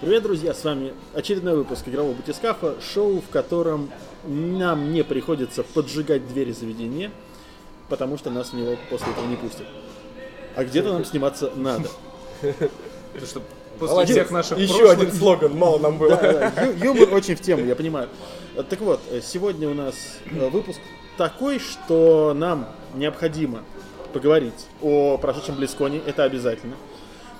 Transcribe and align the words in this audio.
Привет, 0.00 0.22
друзья! 0.24 0.52
С 0.52 0.62
вами 0.62 0.92
очередной 1.14 1.56
выпуск 1.56 1.88
игрового 1.88 2.12
батискафа, 2.14 2.74
шоу, 2.80 3.20
в 3.20 3.28
котором 3.30 3.90
нам 4.26 4.92
не 4.92 5.02
приходится 5.02 5.62
поджигать 5.62 6.28
двери 6.28 6.52
заведения, 6.52 7.10
потому 7.88 8.18
что 8.18 8.30
нас 8.30 8.50
в 8.50 8.54
него 8.54 8.76
после 8.90 9.10
этого 9.12 9.26
не 9.26 9.36
пустят. 9.36 9.66
А 10.54 10.64
где-то 10.64 10.92
нам 10.92 11.04
сниматься 11.04 11.50
надо. 11.56 11.88
Что, 13.24 13.40
после 13.78 13.94
Молодец. 13.94 14.16
всех 14.16 14.30
наших 14.30 14.58
Еще 14.58 14.74
прошлых... 14.78 14.98
один 14.98 15.12
слоган, 15.12 15.56
мало 15.56 15.78
нам 15.78 15.96
было. 15.96 16.10
Да, 16.10 16.52
да, 16.54 16.64
ю- 16.66 16.94
юмор 16.94 17.14
очень 17.14 17.34
в 17.34 17.40
тему, 17.40 17.64
я 17.64 17.74
понимаю. 17.74 18.10
Так 18.68 18.80
вот, 18.80 19.00
сегодня 19.22 19.68
у 19.70 19.74
нас 19.74 19.94
э, 20.30 20.48
выпуск 20.50 20.78
такой, 21.16 21.58
что 21.58 22.34
нам 22.36 22.68
необходимо 22.94 23.62
поговорить 24.12 24.66
о 24.82 25.16
прошедшем 25.16 25.56
Близконе, 25.56 26.02
это 26.06 26.24
обязательно. 26.24 26.76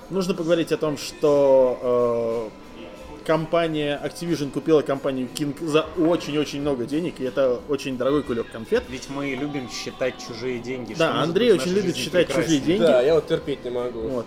Нужно 0.09 0.33
поговорить 0.33 0.71
о 0.71 0.77
том, 0.77 0.97
что 0.97 2.49
э, 2.53 3.25
компания 3.25 3.99
Activision 4.03 4.51
купила 4.51 4.81
компанию 4.81 5.27
King 5.33 5.53
за 5.67 5.85
очень-очень 5.97 6.61
много 6.61 6.85
денег, 6.85 7.15
и 7.19 7.25
это 7.25 7.59
очень 7.67 7.97
дорогой 7.97 8.23
кулек 8.23 8.49
конфет. 8.49 8.83
Ведь 8.87 9.09
мы 9.09 9.35
любим 9.35 9.69
считать 9.69 10.15
чужие 10.25 10.59
деньги. 10.59 10.93
Да, 10.93 11.21
Андрей 11.21 11.51
очень 11.51 11.73
любит 11.73 11.97
считать 11.97 12.27
прекраснее. 12.27 12.59
чужие 12.59 12.77
деньги. 12.77 12.87
Да, 12.89 13.01
я 13.01 13.15
вот 13.15 13.27
терпеть 13.27 13.65
не 13.65 13.69
могу. 13.69 13.99
Вот. 13.99 14.25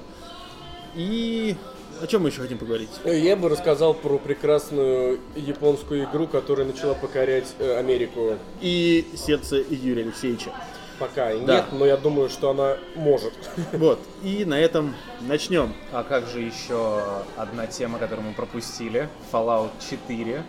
И 0.95 1.57
о 2.03 2.07
чем 2.07 2.23
мы 2.23 2.29
еще 2.29 2.43
хотим 2.43 2.59
поговорить? 2.59 2.91
Я 3.05 3.37
бы 3.37 3.49
рассказал 3.49 3.95
про 3.95 4.19
прекрасную 4.19 5.19
японскую 5.35 6.05
игру, 6.05 6.27
которая 6.27 6.67
начала 6.67 6.95
покорять 6.95 7.55
э, 7.59 7.79
Америку. 7.79 8.37
И 8.61 9.07
сердце 9.17 9.65
Юрия 9.69 10.03
Алексеевича. 10.05 10.51
Пока 11.01 11.33
и 11.33 11.41
Да. 11.45 11.55
нет, 11.57 11.65
но 11.73 11.87
я 11.87 11.97
думаю, 11.97 12.29
что 12.29 12.51
она 12.51 12.77
может. 12.95 13.33
Вот. 13.73 13.99
И 14.23 14.45
на 14.45 14.61
этом 14.61 14.95
начнем. 15.23 15.75
А 15.93 16.05
как 16.05 16.27
же 16.29 16.41
еще 16.41 17.03
одна 17.37 17.67
тема, 17.67 17.99
которую 17.99 18.29
мы 18.29 18.35
пропустили? 18.35 19.09
Fallout 19.33 19.71
4. 19.89 20.45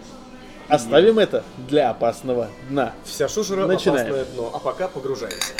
Оставим 0.67 1.19
это 1.19 1.43
для 1.69 1.89
опасного 1.89 2.49
дна. 2.69 2.93
Вся 3.05 3.27
шушера 3.29 3.65
Начинаем. 3.65 4.07
опасное 4.13 4.25
дно, 4.35 4.51
а 4.53 4.59
пока 4.59 4.87
погружаемся. 4.89 5.53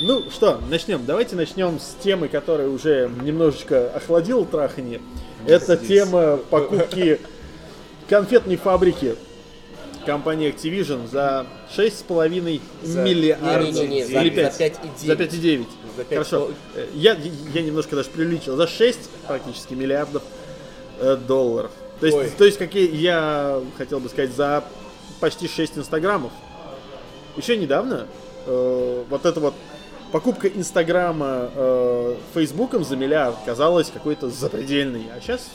Ну 0.00 0.30
что, 0.30 0.58
начнем. 0.68 1.04
Давайте 1.04 1.36
начнем 1.36 1.78
с 1.78 1.94
темы, 2.02 2.28
которая 2.28 2.68
уже 2.68 3.10
немножечко 3.22 3.90
охладила 3.94 4.44
траханье. 4.44 5.00
Это 5.46 5.76
Здесь. 5.76 5.88
тема 5.88 6.38
покупки 6.38 7.20
конфетной 8.16 8.56
фабрики 8.56 9.16
компании 10.04 10.54
Activision 10.54 11.10
за 11.10 11.46
6,5 11.74 12.60
миллиардов. 12.84 13.72
Не-не-не, 13.72 14.04
за- 14.04 14.20
Или 14.20 14.28
за 14.28 14.50
5. 14.50 14.58
5,9. 14.60 15.06
За 15.06 15.12
5,9. 15.14 15.66
За 15.96 16.04
пять 16.04 16.18
Хорошо. 16.28 16.50
Э, 16.74 16.88
Я, 16.92 17.16
я 17.54 17.62
немножко 17.62 17.96
даже 17.96 18.10
преувеличил. 18.10 18.56
За 18.56 18.66
6 18.66 18.98
практически 19.26 19.72
миллиардов 19.72 20.22
э, 21.00 21.16
долларов. 21.16 21.70
То 22.00 22.06
Ой. 22.14 22.24
есть, 22.24 22.36
то 22.36 22.44
есть, 22.44 22.58
какие 22.58 22.94
я 22.94 23.62
хотел 23.78 23.98
бы 23.98 24.10
сказать, 24.10 24.34
за 24.36 24.62
почти 25.18 25.48
6 25.48 25.78
инстаграмов. 25.78 26.32
Еще 27.38 27.56
недавно 27.56 28.08
э, 28.44 29.04
вот 29.08 29.24
эта 29.24 29.40
вот 29.40 29.54
покупка 30.10 30.48
инстаграма 30.48 31.48
э, 31.54 32.16
фейсбуком 32.34 32.84
за 32.84 32.94
миллиард 32.94 33.36
казалась 33.46 33.90
какой-то 33.90 34.28
запредельной. 34.28 35.06
А 35.16 35.20
сейчас 35.22 35.48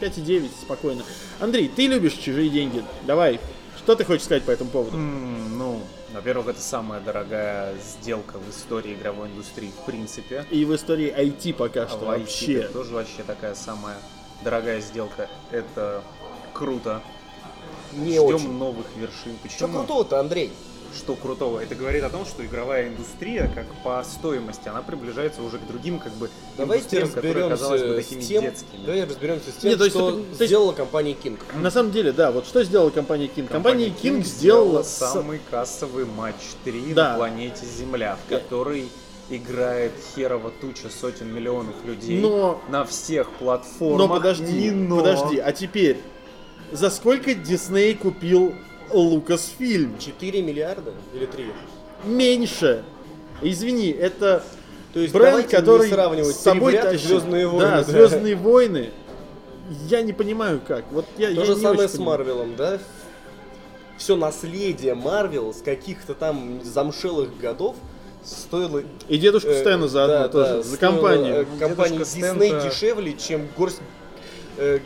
5,9 0.00 0.48
спокойно. 0.62 1.02
Андрей, 1.40 1.68
ты 1.68 1.86
любишь 1.86 2.14
чужие 2.14 2.48
деньги. 2.50 2.82
Давай, 3.06 3.40
что 3.76 3.94
ты 3.94 4.04
хочешь 4.04 4.24
сказать 4.24 4.42
по 4.44 4.50
этому 4.50 4.70
поводу? 4.70 4.96
М, 4.96 5.58
Ну, 5.58 5.80
во-первых, 6.12 6.48
это 6.48 6.60
самая 6.60 7.00
дорогая 7.00 7.74
сделка 7.78 8.38
в 8.38 8.50
истории 8.50 8.94
игровой 8.94 9.28
индустрии 9.28 9.70
в 9.82 9.84
принципе. 9.86 10.44
И 10.50 10.64
в 10.64 10.74
истории 10.74 11.12
IT 11.16 11.52
пока 11.54 11.82
А 11.84 11.88
что 11.88 11.98
в 11.98 12.02
IT 12.10 12.18
вообще. 12.20 12.52
это 12.62 12.72
тоже 12.72 12.94
вообще 12.94 13.22
такая 13.26 13.54
самая 13.54 13.96
дорогая 14.42 14.80
сделка. 14.80 15.28
Это 15.50 16.02
круто. 16.52 17.02
Не 17.92 18.12
Ждем 18.12 18.22
очень. 18.36 18.52
новых 18.52 18.86
вершин. 18.96 19.32
Что 19.34 19.42
Почему? 19.42 19.78
крутого-то, 19.78 20.20
Андрей? 20.20 20.52
Что 20.96 21.14
крутого? 21.14 21.60
Это 21.60 21.74
говорит 21.74 22.02
о 22.02 22.10
том, 22.10 22.24
что 22.26 22.44
игровая 22.44 22.88
индустрия, 22.88 23.50
как 23.54 23.66
по 23.84 24.02
стоимости, 24.04 24.68
она 24.68 24.82
приближается 24.82 25.42
уже 25.42 25.58
к 25.58 25.66
другим, 25.66 25.98
как 25.98 26.12
бы, 26.14 26.28
Давайте 26.56 26.98
индустриям, 26.98 27.10
которые, 27.12 27.48
казалось 27.48 27.80
бы, 27.82 27.86
разберемся 27.96 28.08
такими 28.08 28.22
с 28.22 28.26
тем, 28.28 28.42
детскими. 28.42 28.86
давай 28.86 29.04
разберемся 29.04 29.50
с 29.50 29.54
тем, 29.54 29.70
Не, 29.70 29.76
то 29.76 29.84
есть 29.84 29.96
что 29.96 30.08
это- 30.08 30.18
то 30.18 30.24
есть- 30.30 30.46
сделала 30.46 30.72
компания 30.72 31.12
King. 31.12 31.38
На 31.60 31.70
самом 31.70 31.92
деле, 31.92 32.12
да, 32.12 32.30
вот 32.32 32.46
что 32.46 32.64
сделала 32.64 32.90
компания 32.90 33.26
King? 33.26 33.46
Компания, 33.48 33.88
King, 33.88 34.24
сделала... 34.24 34.82
с- 34.82 34.96
самый 34.98 35.40
кассовый 35.50 36.04
матч 36.06 36.34
3 36.64 36.92
Да. 36.94 37.12
на 37.12 37.16
планете 37.18 37.64
Земля, 37.66 38.16
в 38.26 38.28
который 38.28 38.88
играет 39.30 39.92
херова 40.16 40.50
туча 40.60 40.88
сотен 40.90 41.32
миллионов 41.32 41.76
людей 41.84 42.20
Но- 42.20 42.60
на 42.68 42.84
всех 42.84 43.30
платформах. 43.34 43.98
Но 43.98 44.08
подожди, 44.08 44.70
но. 44.72 44.96
подожди, 44.98 45.38
а 45.38 45.52
теперь, 45.52 45.98
за 46.72 46.90
сколько 46.90 47.32
Дисней 47.34 47.94
купил 47.94 48.54
Лукасфильм? 48.92 49.98
4 49.98 50.42
миллиарда 50.42 50.92
или 51.14 51.26
3? 51.26 51.44
Меньше. 52.04 52.82
Извини, 53.42 53.90
это 53.90 54.42
То 54.92 55.00
есть 55.00 55.14
бренд, 55.14 55.46
который 55.48 55.88
сравнивать 55.88 56.36
с 56.36 56.40
собой 56.40 56.74
тащит- 56.74 57.06
«Звездные 57.06 57.46
войны». 57.46 57.66
Да, 57.70 57.82
Звездные 57.84 58.36
войны. 58.36 58.90
Я 59.88 60.02
не 60.02 60.12
понимаю 60.12 60.60
как. 60.66 60.84
Вот 60.90 61.06
я, 61.16 61.28
То 61.28 61.32
я 61.34 61.44
же 61.44 61.56
самое 61.56 61.88
с. 61.88 61.96
Марвелом, 61.98 62.56
да? 62.56 62.78
Все 63.96 64.16
наследие 64.16 64.94
Марвел 64.94 65.52
с 65.54 65.62
каких-то 65.62 66.14
там 66.14 66.60
замшелых 66.64 67.38
годов 67.38 67.76
стоило... 68.24 68.82
И 69.08 69.18
дедушка 69.18 69.50
э, 69.50 69.60
Стена 69.60 69.88
заодно 69.88 70.18
да, 70.20 70.28
тоже, 70.28 70.52
да, 70.54 70.62
за 70.62 70.76
стоило, 70.76 70.92
компанию. 70.92 71.34
э, 71.42 71.46
Компания 71.58 72.04
Стэн-то- 72.04 72.68
дешевле, 72.68 73.14
чем 73.16 73.46
горсть 73.56 73.80
э, 74.56 74.80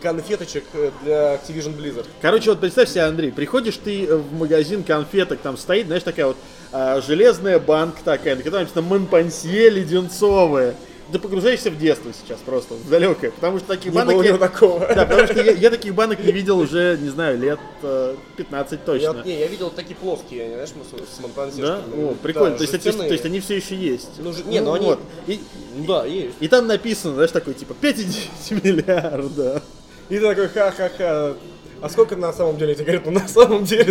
конфеточек 0.00 0.64
э, 0.74 0.90
для 1.04 1.34
Activision 1.34 1.76
Blizzard. 1.76 2.06
Короче, 2.20 2.50
вот 2.50 2.60
представь 2.60 2.88
себе, 2.88 3.02
Андрей, 3.02 3.32
приходишь 3.32 3.76
ты 3.82 4.04
э, 4.06 4.16
в 4.16 4.32
магазин 4.34 4.82
конфеток, 4.84 5.40
там 5.40 5.56
стоит, 5.56 5.86
знаешь, 5.86 6.02
такая 6.02 6.26
вот 6.26 6.36
а, 6.72 7.00
железная 7.00 7.58
банка 7.58 7.98
такая, 8.04 8.36
на 8.36 8.42
которой 8.42 8.60
написано 8.60 8.82
Монпансье 8.82 9.70
леденцовая. 9.70 10.74
Ты 11.12 11.20
погружаешься 11.20 11.70
в 11.70 11.78
детство 11.78 12.10
сейчас 12.12 12.40
просто, 12.40 12.74
в 12.74 12.90
далекое, 12.90 13.30
потому 13.30 13.58
что 13.58 13.68
таких 13.68 13.92
Не 13.92 13.96
банок... 13.96 14.14
было 14.16 14.22
я- 14.24 14.36
такого. 14.38 14.80
Да, 14.92 15.06
потому 15.06 15.28
что 15.28 15.40
я, 15.40 15.52
я 15.52 15.70
таких 15.70 15.94
банок 15.94 16.18
не 16.18 16.32
видел 16.32 16.58
уже, 16.58 16.98
не 17.00 17.10
знаю, 17.10 17.38
лет 17.38 17.60
э, 17.84 18.16
15 18.36 18.72
Я, 18.72 18.78
точно. 18.84 19.22
не, 19.24 19.38
я 19.38 19.46
видел 19.46 19.70
такие 19.70 19.94
плоские, 19.94 20.48
знаешь, 20.54 20.70
с, 20.70 21.16
с 21.16 21.20
монпансешками. 21.20 21.64
Да? 21.64 21.80
О, 21.96 22.14
прикольно. 22.20 22.50
Да, 22.50 22.56
то, 22.56 22.62
есть, 22.64 22.72
жестяные. 22.72 23.06
то 23.06 23.12
есть 23.12 23.24
они 23.24 23.38
все 23.38 23.54
еще 23.54 23.76
есть. 23.76 24.08
Ну, 24.18 24.32
же- 24.32 24.42
не, 24.46 24.58
ну 24.60 24.72
они- 24.72 24.84
вот. 24.86 24.98
И, 25.28 25.38
Ну 25.76 25.84
Да, 25.86 26.04
есть. 26.06 26.34
и 26.40 26.48
там 26.48 26.66
написано, 26.66 27.14
знаешь, 27.14 27.30
такой 27.30 27.54
типа 27.54 27.76
5,9 27.80 28.60
миллиарда. 28.64 29.62
И 30.08 30.18
ты 30.18 30.20
такой, 30.20 30.48
ха-ха-ха. 30.48 31.34
А 31.82 31.88
сколько 31.90 32.16
на 32.16 32.32
самом 32.32 32.56
деле? 32.56 32.74
Тебе 32.74 32.84
говорят, 32.84 33.04
ну 33.06 33.12
на 33.12 33.28
самом 33.28 33.64
деле 33.64 33.84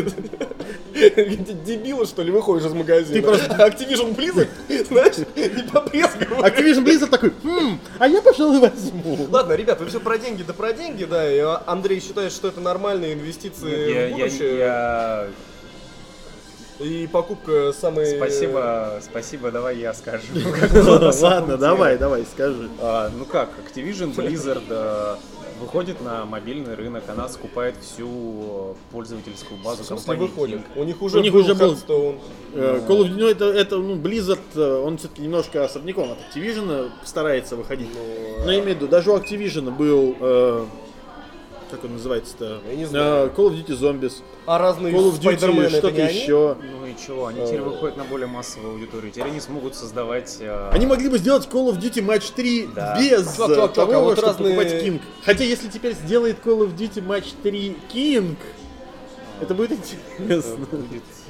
ты 0.93 1.25
дебилы, 1.65 2.05
что 2.07 2.23
ли, 2.23 2.31
выходишь 2.31 2.65
из 2.65 2.73
магазина. 2.73 3.13
Ты 3.13 3.21
просто- 3.21 3.45
Activision 3.53 4.15
Blizzard, 4.15 4.47
знаешь, 4.87 5.17
не 5.35 5.63
попрескивай. 5.71 6.49
Activision 6.49 6.83
Blizzard 6.83 7.09
такой, 7.09 7.31
«Хм, 7.43 7.79
а 7.99 8.07
я, 8.07 8.21
пожалуй, 8.23 8.59
возьму. 8.59 9.27
Ладно, 9.29 9.53
ребят, 9.53 9.79
вы 9.79 9.85
все 9.87 9.99
про 9.99 10.17
деньги, 10.17 10.41
да 10.41 10.53
про 10.53 10.73
деньги, 10.73 11.03
да. 11.05 11.31
И 11.31 11.39
Андрей 11.67 11.99
считает, 12.01 12.31
что 12.31 12.47
это 12.47 12.59
нормальные 12.59 13.13
инвестиции 13.13 13.93
Я, 13.93 14.07
в 14.07 14.09
я- 14.09 14.25
будущее. 14.25 14.57
я- 14.57 15.27
И 16.79 17.07
покупка 17.07 17.71
самой... 17.79 18.05
Спасибо, 18.17 18.99
спасибо, 19.01 19.51
давай 19.51 19.77
я 19.77 19.93
скажу. 19.93 20.25
Ладно, 21.21 21.57
давай, 21.57 21.97
давай, 21.97 22.25
скажи. 22.25 22.67
А, 22.81 23.09
ну 23.15 23.25
как, 23.25 23.49
Activision 23.63 24.13
Blizzard 24.15 24.63
э, 24.69 25.15
выходит 25.59 26.01
на 26.01 26.25
мобильный 26.25 26.75
рынок, 26.75 27.03
она 27.07 27.27
скупает 27.29 27.75
всю 27.81 28.75
пользовательскую 28.91 29.59
базу 29.61 29.83
В 29.83 29.85
смысле 29.85 30.05
компании 30.05 30.27
выходит? 30.29 30.59
King. 30.59 30.81
У 30.81 30.83
них 30.83 31.01
уже 31.01 31.19
У 31.19 31.21
них 31.21 31.33
был 31.33 31.41
уже 31.41 31.55
был. 31.55 31.73
Hearthstone. 31.73 32.19
Э, 32.53 32.81
Call 32.87 33.01
of 33.01 33.09
Duty, 33.09 33.15
ну, 33.17 33.27
это, 33.27 33.45
это, 33.45 33.77
ну, 33.77 33.95
Blizzard, 33.95 34.39
э, 34.55 34.81
он 34.85 34.97
все-таки 34.97 35.21
немножко 35.21 35.63
особняком 35.63 36.11
от 36.11 36.17
Activision 36.19 36.89
старается 37.03 37.55
выходить. 37.55 37.89
Ну, 37.93 38.45
Но 38.45 38.51
я 38.51 38.59
имею 38.59 38.77
в 38.77 38.81
виду, 38.81 38.87
даже 38.87 39.11
у 39.11 39.17
Activision 39.17 39.71
был, 39.71 40.15
э, 40.19 40.65
как 41.75 41.85
он 41.85 41.93
называется-то? 41.93 42.61
Я 42.69 42.75
не 42.75 42.85
знаю. 42.85 43.27
Э, 43.27 43.29
Call 43.35 43.49
of 43.49 43.65
Duty 43.65 43.77
Zombies, 43.79 44.13
А 44.45 44.57
разные 44.57 44.93
Call 44.93 45.11
of 45.11 45.19
Duty, 45.19 45.69
что-то 45.69 46.01
еще. 46.01 46.57
Ну 46.61 46.85
и 46.85 46.95
чего, 47.05 47.27
они 47.27 47.45
теперь 47.45 47.61
выходят 47.61 47.97
на 47.97 48.03
более 48.05 48.27
массовую 48.27 48.73
аудиторию. 48.73 49.11
Теперь 49.11 49.27
они 49.27 49.39
смогут 49.39 49.75
создавать... 49.75 50.37
э, 50.39 50.69
Они 50.71 50.85
могли 50.85 51.09
бы 51.09 51.17
сделать 51.17 51.47
Call 51.51 51.71
of 51.71 51.79
Duty 51.79 52.05
Match 52.05 52.33
3 52.35 52.69
Да. 52.75 52.97
без 52.99 53.33
э, 53.39 53.67
того, 53.67 53.93
а 53.93 53.99
вот 53.99 54.17
чтобы 54.17 54.27
разные- 54.33 54.55
покупать 54.55 54.83
King. 54.83 55.01
Хотя 55.23 55.43
если 55.43 55.67
теперь 55.69 55.93
сделает 55.93 56.37
Call 56.45 56.59
of 56.67 56.75
Duty 56.75 57.05
Match 57.05 57.33
3 57.43 57.77
King, 57.93 58.35
это 59.41 59.53
будет 59.53 59.71
интересно. 59.73 60.65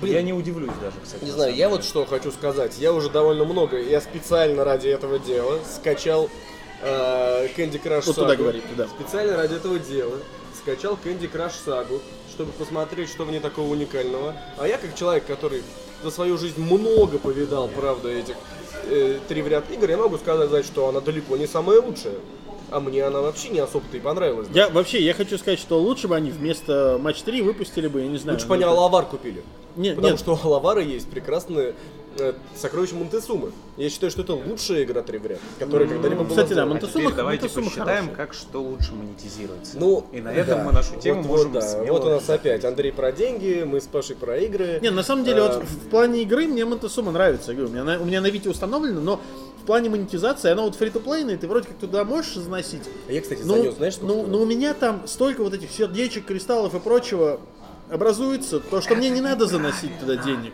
Блин. 0.01 0.13
Я 0.13 0.21
не 0.21 0.33
удивлюсь 0.33 0.71
даже, 0.81 0.97
кстати. 1.03 1.23
Не 1.23 1.31
на 1.31 1.35
знаю, 1.37 1.55
я 1.55 1.69
вот 1.69 1.83
что 1.83 2.05
хочу 2.05 2.31
сказать. 2.31 2.77
Я 2.77 2.93
уже 2.93 3.09
довольно 3.09 3.45
много, 3.45 3.81
я 3.81 4.01
специально 4.01 4.63
ради 4.63 4.89
этого 4.89 5.17
дела 5.19 5.57
скачал 5.73 6.25
э, 6.25 6.29
Candy 6.83 7.81
Crush 7.81 8.03
Вот 8.05 8.15
туда 8.15 8.33
Saga. 8.33 8.37
говори, 8.37 8.61
туда. 8.61 8.87
Специально 8.87 9.37
ради 9.37 9.55
этого 9.55 9.79
дела 9.79 10.17
скачал 10.61 10.97
Candy 11.03 11.31
Crush 11.31 11.53
Saga, 11.65 11.99
чтобы 12.29 12.51
посмотреть, 12.53 13.09
что 13.09 13.23
в 13.23 13.31
ней 13.31 13.39
такого 13.39 13.71
уникального. 13.71 14.35
А 14.57 14.67
я, 14.67 14.77
как 14.77 14.95
человек, 14.95 15.25
который 15.25 15.63
за 16.03 16.11
свою 16.11 16.37
жизнь 16.37 16.61
много 16.61 17.17
повидал, 17.17 17.67
правда, 17.67 18.09
этих 18.09 18.35
э, 18.85 19.19
три 19.27 19.41
в 19.41 19.47
ряд 19.47 19.63
игр, 19.71 19.89
я 19.89 19.97
могу 19.97 20.17
сказать, 20.17 20.65
что 20.65 20.87
она 20.89 20.99
далеко 20.99 21.37
не 21.37 21.47
самая 21.47 21.81
лучшая. 21.81 22.15
А 22.71 22.79
мне 22.79 23.03
она 23.03 23.21
вообще 23.21 23.49
не 23.49 23.59
особо-то 23.59 23.95
и 23.95 23.99
понравилась. 23.99 24.47
Я 24.53 24.69
вообще, 24.69 24.99
я 25.01 25.13
хочу 25.13 25.37
сказать, 25.37 25.59
что 25.59 25.79
лучше 25.79 26.07
бы 26.07 26.15
они 26.15 26.31
вместо 26.31 26.97
матч 26.99 27.21
3 27.21 27.43
выпустили 27.43 27.87
бы, 27.87 28.01
я 28.01 28.07
не 28.07 28.17
знаю. 28.17 28.37
Лучше 28.37 28.47
бы 28.47 28.55
они 28.55 28.65
ну, 28.65 28.71
Алавар 28.71 29.05
купили. 29.05 29.43
Нет, 29.75 29.95
Потому 29.95 30.13
нет. 30.13 30.19
что 30.19 30.33
у 30.33 30.47
Алавара 30.47 30.81
есть 30.81 31.07
прекрасные 31.09 31.75
э, 32.17 32.33
сокровища 32.55 32.95
Монтесумы. 32.95 33.51
Я 33.77 33.89
считаю, 33.89 34.11
что 34.11 34.21
это 34.21 34.33
лучшая 34.33 34.83
игра 34.83 35.01
три 35.01 35.17
в 35.17 35.25
ряд, 35.25 35.39
которая 35.59 35.87
когда-либо 35.87 36.23
была 36.23 36.29
кстати, 36.29 36.53
да. 36.53 36.63
А 36.63 36.65
Монтесума- 36.65 36.91
теперь 37.03 37.13
давайте 37.13 37.43
Монтесума 37.43 37.65
посчитаем, 37.67 38.05
хорошая. 38.05 38.15
как 38.15 38.33
что 38.33 38.61
лучше 38.61 38.93
монетизируется. 38.93 39.77
Ну, 39.77 40.05
и 40.11 40.21
на 40.21 40.33
этом 40.33 40.59
да. 40.59 40.63
мы 40.63 40.71
нашу 40.71 40.95
тему 40.99 41.21
вот, 41.21 41.27
можем 41.27 41.51
вот, 41.51 41.61
да. 41.61 41.67
смело 41.67 41.97
Вот 41.97 42.05
у 42.05 42.09
нас 42.09 42.29
опять 42.29 42.63
Андрей 42.65 42.91
про 42.91 43.11
деньги, 43.11 43.63
мы 43.65 43.81
с 43.81 43.85
Пашей 43.87 44.15
про 44.15 44.37
игры. 44.37 44.79
Не, 44.81 44.91
на 44.91 45.03
самом 45.03 45.23
деле, 45.25 45.41
А, 45.41 45.47
вот 45.47 45.63
в 45.63 45.85
в 45.85 45.89
плане 45.89 46.23
игры 46.23 46.47
мне 46.47 46.65
Монтесума 46.65 47.11
нравится. 47.11 47.51
Я 47.51 47.57
говорю, 47.57 47.71
У 47.71 47.73
меня, 47.73 47.83
на, 47.83 48.01
у 48.01 48.05
меня 48.05 48.21
на 48.21 48.27
Вите 48.29 48.49
установлено, 48.49 49.01
но 49.01 49.21
в 49.61 49.65
плане 49.65 49.89
монетизации 49.89 50.51
она 50.51 50.61
вот 50.63 50.75
фри 50.75 50.89
то 50.89 50.99
плейная, 50.99 51.37
ты 51.37 51.47
вроде 51.47 51.67
как 51.67 51.77
туда 51.77 52.03
можешь 52.03 52.35
заносить. 52.35 52.83
А 53.07 53.11
я, 53.11 53.21
кстати, 53.21 53.41
Ну, 53.43 53.55
занес, 53.55 53.75
знаешь, 53.75 53.95
сколько? 53.95 54.13
ну, 54.13 54.27
ну, 54.27 54.41
у 54.41 54.45
меня 54.45 54.73
там 54.73 55.07
столько 55.07 55.43
вот 55.43 55.53
этих 55.53 55.71
сердечек, 55.71 56.25
кристаллов 56.25 56.75
и 56.75 56.79
прочего 56.79 57.39
образуется, 57.89 58.59
то, 58.59 58.81
что 58.81 58.95
мне 58.95 59.09
не 59.09 59.21
надо 59.21 59.45
заносить 59.47 59.99
туда 59.99 60.15
денег. 60.17 60.53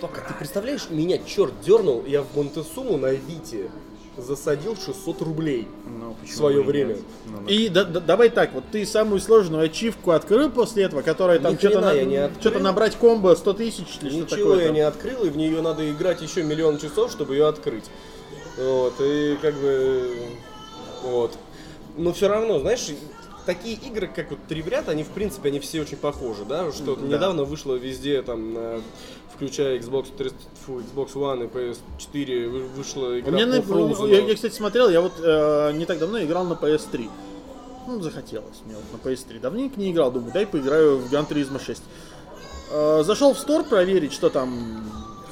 Чувак, 0.00 0.22
а 0.24 0.28
ты 0.28 0.34
представляешь, 0.38 0.86
меня 0.90 1.18
черт 1.18 1.52
дернул, 1.60 2.04
я 2.06 2.22
в 2.22 2.36
Монтесуму 2.36 2.96
на 2.96 3.12
Вите 3.12 3.70
засадил 4.16 4.76
600 4.76 5.22
рублей 5.22 5.68
Ну, 5.86 6.16
в 6.24 6.28
свое 6.28 6.60
время. 6.62 6.96
Ну, 7.26 7.40
ну, 7.42 7.48
И 7.48 7.68
да- 7.68 7.84
да- 7.84 8.00
давай 8.00 8.30
так, 8.30 8.52
вот 8.52 8.64
ты 8.72 8.84
самую 8.84 9.20
сложную 9.20 9.64
ачивку 9.64 10.10
открыл 10.10 10.50
после 10.50 10.84
этого, 10.84 11.02
которая 11.02 11.38
там 11.38 11.56
что-то 11.58 11.94
я 11.94 12.04
не 12.04 12.30
что-то 12.40 12.58
набрать 12.58 12.96
комбо 12.96 13.34
100 13.36 13.52
тысяч 13.54 13.98
или 14.02 14.10
что 14.10 14.18
Ничего 14.18 14.50
такое. 14.50 14.58
я 14.60 14.66
там. 14.66 14.74
не 14.74 14.80
открыл, 14.80 15.24
и 15.24 15.30
в 15.30 15.36
нее 15.36 15.62
надо 15.62 15.88
играть 15.90 16.20
еще 16.20 16.42
миллион 16.42 16.78
часов, 16.78 17.12
чтобы 17.12 17.34
ее 17.34 17.46
открыть. 17.46 17.84
Вот, 18.58 18.94
и 19.00 19.36
как 19.40 19.54
бы... 19.54 20.16
Вот. 21.04 21.32
Но 21.96 22.12
все 22.12 22.26
равно, 22.28 22.58
знаешь, 22.58 22.88
такие 23.48 23.76
игры, 23.76 24.06
как 24.14 24.28
вот 24.30 24.40
три 24.46 24.60
в 24.60 24.68
ряд, 24.68 24.90
они 24.90 25.02
в 25.04 25.08
принципе, 25.08 25.48
они 25.48 25.58
все 25.58 25.80
очень 25.80 25.96
похожи, 25.96 26.44
да? 26.44 26.70
Что 26.70 26.96
недавно 26.96 27.44
вышло 27.44 27.74
везде, 27.76 28.20
там, 28.22 28.52
на- 28.52 28.80
включая 29.34 29.78
Xbox, 29.78 30.08
300 30.16 30.36
фу, 30.66 30.80
Xbox 30.80 31.14
One 31.14 31.44
и 31.44 31.48
PS4, 31.48 32.48
вы- 32.48 32.64
вышла 32.76 33.06
У 33.06 33.18
игра 33.20 33.30
меня 33.32 33.46
на- 33.46 33.62
по 33.62 33.72
Frozen. 33.72 34.10
я, 34.10 34.20
я, 34.26 34.34
кстати, 34.34 34.52
смотрел, 34.54 34.90
я 34.90 35.00
вот 35.00 35.12
э, 35.22 35.72
не 35.72 35.86
так 35.86 35.98
давно 35.98 36.22
играл 36.22 36.44
на 36.44 36.52
PS3. 36.52 37.08
Ну, 37.86 38.00
захотелось 38.02 38.60
мне 38.66 38.74
вот 38.76 38.84
на 38.92 39.08
PS3. 39.08 39.40
Давненько 39.40 39.80
не 39.80 39.92
играл, 39.92 40.12
думаю, 40.12 40.30
дай 40.32 40.46
поиграю 40.46 40.98
в 40.98 41.10
Gran 41.10 41.26
Turismo 41.26 41.58
6. 41.58 41.82
Э, 42.70 43.02
зашел 43.02 43.32
в 43.32 43.38
стор 43.38 43.64
проверить, 43.64 44.12
что 44.12 44.28
там 44.28 44.84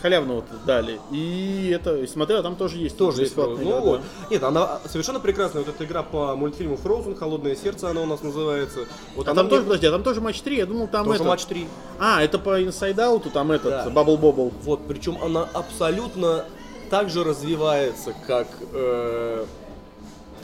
халявно 0.06 0.34
вот 0.34 0.44
дали. 0.64 1.00
И 1.10 1.70
это, 1.74 1.96
и 1.96 2.06
смотрел, 2.06 2.40
там 2.42 2.54
тоже 2.54 2.76
есть. 2.78 2.96
Тоже 2.96 3.22
есть 3.22 3.34
Frozen. 3.34 3.54
игра, 3.56 3.64
Ну 3.64 3.70
да. 3.72 3.80
вот. 3.80 4.00
Нет, 4.30 4.42
она 4.44 4.78
совершенно 4.86 5.18
прекрасная. 5.18 5.64
Вот 5.64 5.74
эта 5.74 5.84
игра 5.84 6.04
по 6.04 6.36
мультфильму 6.36 6.76
Frozen, 6.76 7.16
Холодное 7.18 7.56
сердце 7.56 7.90
она 7.90 8.02
у 8.02 8.06
нас 8.06 8.22
называется. 8.22 8.80
Вот 9.16 9.26
А 9.26 9.34
там 9.34 9.48
тоже, 9.48 9.62
мне- 9.62 9.68
подожди, 9.68 9.86
а 9.88 9.90
там 9.90 10.02
тоже 10.04 10.20
матч 10.20 10.40
3, 10.42 10.56
я 10.58 10.66
думал, 10.66 10.86
там 10.86 11.04
тоже 11.06 11.16
это... 11.18 11.24
матч 11.28 11.44
3. 11.46 11.66
А, 11.98 12.22
это 12.22 12.38
по 12.38 12.60
Inside 12.60 12.94
Out, 12.96 13.30
там 13.30 13.50
этот, 13.50 13.70
Да. 13.70 13.86
Bubble 13.88 14.18
Bobble. 14.20 14.52
Вот, 14.62 14.80
причем 14.86 15.18
она 15.22 15.48
абсолютно 15.52 16.44
так 16.88 17.10
же 17.10 17.24
развивается, 17.24 18.14
как, 18.28 18.46
э, 18.72 19.44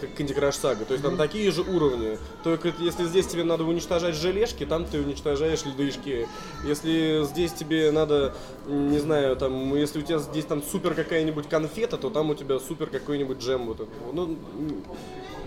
как 0.03 0.11
Candy 0.19 0.37
Crush 0.37 0.61
Saga. 0.61 0.85
То 0.85 0.95
есть 0.95 1.05
там 1.05 1.17
такие 1.17 1.51
же 1.51 1.63
уровни. 1.63 2.19
Только 2.43 2.73
если 2.79 3.05
здесь 3.05 3.27
тебе 3.27 3.45
надо 3.45 3.65
уничтожать 3.65 4.15
желешки, 4.15 4.67
там 4.67 4.85
ты 4.85 5.01
уничтожаешь 5.01 5.65
ледышки. 5.65 6.29
Если 6.65 7.25
здесь 7.25 7.53
тебе 7.53 7.91
надо, 7.93 8.35
не 8.67 8.99
знаю, 8.99 9.37
там, 9.37 9.75
если 9.75 10.01
у 10.01 10.03
тебя 10.03 10.19
здесь 10.19 10.45
там 10.45 10.63
супер 10.63 10.95
какая-нибудь 10.95 11.49
конфета, 11.49 11.97
то 11.97 12.11
там 12.11 12.31
у 12.31 12.35
тебя 12.35 12.59
супер 12.59 12.87
какой-нибудь 12.87 13.39
джем. 13.39 13.67
Вот, 13.67 13.89
ну, 14.13 14.37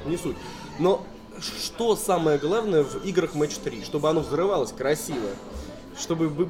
не 0.06 0.18
суть. 0.18 0.38
Но 0.80 1.06
что 1.40 1.96
самое 1.96 2.38
главное 2.38 2.84
в 2.84 3.06
играх 3.06 3.36
Match 3.36 3.60
3? 3.64 3.84
Чтобы 3.84 4.10
оно 4.10 4.22
взрывалось 4.22 4.72
красиво. 4.72 5.30
Чтобы 5.98 6.30
бы- 6.30 6.46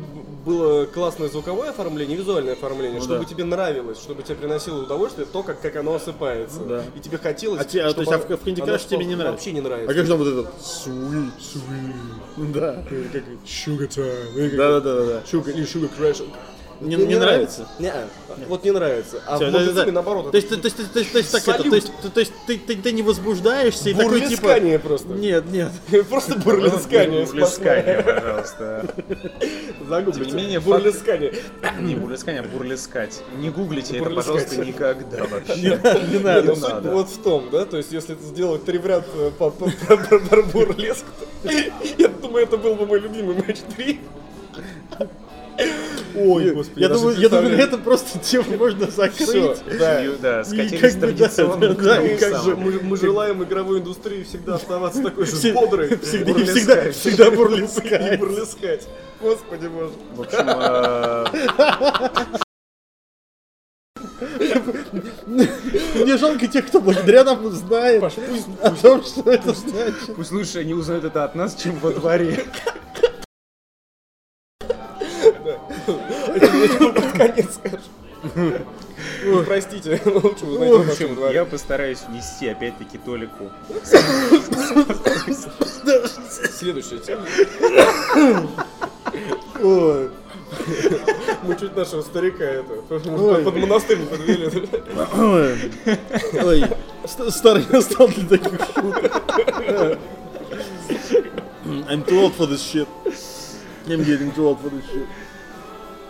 было 0.45 0.85
классное 0.85 1.27
звуковое 1.29 1.69
оформление, 1.69 2.17
визуальное 2.17 2.53
оформление, 2.53 2.97
Ну 2.99 3.03
чтобы 3.05 3.19
да. 3.19 3.25
тебе 3.25 3.43
нравилось, 3.43 3.99
чтобы 3.99 4.23
тебе 4.23 4.35
приносило 4.35 4.81
удовольствие 4.83 5.27
то, 5.31 5.43
как, 5.43 5.61
как 5.61 5.75
оно 5.75 5.93
осыпается. 5.95 6.61
Да. 6.61 6.83
И 6.95 6.99
тебе 6.99 7.17
хотелось. 7.19 7.61
А 7.61 7.63
те- 7.65 7.81
а, 7.83 7.93
то 7.93 8.01
есть, 8.01 8.11
а 8.11 8.17
в- 8.17 8.25
в 8.25 8.31
Candy 8.47 8.65
Crush 8.65 8.87
тебе 8.87 9.05
не 9.05 9.15
нравится? 9.15 9.31
Вообще 9.31 9.51
не 9.51 9.59
А 9.59 9.63
нравится. 9.63 9.93
как 9.95 10.07
там 10.07 10.17
вот 10.17 10.27
этот 10.27 10.47
sweet, 10.59 11.31
sweet, 11.39 12.51
да, 12.53 12.83
Sugar 13.45 13.87
time. 13.87 14.57
да, 14.57 14.79
да, 14.79 14.95
да, 14.95 15.05
да. 15.05 15.21
Sugar 15.31 15.51
или 15.51 15.63
Sugar 15.65 15.89
Crash. 15.97 16.23
Не, 16.81 16.97
Мне 16.97 17.05
не 17.05 17.15
нравится? 17.15 17.67
Не, 17.79 17.93
вот 18.47 18.63
не 18.65 18.71
нравится. 18.71 19.21
А 19.25 19.37
Всё, 19.37 19.47
в 19.47 19.51
да, 19.51 19.85
да, 19.85 19.91
наоборот, 19.91 20.31
То 20.31 20.37
есть, 20.37 20.49
то, 20.49 20.55
есть, 20.55 20.75
то 20.75 20.99
есть, 20.99 21.11
то 21.11 21.17
есть, 21.19 21.31
так 21.31 21.47
это, 21.47 21.69
то 21.69 21.75
есть, 21.75 21.91
то, 22.13 22.19
есть 22.19 22.33
ты, 22.45 22.57
ты, 22.57 22.75
ты 22.75 22.91
не 22.91 23.01
возбуждаешься 23.01 23.89
и 23.89 23.93
такой 23.93 24.19
типа... 24.21 24.41
бурлескание 24.41 24.79
просто. 24.79 25.07
Нет, 25.09 25.45
нет. 25.51 25.71
Просто 26.09 26.37
бурлескание. 26.37 27.25
Бурлескание, 27.25 28.03
пожалуйста. 28.03 28.93
Загуглите. 29.87 30.29
Тем 30.29 30.37
не 30.37 30.43
менее, 30.43 30.59
бурлескание. 30.59 31.33
Не 31.79 31.95
бурлескание, 31.95 32.41
а 32.41 32.45
бурлескать. 32.45 33.21
Не 33.37 33.49
гуглите 33.49 33.97
это, 33.97 34.09
пожалуйста, 34.09 34.57
никогда 34.57 35.23
вообще. 35.25 35.55
Не 36.11 36.17
Не, 36.17 36.19
надо. 36.19 36.43
ну 36.43 36.55
суть 36.55 36.69
надо. 36.69 36.91
вот 36.91 37.09
в 37.09 37.23
том, 37.23 37.49
да, 37.51 37.65
то 37.65 37.77
есть 37.77 37.91
если 37.91 38.15
сделать 38.15 38.65
три 38.65 38.77
в 38.77 38.85
ряд 38.85 39.05
э, 39.13 39.31
про- 39.37 39.51
бурлеск, 40.43 41.05
то 41.43 41.51
я 41.51 42.07
думаю, 42.07 42.43
это 42.43 42.57
был 42.57 42.75
бы 42.75 42.85
мой 42.85 42.99
любимый 42.99 43.35
матч 43.35 43.59
3. 43.75 43.99
Ой, 46.17 46.51
господи, 46.51 46.79
Я 46.81 46.89
думаю, 46.89 47.17
я 47.19 47.29
думаю, 47.29 47.57
на 47.57 47.61
этом 47.61 47.81
просто 47.81 48.19
тему 48.19 48.57
можно 48.57 48.89
закрыть. 48.89 49.59
да. 49.79 50.03
И, 50.05 50.17
Да, 50.17 50.41
И 50.41 50.43
скатились 50.45 50.93
как 50.95 51.59
бы, 51.59 51.67
да, 51.75 52.01
и 52.01 52.17
как 52.17 52.43
же 52.43 52.55
Мы, 52.55 52.97
желаем 52.97 53.43
игровой 53.43 53.79
индустрии 53.79 54.23
всегда 54.23 54.55
оставаться 54.55 55.01
такой 55.03 55.25
же 55.25 55.53
бодрой. 55.53 55.97
Всегда, 56.01 56.31
и 56.31 56.33
бурлескать. 56.33 56.55
всегда, 56.55 56.91
всегда 56.91 57.27
И 57.27 57.35
бурлескать. 57.35 58.19
бурлескать. 58.19 58.87
Господи 59.21 59.67
боже. 59.67 59.91
В 60.15 60.21
общем, 60.21 60.45
э, 60.47 61.25
Мне 65.95 66.17
жалко 66.17 66.47
тех, 66.47 66.67
кто 66.67 66.79
благодаря 66.79 67.23
нам 67.23 67.43
узнает 67.45 68.01
Паш, 68.01 68.13
пусть- 68.13 68.47
о 68.61 68.71
том, 68.71 69.03
что 69.03 69.29
это 69.31 69.53
значит. 69.53 70.15
пусть 70.15 70.31
лучше 70.31 70.59
они 70.59 70.73
узнают 70.73 71.03
это 71.05 71.23
от 71.23 71.35
нас, 71.35 71.55
чем 71.55 71.77
во 71.79 71.91
дворе. 71.91 72.45
Это 75.17 76.45
я 76.45 76.89
под 76.91 77.04
конец 77.17 77.55
скажу. 77.55 77.83
Ой, 79.27 79.43
Простите, 79.45 80.01
лучше 80.05 80.45
узнать 80.45 80.69
В 80.69 80.73
о 80.73 80.77
нашем 80.79 80.91
общем, 80.91 81.15
дворе. 81.15 81.33
я 81.35 81.45
постараюсь 81.45 81.99
внести 82.07 82.47
опять-таки 82.47 82.97
Толику. 82.97 83.51
Следующая 86.57 86.99
тема. 86.99 87.25
Мы 91.43 91.55
чуть 91.59 91.75
нашего 91.75 92.01
старика 92.01 92.43
это 92.43 92.63
под 93.43 93.55
монастырь 93.57 93.99
не 93.99 94.05
подвели. 94.05 94.49
Ой, 96.43 96.65
старый 97.29 97.65
я 97.71 97.81
стал 97.81 98.07
для 98.07 98.27
таких 98.37 98.59
шуток. 98.73 99.11
I'm 101.89 102.03
too 102.05 102.19
old 102.21 102.33
for 102.35 102.47
this 102.47 102.61
shit. 102.61 102.87
I'm 103.87 104.03
getting 104.03 104.31
too 104.33 104.45
old 104.47 104.59
for 104.61 104.69
this 104.71 104.83
shit. 104.91 105.07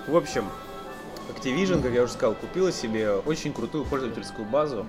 В 0.08 0.15
общем, 0.15 0.46
Activision, 1.46 1.82
как 1.84 1.94
я 1.94 2.04
уже 2.04 2.14
сказал, 2.14 2.34
купила 2.34 2.72
себе 2.72 3.12
очень 3.12 3.54
крутую 3.54 3.86
пользовательскую 3.86 4.48
базу, 4.48 4.88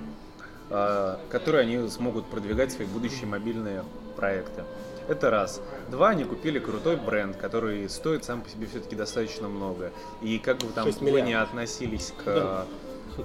а, 0.71 1.21
которой 1.29 1.63
они 1.63 1.89
смогут 1.89 2.27
продвигать 2.27 2.73
свои 2.73 2.87
будущие 2.87 3.27
мобильные 3.27 3.85
проекты. 4.17 4.65
Это 5.07 5.31
раз. 5.31 5.61
Два, 5.91 6.11
они 6.11 6.25
купили 6.25 6.59
крутой 6.59 6.97
бренд, 6.97 7.37
который 7.37 7.89
стоит 7.89 8.25
сам 8.25 8.41
по 8.41 8.49
себе 8.49 8.67
все-таки 8.67 8.97
достаточно 8.97 9.49
много. 9.49 9.93
И 10.23 10.39
как 10.39 10.59
бы 10.59 10.69
там 10.69 10.87
6 10.87 11.01
вы 11.03 11.21
не 11.21 11.35
относились 11.35 12.13
к 12.25 12.67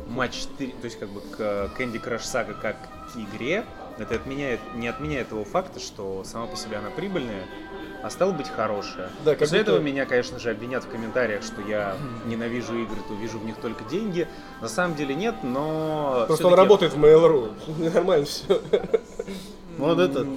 матч 0.07 0.41
4, 0.59 0.71
то 0.73 0.85
есть 0.85 0.99
как 0.99 1.09
бы 1.09 1.21
к 1.21 1.39
Candy 1.77 2.03
Crush 2.03 2.23
Saga 2.23 2.53
как 2.61 2.75
к 3.13 3.17
игре, 3.17 3.65
это 3.97 4.15
отменяет, 4.15 4.59
не 4.75 4.87
отменяет 4.87 5.29
того 5.29 5.43
факта, 5.43 5.79
что 5.79 6.23
сама 6.25 6.47
по 6.47 6.55
себе 6.55 6.77
она 6.77 6.89
прибыльная, 6.89 7.45
а 8.03 8.09
стала 8.09 8.31
быть 8.31 8.49
хорошая. 8.49 9.09
Да, 9.25 9.33
После 9.35 9.59
будто- 9.59 9.71
этого 9.71 9.79
меня, 9.83 10.05
конечно 10.05 10.39
же, 10.39 10.49
обвинят 10.51 10.83
в 10.83 10.89
комментариях, 10.89 11.43
что 11.43 11.61
я 11.61 11.95
ненавижу 12.25 12.75
игры, 12.77 12.97
то 13.07 13.13
вижу 13.13 13.39
в 13.39 13.45
них 13.45 13.55
только 13.57 13.83
деньги. 13.85 14.27
На 14.61 14.67
самом 14.67 14.95
деле 14.95 15.13
нет, 15.15 15.35
но... 15.43 16.25
Просто 16.27 16.47
он 16.47 16.53
работает 16.55 16.93
в 16.93 16.97
Mail.ru. 17.03 17.51
Нормально 17.93 18.25
все. 18.25 18.61
Вот 19.77 19.99
этот. 19.99 20.27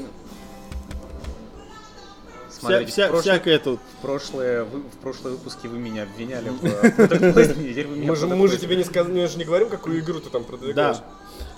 Смотрите, 2.51 2.91
вся- 2.93 3.09
в 3.09 3.13
прошлый- 3.13 3.21
всякое 3.21 3.59
тут. 3.59 3.81
В 3.99 4.03
прошлые, 4.03 4.65
вы- 4.65 4.81
в 4.81 4.97
прошлом 5.03 5.33
выпуске 5.33 5.69
вы 5.69 5.79
меня 5.79 6.05
обвиняли 6.05 6.49
в 6.51 6.63
Мы 8.37 8.49
же, 8.49 8.57
тебе 8.57 8.77
не, 8.77 8.85
сказ... 8.85 9.07
мы 9.07 9.27
же 9.27 9.37
не 9.39 9.45
говорим, 9.45 9.69
какую 9.69 10.01
игру 10.01 10.21
ты 10.21 10.31
там 10.31 10.45
продвигаешь. 10.45 10.97
Да. 10.99 11.05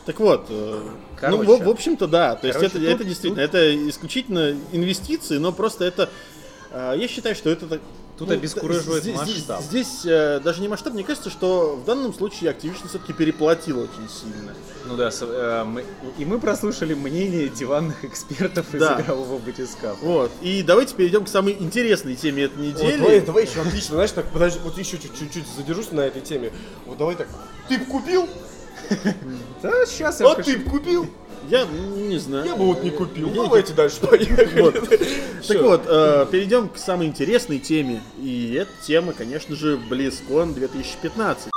Так 0.04 0.20
вот, 0.20 0.46
э, 0.50 0.80
Короче. 1.20 1.42
ну, 1.42 1.56
в, 1.56 1.64
в 1.64 1.68
общем-то, 1.68 2.06
да. 2.06 2.36
То 2.36 2.46
есть 2.46 2.58
Короче, 2.58 2.76
это, 2.78 2.84
тут- 2.86 2.94
это 2.94 3.04
действительно, 3.04 3.40
это 3.40 3.88
исключительно 3.88 4.56
инвестиции, 4.72 5.38
но 5.38 5.52
просто 5.52 5.84
это, 5.84 6.08
э, 6.70 6.94
я 6.96 7.08
считаю, 7.08 7.34
что 7.34 7.50
это... 7.50 7.80
Тут 8.18 8.28
ну, 8.28 8.34
обескураживает 8.34 9.02
здесь- 9.02 9.14
масштаб. 9.14 9.60
Здесь, 9.60 9.86
здесь, 9.88 10.00
э, 10.06 10.40
даже 10.42 10.62
не 10.62 10.68
масштаб, 10.68 10.94
мне 10.94 11.04
кажется, 11.04 11.28
что 11.28 11.76
в 11.76 11.84
данном 11.84 12.14
случае 12.14 12.50
Activision 12.50 12.88
все-таки 12.88 13.12
переплатил 13.12 13.78
очень 13.80 14.08
сильно. 14.08 14.54
Ну 14.86 14.96
да, 14.96 15.10
с- 15.10 15.20
э, 15.22 15.64
мы- 15.64 15.84
и 16.16 16.24
мы 16.24 16.38
прослушали 16.40 16.94
мнение 16.94 17.48
диванных 17.50 18.06
экспертов 18.06 18.72
из 18.74 18.80
Да. 18.80 19.02
игрового 19.02 19.38
батискафа. 19.38 19.98
Вот. 20.00 20.30
И 20.40 20.62
давайте 20.62 20.94
перейдем 20.94 21.26
к 21.26 21.28
самой 21.28 21.56
интересной 21.60 22.14
теме 22.14 22.44
этой 22.44 22.56
Вот, 22.56 22.82
недели. 22.82 22.96
давай, 23.00 23.20
давай 23.20 23.44
еще 23.44 23.60
отлично, 23.60 23.96
знаешь, 23.96 24.12
так, 24.12 24.24
подожди, 24.32 24.60
вот 24.64 24.78
еще 24.78 24.96
чуть- 24.96 25.18
чуть-чуть 25.18 25.44
задержусь 25.54 25.90
на 25.92 26.00
этой 26.00 26.22
теме. 26.22 26.52
Вот 26.86 26.96
давай 26.96 27.16
так, 27.16 27.28
ты 27.68 27.76
б 27.76 27.84
купил? 27.84 28.26
Да, 29.62 29.86
сейчас 29.86 30.20
я 30.20 30.26
А 30.28 30.32
скажу. 30.32 30.42
ты 30.52 30.58
купил? 30.60 31.06
Я 31.48 31.64
не 31.64 32.18
знаю. 32.18 32.44
Я 32.44 32.56
бы 32.56 32.66
вот 32.66 32.82
не 32.82 32.90
купил. 32.90 33.28
Я- 33.28 33.42
Давайте 33.44 33.72
дальше 33.72 34.00
поехали. 34.00 34.60
Вот. 34.60 34.74
Так 35.46 35.62
вот, 35.62 35.82
э, 35.86 36.26
перейдем 36.32 36.68
к 36.68 36.76
самой 36.76 37.06
интересной 37.06 37.58
теме. 37.60 38.02
И 38.18 38.54
эта 38.54 38.70
тема, 38.84 39.12
конечно 39.12 39.54
же, 39.54 39.76
BlizzCon 39.90 40.54
2015. 40.54 41.50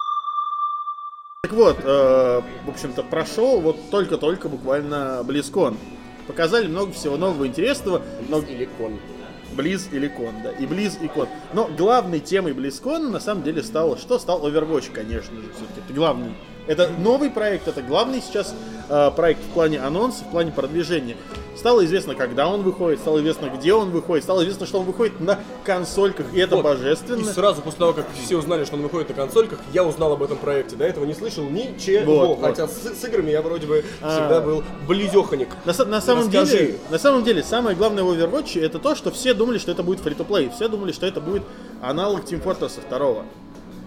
Так 1.42 1.54
вот, 1.54 1.78
э, 1.84 2.42
в 2.66 2.70
общем-то, 2.70 3.02
прошел 3.04 3.62
вот 3.62 3.78
только-только 3.90 4.48
буквально 4.50 5.22
BlizzCon. 5.26 5.76
Показали 6.28 6.68
много 6.68 6.92
всего 6.92 7.18
нового 7.18 7.48
интересного, 7.48 8.04
но 8.28 8.40
Или 8.40 8.66
кон. 8.78 9.00
Близ 9.54 9.90
или 9.92 10.08
Кон, 10.08 10.44
да, 10.44 10.52
и 10.52 10.68
Близ 10.68 11.00
и 11.02 11.08
Кон. 11.08 11.28
Но 11.54 11.68
главной 11.76 12.20
темой 12.20 12.54
BlizzCon 12.54 13.10
на 13.10 13.20
самом 13.20 13.42
деле 13.42 13.64
стало, 13.64 13.98
что 13.98 14.20
стал 14.20 14.48
Overwatch, 14.48 14.92
конечно 14.94 15.36
же, 15.36 15.50
все-таки. 15.56 15.82
Это 15.86 15.94
главный. 15.94 16.36
Это 16.70 16.88
новый 17.00 17.32
проект, 17.32 17.68
это 17.68 17.82
главный 17.82 18.22
сейчас 18.22 18.54
э, 18.90 19.10
проект 19.16 19.42
в 19.42 19.48
плане 19.48 19.80
анонса, 19.80 20.24
в 20.24 20.30
плане 20.30 20.52
продвижения. 20.52 21.18
Стало 21.58 21.84
известно, 21.84 22.14
когда 22.14 22.48
он 22.48 22.62
выходит, 22.62 23.00
стало 23.00 23.18
известно, 23.18 23.48
где 23.48 23.74
он 23.74 23.90
выходит, 23.90 24.24
стало 24.24 24.44
известно, 24.44 24.68
что 24.68 24.80
он 24.80 24.86
выходит 24.86 25.20
на 25.20 25.40
консольках, 25.66 26.28
и 26.32 26.40
это 26.40 26.58
Вот. 26.58 26.64
божественно. 26.64 27.22
И 27.22 27.24
сразу 27.24 27.64
после 27.64 27.80
того, 27.80 27.94
как 27.94 28.06
все 28.24 28.38
узнали, 28.38 28.66
что 28.66 28.76
он 28.76 28.84
выходит 28.84 29.10
на 29.10 29.16
консольках, 29.16 29.58
я 29.74 29.84
узнал 29.84 30.14
об 30.14 30.22
этом 30.22 30.38
проекте. 30.38 30.76
До 30.76 30.86
этого 30.86 31.06
не 31.06 31.16
слышал 31.16 31.44
ничего. 31.44 32.06
Вот, 32.16 32.28
вот. 32.38 32.42
Хотя 32.42 32.68
с, 32.68 32.74
с 33.02 33.04
играми 33.04 33.32
я 33.32 33.42
вроде 33.42 33.66
бы 33.66 33.84
А. 34.04 34.12
всегда 34.20 34.40
был 34.40 34.64
близеханик. 34.88 35.50
На, 35.66 35.74
на 35.86 36.02
самом 36.02 36.28
Расскажи. 36.28 36.52
деле, 36.58 36.76
на 36.92 37.00
самом 37.00 37.24
деле, 37.24 37.42
самое 37.42 37.76
главное 37.76 38.04
в 38.04 38.12
Overwatch 38.12 38.64
это 38.64 38.78
то, 38.78 38.94
что 38.94 39.10
все 39.10 39.34
думали, 39.34 39.58
что 39.58 39.72
это 39.72 39.82
будет 39.82 40.06
free-to-play, 40.06 40.54
все 40.56 40.68
думали, 40.68 40.92
что 40.92 41.08
это 41.08 41.20
будет 41.20 41.42
аналог 41.82 42.26
Team 42.26 42.44
Fortress 42.44 42.74
2. 42.88 43.24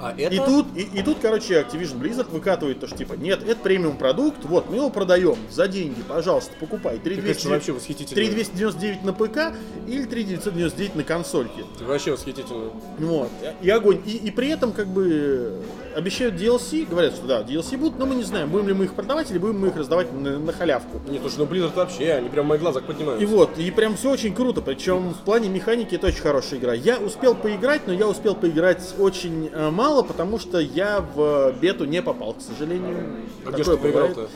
А 0.02 0.12
это... 0.18 0.34
И 0.34 0.38
тут, 0.38 0.66
и, 0.76 0.82
и 0.82 1.02
тут, 1.02 1.18
короче, 1.22 1.60
Activision 1.60 2.00
Blizzard 2.00 2.28
выкатывает 2.30 2.80
то, 2.80 2.88
что 2.88 2.96
типа, 2.96 3.12
нет, 3.14 3.42
это 3.46 3.60
премиум 3.60 3.96
продукт, 3.96 4.44
вот, 4.44 4.68
мы 4.68 4.76
его 4.76 4.90
продаем 4.90 5.36
за 5.48 5.68
деньги, 5.68 6.02
пожалуйста, 6.02 6.52
покупай. 6.58 6.96
это 6.96 7.04
3200 7.04 7.46
вообще 7.46 7.72
восхитительно. 7.72 8.16
3299 8.16 9.04
на 9.04 9.12
ПК 9.12 9.56
или 9.86 10.04
3999 10.04 10.96
на 10.96 11.04
консольке. 11.04 11.64
Это 11.76 11.84
вообще 11.84 12.10
восхитительно. 12.10 12.70
Вот. 12.98 13.30
И 13.60 13.70
огонь. 13.70 14.02
И, 14.04 14.16
и 14.16 14.30
при 14.32 14.48
этом, 14.48 14.72
как 14.72 14.88
бы, 14.88 15.62
обещают 15.94 16.34
DLC, 16.34 16.86
говорят, 16.88 17.14
что 17.14 17.26
да, 17.26 17.42
DLC 17.42 17.76
будут, 17.76 17.98
но 17.98 18.06
мы 18.06 18.14
не 18.14 18.22
знаем, 18.24 18.48
будем 18.48 18.68
ли 18.68 18.74
мы 18.74 18.84
их 18.84 18.94
продавать 18.94 19.30
или 19.30 19.38
будем 19.38 19.60
мы 19.60 19.68
их 19.68 19.76
раздавать 19.76 20.12
на, 20.12 20.38
на 20.38 20.52
халявку. 20.52 21.00
Нет, 21.08 21.20
слушай, 21.22 21.38
ну 21.38 21.44
Blizzard 21.46 21.74
вообще, 21.74 22.12
они 22.12 22.28
прям 22.28 22.46
в 22.46 22.48
моих 22.48 22.60
глазах 22.60 22.84
поднимаются. 22.84 23.22
И 23.22 23.26
вот, 23.26 23.58
и 23.58 23.70
прям 23.70 23.96
все 23.96 24.10
очень 24.10 24.34
круто, 24.34 24.60
причем 24.60 25.10
в 25.10 25.18
плане 25.24 25.48
механики 25.48 25.94
это 25.94 26.08
очень 26.08 26.20
хорошая 26.22 26.58
игра. 26.60 26.72
Я 26.74 26.98
успел 26.98 27.34
поиграть, 27.34 27.86
но 27.86 27.92
я 27.92 28.06
успел 28.08 28.34
поиграть 28.34 28.94
очень 28.98 29.50
э, 29.52 29.70
мало, 29.70 30.02
потому 30.02 30.38
что 30.38 30.58
я 30.58 31.04
в 31.14 31.52
бету 31.60 31.84
не 31.84 32.02
попал, 32.02 32.34
к 32.34 32.40
сожалению. 32.42 33.16
А 33.46 33.50
где 33.50 33.62
же 33.62 33.72
ты 33.72 33.76
поиграл-то? 33.78 34.28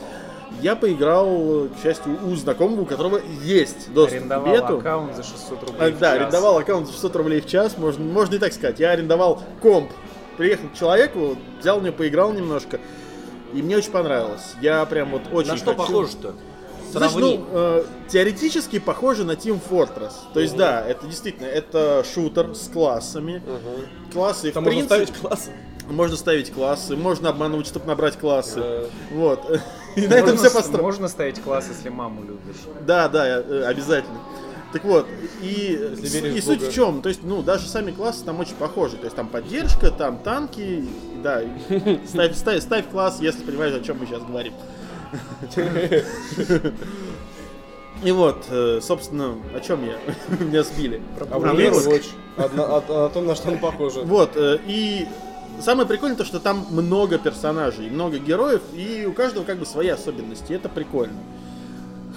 Я 0.61 0.75
поиграл, 0.75 1.67
к 1.67 1.83
счастью, 1.83 2.17
у 2.25 2.33
знакомого, 2.35 2.81
у 2.81 2.85
которого 2.85 3.19
есть 3.43 3.93
доступ 3.93 4.13
к 4.13 4.21
Арендовал 4.21 4.53
бету. 4.53 4.77
аккаунт 4.79 5.15
за 5.15 5.21
600 5.23 5.49
рублей 5.69 5.75
А, 5.79 5.89
в 5.91 5.99
да, 5.99 6.11
час. 6.13 6.21
арендовал 6.21 6.57
аккаунт 6.57 6.87
за 6.87 6.93
600 6.93 7.15
рублей 7.17 7.41
в 7.41 7.47
час, 7.47 7.77
можно, 7.77 8.03
можно 8.03 8.35
и 8.35 8.39
так 8.39 8.53
сказать. 8.53 8.79
Я 8.79 8.91
арендовал 8.91 9.43
комп, 9.61 9.91
приехал 10.37 10.69
к 10.69 10.73
человеку, 10.77 11.37
взял 11.59 11.79
мне, 11.79 11.91
поиграл 11.91 12.31
немножко, 12.33 12.79
и 13.53 13.61
мне 13.61 13.77
очень 13.77 13.91
понравилось. 13.91 14.53
Я 14.61 14.85
прям 14.85 15.11
вот 15.11 15.23
очень 15.31 15.51
На 15.51 15.57
что 15.57 15.67
хочу- 15.73 15.77
похоже-то? 15.77 16.33
знаешь, 16.91 17.13
ну, 17.15 17.45
э, 17.51 17.83
теоретически 18.07 18.79
похоже 18.79 19.23
на 19.25 19.31
Team 19.33 19.59
Fortress. 19.69 20.13
То 20.33 20.39
есть, 20.39 20.55
да, 20.55 20.81
это 20.87 21.05
действительно, 21.05 21.45
это 21.47 22.05
шутер 22.13 22.55
с 22.55 22.69
классами. 22.69 23.41
Классы, 24.13 24.51
Там 24.51 24.63
в 24.63 24.67
можно 24.67 24.87
принципе, 24.87 25.05
ставить 25.05 25.21
класс. 25.21 25.49
можно 25.89 26.15
ставить 26.15 26.51
классы, 26.53 26.95
можно 26.95 27.29
обманывать, 27.29 27.67
чтобы 27.67 27.87
набрать 27.87 28.17
классы. 28.17 28.59
Э, 28.61 28.87
Вот. 29.11 29.59
И 29.95 30.01
на 30.01 30.13
этом 30.13 30.29
Можно, 30.31 30.37
все 30.49 30.55
построено. 30.55 30.83
можно 30.83 31.07
ставить 31.07 31.41
класс, 31.41 31.65
если 31.75 31.89
маму 31.89 32.21
любишь. 32.21 32.61
Да, 32.85 33.07
да, 33.09 33.25
э, 33.41 33.63
обязательно. 33.65 34.19
Так 34.73 34.83
вот, 34.83 35.07
и, 35.41 35.79
и 36.35 36.41
суть 36.41 36.61
в 36.61 36.73
чем? 36.73 37.01
То 37.01 37.09
есть, 37.09 37.23
ну, 37.23 37.41
даже 37.41 37.67
сами 37.67 37.91
классы 37.91 38.25
там 38.25 38.39
очень 38.39 38.55
похожи. 38.55 38.97
То 38.97 39.05
есть 39.05 39.15
там 39.15 39.27
поддержка, 39.27 39.91
там 39.91 40.17
танки, 40.17 40.83
да. 41.23 41.41
Ставь, 42.05 42.35
ставь, 42.35 42.61
ставь 42.61 42.89
класс, 42.89 43.19
если 43.21 43.43
понимаешь, 43.43 43.73
о 43.73 43.81
чем 43.81 43.99
мы 43.99 44.05
сейчас 44.05 44.23
говорим. 44.23 44.53
И 48.03 48.11
вот, 48.11 48.45
э, 48.49 48.79
собственно, 48.81 49.35
о 49.55 49.59
чем 49.59 49.83
я? 49.85 49.97
Меня 50.45 50.63
сбили. 50.63 51.01
А 51.19 51.27
А, 51.31 51.39
вот. 51.39 51.47
Overwatch. 51.47 52.05
Одна- 52.37 52.77
о, 52.77 53.09
том, 53.09 53.25
на 53.25 53.35
что 53.35 53.49
он 53.49 53.57
похоже. 53.57 54.01
Вот, 54.01 54.31
э, 54.35 54.59
и 54.67 55.07
самое 55.59 55.87
прикольное 55.87 56.17
то, 56.17 56.23
что 56.25 56.39
там 56.39 56.67
много 56.69 57.17
персонажей, 57.17 57.89
много 57.89 58.19
героев, 58.19 58.61
и 58.75 59.05
у 59.07 59.13
каждого 59.13 59.45
как 59.45 59.57
бы 59.57 59.65
свои 59.65 59.87
особенности, 59.87 60.53
это 60.53 60.69
прикольно. 60.69 61.17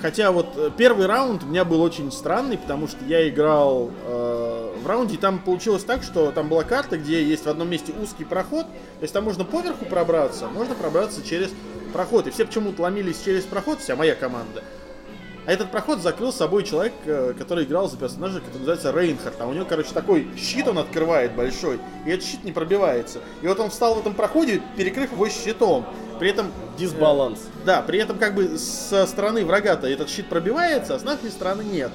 Хотя 0.00 0.32
вот 0.32 0.46
э, 0.56 0.70
первый 0.76 1.06
раунд 1.06 1.42
у 1.44 1.46
меня 1.46 1.64
был 1.64 1.82
очень 1.82 2.10
странный, 2.10 2.56
потому 2.56 2.88
что 2.88 3.04
я 3.04 3.28
играл 3.28 3.90
э, 4.06 4.74
в 4.82 4.86
раунде, 4.86 5.16
и 5.16 5.18
там 5.18 5.38
получилось 5.38 5.84
так, 5.84 6.02
что 6.02 6.30
там 6.30 6.48
была 6.48 6.64
карта, 6.64 6.96
где 6.96 7.22
есть 7.22 7.44
в 7.44 7.48
одном 7.48 7.68
месте 7.68 7.92
узкий 8.00 8.24
проход, 8.24 8.66
то 8.66 9.02
есть 9.02 9.12
там 9.12 9.24
можно 9.24 9.44
поверху 9.44 9.84
пробраться, 9.84 10.48
можно 10.48 10.74
пробраться 10.74 11.22
через 11.22 11.50
проход, 11.92 12.26
и 12.26 12.30
все 12.30 12.46
почему-то 12.46 12.82
ломились 12.82 13.20
через 13.22 13.44
проход, 13.44 13.80
вся 13.80 13.94
моя 13.94 14.14
команда. 14.14 14.62
А 15.46 15.52
этот 15.52 15.70
проход 15.70 16.00
закрыл 16.00 16.32
собой 16.32 16.64
человек, 16.64 16.92
э, 17.04 17.34
который 17.36 17.64
играл 17.64 17.88
за 17.88 17.96
персонажа, 17.96 18.40
который 18.40 18.58
называется 18.58 18.92
Рейнхард. 18.92 19.40
А 19.40 19.46
у 19.46 19.52
него, 19.52 19.64
короче, 19.64 19.90
такой 19.92 20.28
щит 20.36 20.68
он 20.68 20.78
открывает 20.78 21.34
большой, 21.34 21.78
и 22.06 22.10
этот 22.10 22.24
щит 22.24 22.44
не 22.44 22.52
пробивается. 22.52 23.20
И 23.42 23.46
вот 23.46 23.58
он 23.58 23.70
встал 23.70 23.94
в 23.94 24.00
этом 24.00 24.14
проходе, 24.14 24.62
перекрыв 24.76 25.12
его 25.12 25.28
щитом. 25.28 25.86
При 26.20 26.30
этом... 26.30 26.52
Дисбаланс. 26.78 27.38
э, 27.40 27.66
да, 27.66 27.82
при 27.82 27.98
этом 27.98 28.18
как 28.18 28.34
бы 28.34 28.56
со 28.56 29.06
стороны 29.06 29.44
врага-то 29.44 29.88
этот 29.88 30.08
щит 30.08 30.28
пробивается, 30.28 30.94
а 30.94 30.98
с 30.98 31.02
нашей 31.02 31.30
стороны 31.30 31.62
нет. 31.62 31.90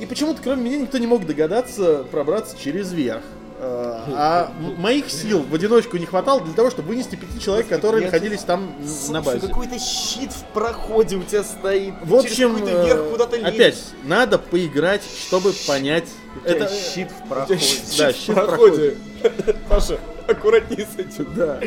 И 0.00 0.06
почему-то, 0.06 0.40
кроме 0.42 0.62
меня, 0.62 0.78
никто 0.78 0.98
не 0.98 1.06
мог 1.06 1.26
догадаться 1.26 2.04
пробраться 2.10 2.56
через 2.58 2.92
верх. 2.92 3.22
Э, 3.58 4.00
А 4.08 4.52
моих 4.78 5.10
сил 5.10 5.40
в 5.42 5.54
одиночку 5.54 5.96
не 5.96 6.06
хватало 6.06 6.40
для 6.40 6.52
того, 6.54 6.70
чтобы 6.70 6.88
вынести 6.88 7.16
пяти 7.16 7.40
человек, 7.40 7.68
которые 7.68 8.04
находились 8.04 8.40
там 8.40 8.74
на 9.08 9.22
базе. 9.22 9.46
какой-то 9.46 9.78
щит 9.78 10.32
в 10.32 10.44
проходе 10.52 11.16
у 11.16 11.22
тебя 11.22 11.44
стоит. 11.44 11.94
В 12.02 12.14
общем, 12.14 12.58
Через 12.58 12.68
какой-то 12.68 12.84
верх 12.84 13.42
э, 13.42 13.46
опять, 13.46 13.82
надо 14.02 14.38
поиграть, 14.38 15.02
чтобы 15.26 15.52
понять. 15.66 16.08
Это 16.44 16.64
Это 16.64 16.74
щит 16.74 17.08
в 17.10 17.28
проходе. 17.28 17.58
щит 17.60 17.82
Да, 17.98 18.12
щит 18.12 18.28
в 18.28 18.34
проходе. 18.34 18.96
Паша, 19.68 19.98
аккуратнее 20.28 20.86
с 20.86 20.98
этим. 20.98 21.32
Да. 21.34 21.60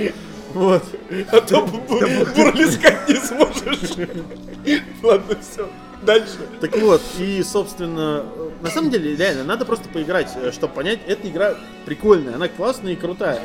Вот. 0.54 0.84
А 1.32 1.42
то 1.42 1.66
бу- 1.66 1.88
бу- 1.88 2.36
бурлескать 2.36 3.10
не 3.10 3.16
сможешь. 3.16 4.10
Ладно, 5.04 5.36
все. 5.42 5.70
Дальше. 6.04 6.38
Так 6.62 6.78
вот, 6.78 7.02
и, 7.18 7.42
собственно, 7.44 8.24
на 8.62 8.70
самом 8.70 8.92
деле, 8.92 9.16
реально, 9.16 9.44
надо 9.44 9.66
просто 9.66 9.90
поиграть, 9.90 10.32
э, 10.36 10.52
чтобы 10.52 10.74
понять, 10.74 11.00
эта 11.08 11.28
игра 11.28 11.56
прикольная, 11.86 12.36
она 12.36 12.48
классная 12.48 12.94
и 12.94 12.96
крутая. 12.96 13.42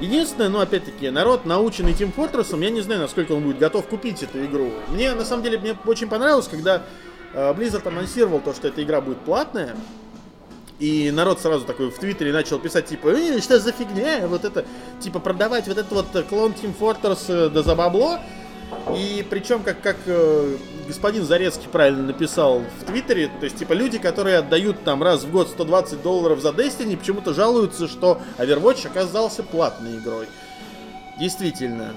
Единственное, 0.00 0.50
ну, 0.50 0.60
опять-таки, 0.60 1.08
народ, 1.10 1.46
наученный 1.46 1.92
Team 1.92 2.12
Fortress, 2.14 2.58
я 2.62 2.70
не 2.70 2.82
знаю, 2.82 3.00
насколько 3.00 3.32
он 3.32 3.42
будет 3.42 3.58
готов 3.58 3.86
купить 3.86 4.22
эту 4.22 4.44
игру. 4.44 4.70
Мне, 4.88 5.12
на 5.14 5.24
самом 5.24 5.42
деле, 5.42 5.58
мне 5.58 5.76
очень 5.86 6.08
понравилось, 6.08 6.48
когда 6.48 6.82
э, 7.32 7.54
Blizzard 7.54 7.88
анонсировал 7.88 8.40
то, 8.40 8.52
что 8.52 8.68
эта 8.68 8.82
игра 8.82 9.00
будет 9.00 9.18
платная, 9.18 9.74
и 10.78 11.10
народ 11.10 11.40
сразу 11.40 11.64
такой 11.64 11.90
в 11.90 11.98
Твиттере 11.98 12.32
начал 12.32 12.58
писать, 12.58 12.86
типа, 12.86 13.08
э, 13.08 13.40
что 13.40 13.58
за 13.58 13.72
фигня, 13.72 14.26
вот 14.26 14.44
это, 14.44 14.64
типа, 15.00 15.20
продавать 15.20 15.66
вот 15.68 15.78
этот 15.78 15.92
вот 15.92 16.24
клон 16.28 16.52
Team 16.52 16.74
Fortress 16.78 17.24
э, 17.28 17.48
да 17.48 17.62
за 17.62 17.74
бабло. 17.74 18.18
И 18.96 19.24
причем, 19.30 19.62
как, 19.62 19.80
как 19.80 19.96
э, 20.06 20.56
господин 20.88 21.24
Зарецкий 21.24 21.68
правильно 21.68 22.02
написал 22.02 22.62
в 22.80 22.84
Твиттере, 22.84 23.30
то 23.40 23.44
есть, 23.44 23.56
типа, 23.56 23.72
люди, 23.72 23.98
которые 23.98 24.38
отдают 24.38 24.82
там 24.84 25.02
раз 25.02 25.24
в 25.24 25.30
год 25.30 25.48
120 25.48 26.02
долларов 26.02 26.40
за 26.40 26.50
Destiny, 26.50 26.96
почему-то 26.96 27.32
жалуются, 27.32 27.88
что 27.88 28.20
Overwatch 28.38 28.86
оказался 28.88 29.42
платной 29.42 29.96
игрой. 29.98 30.26
Действительно. 31.18 31.94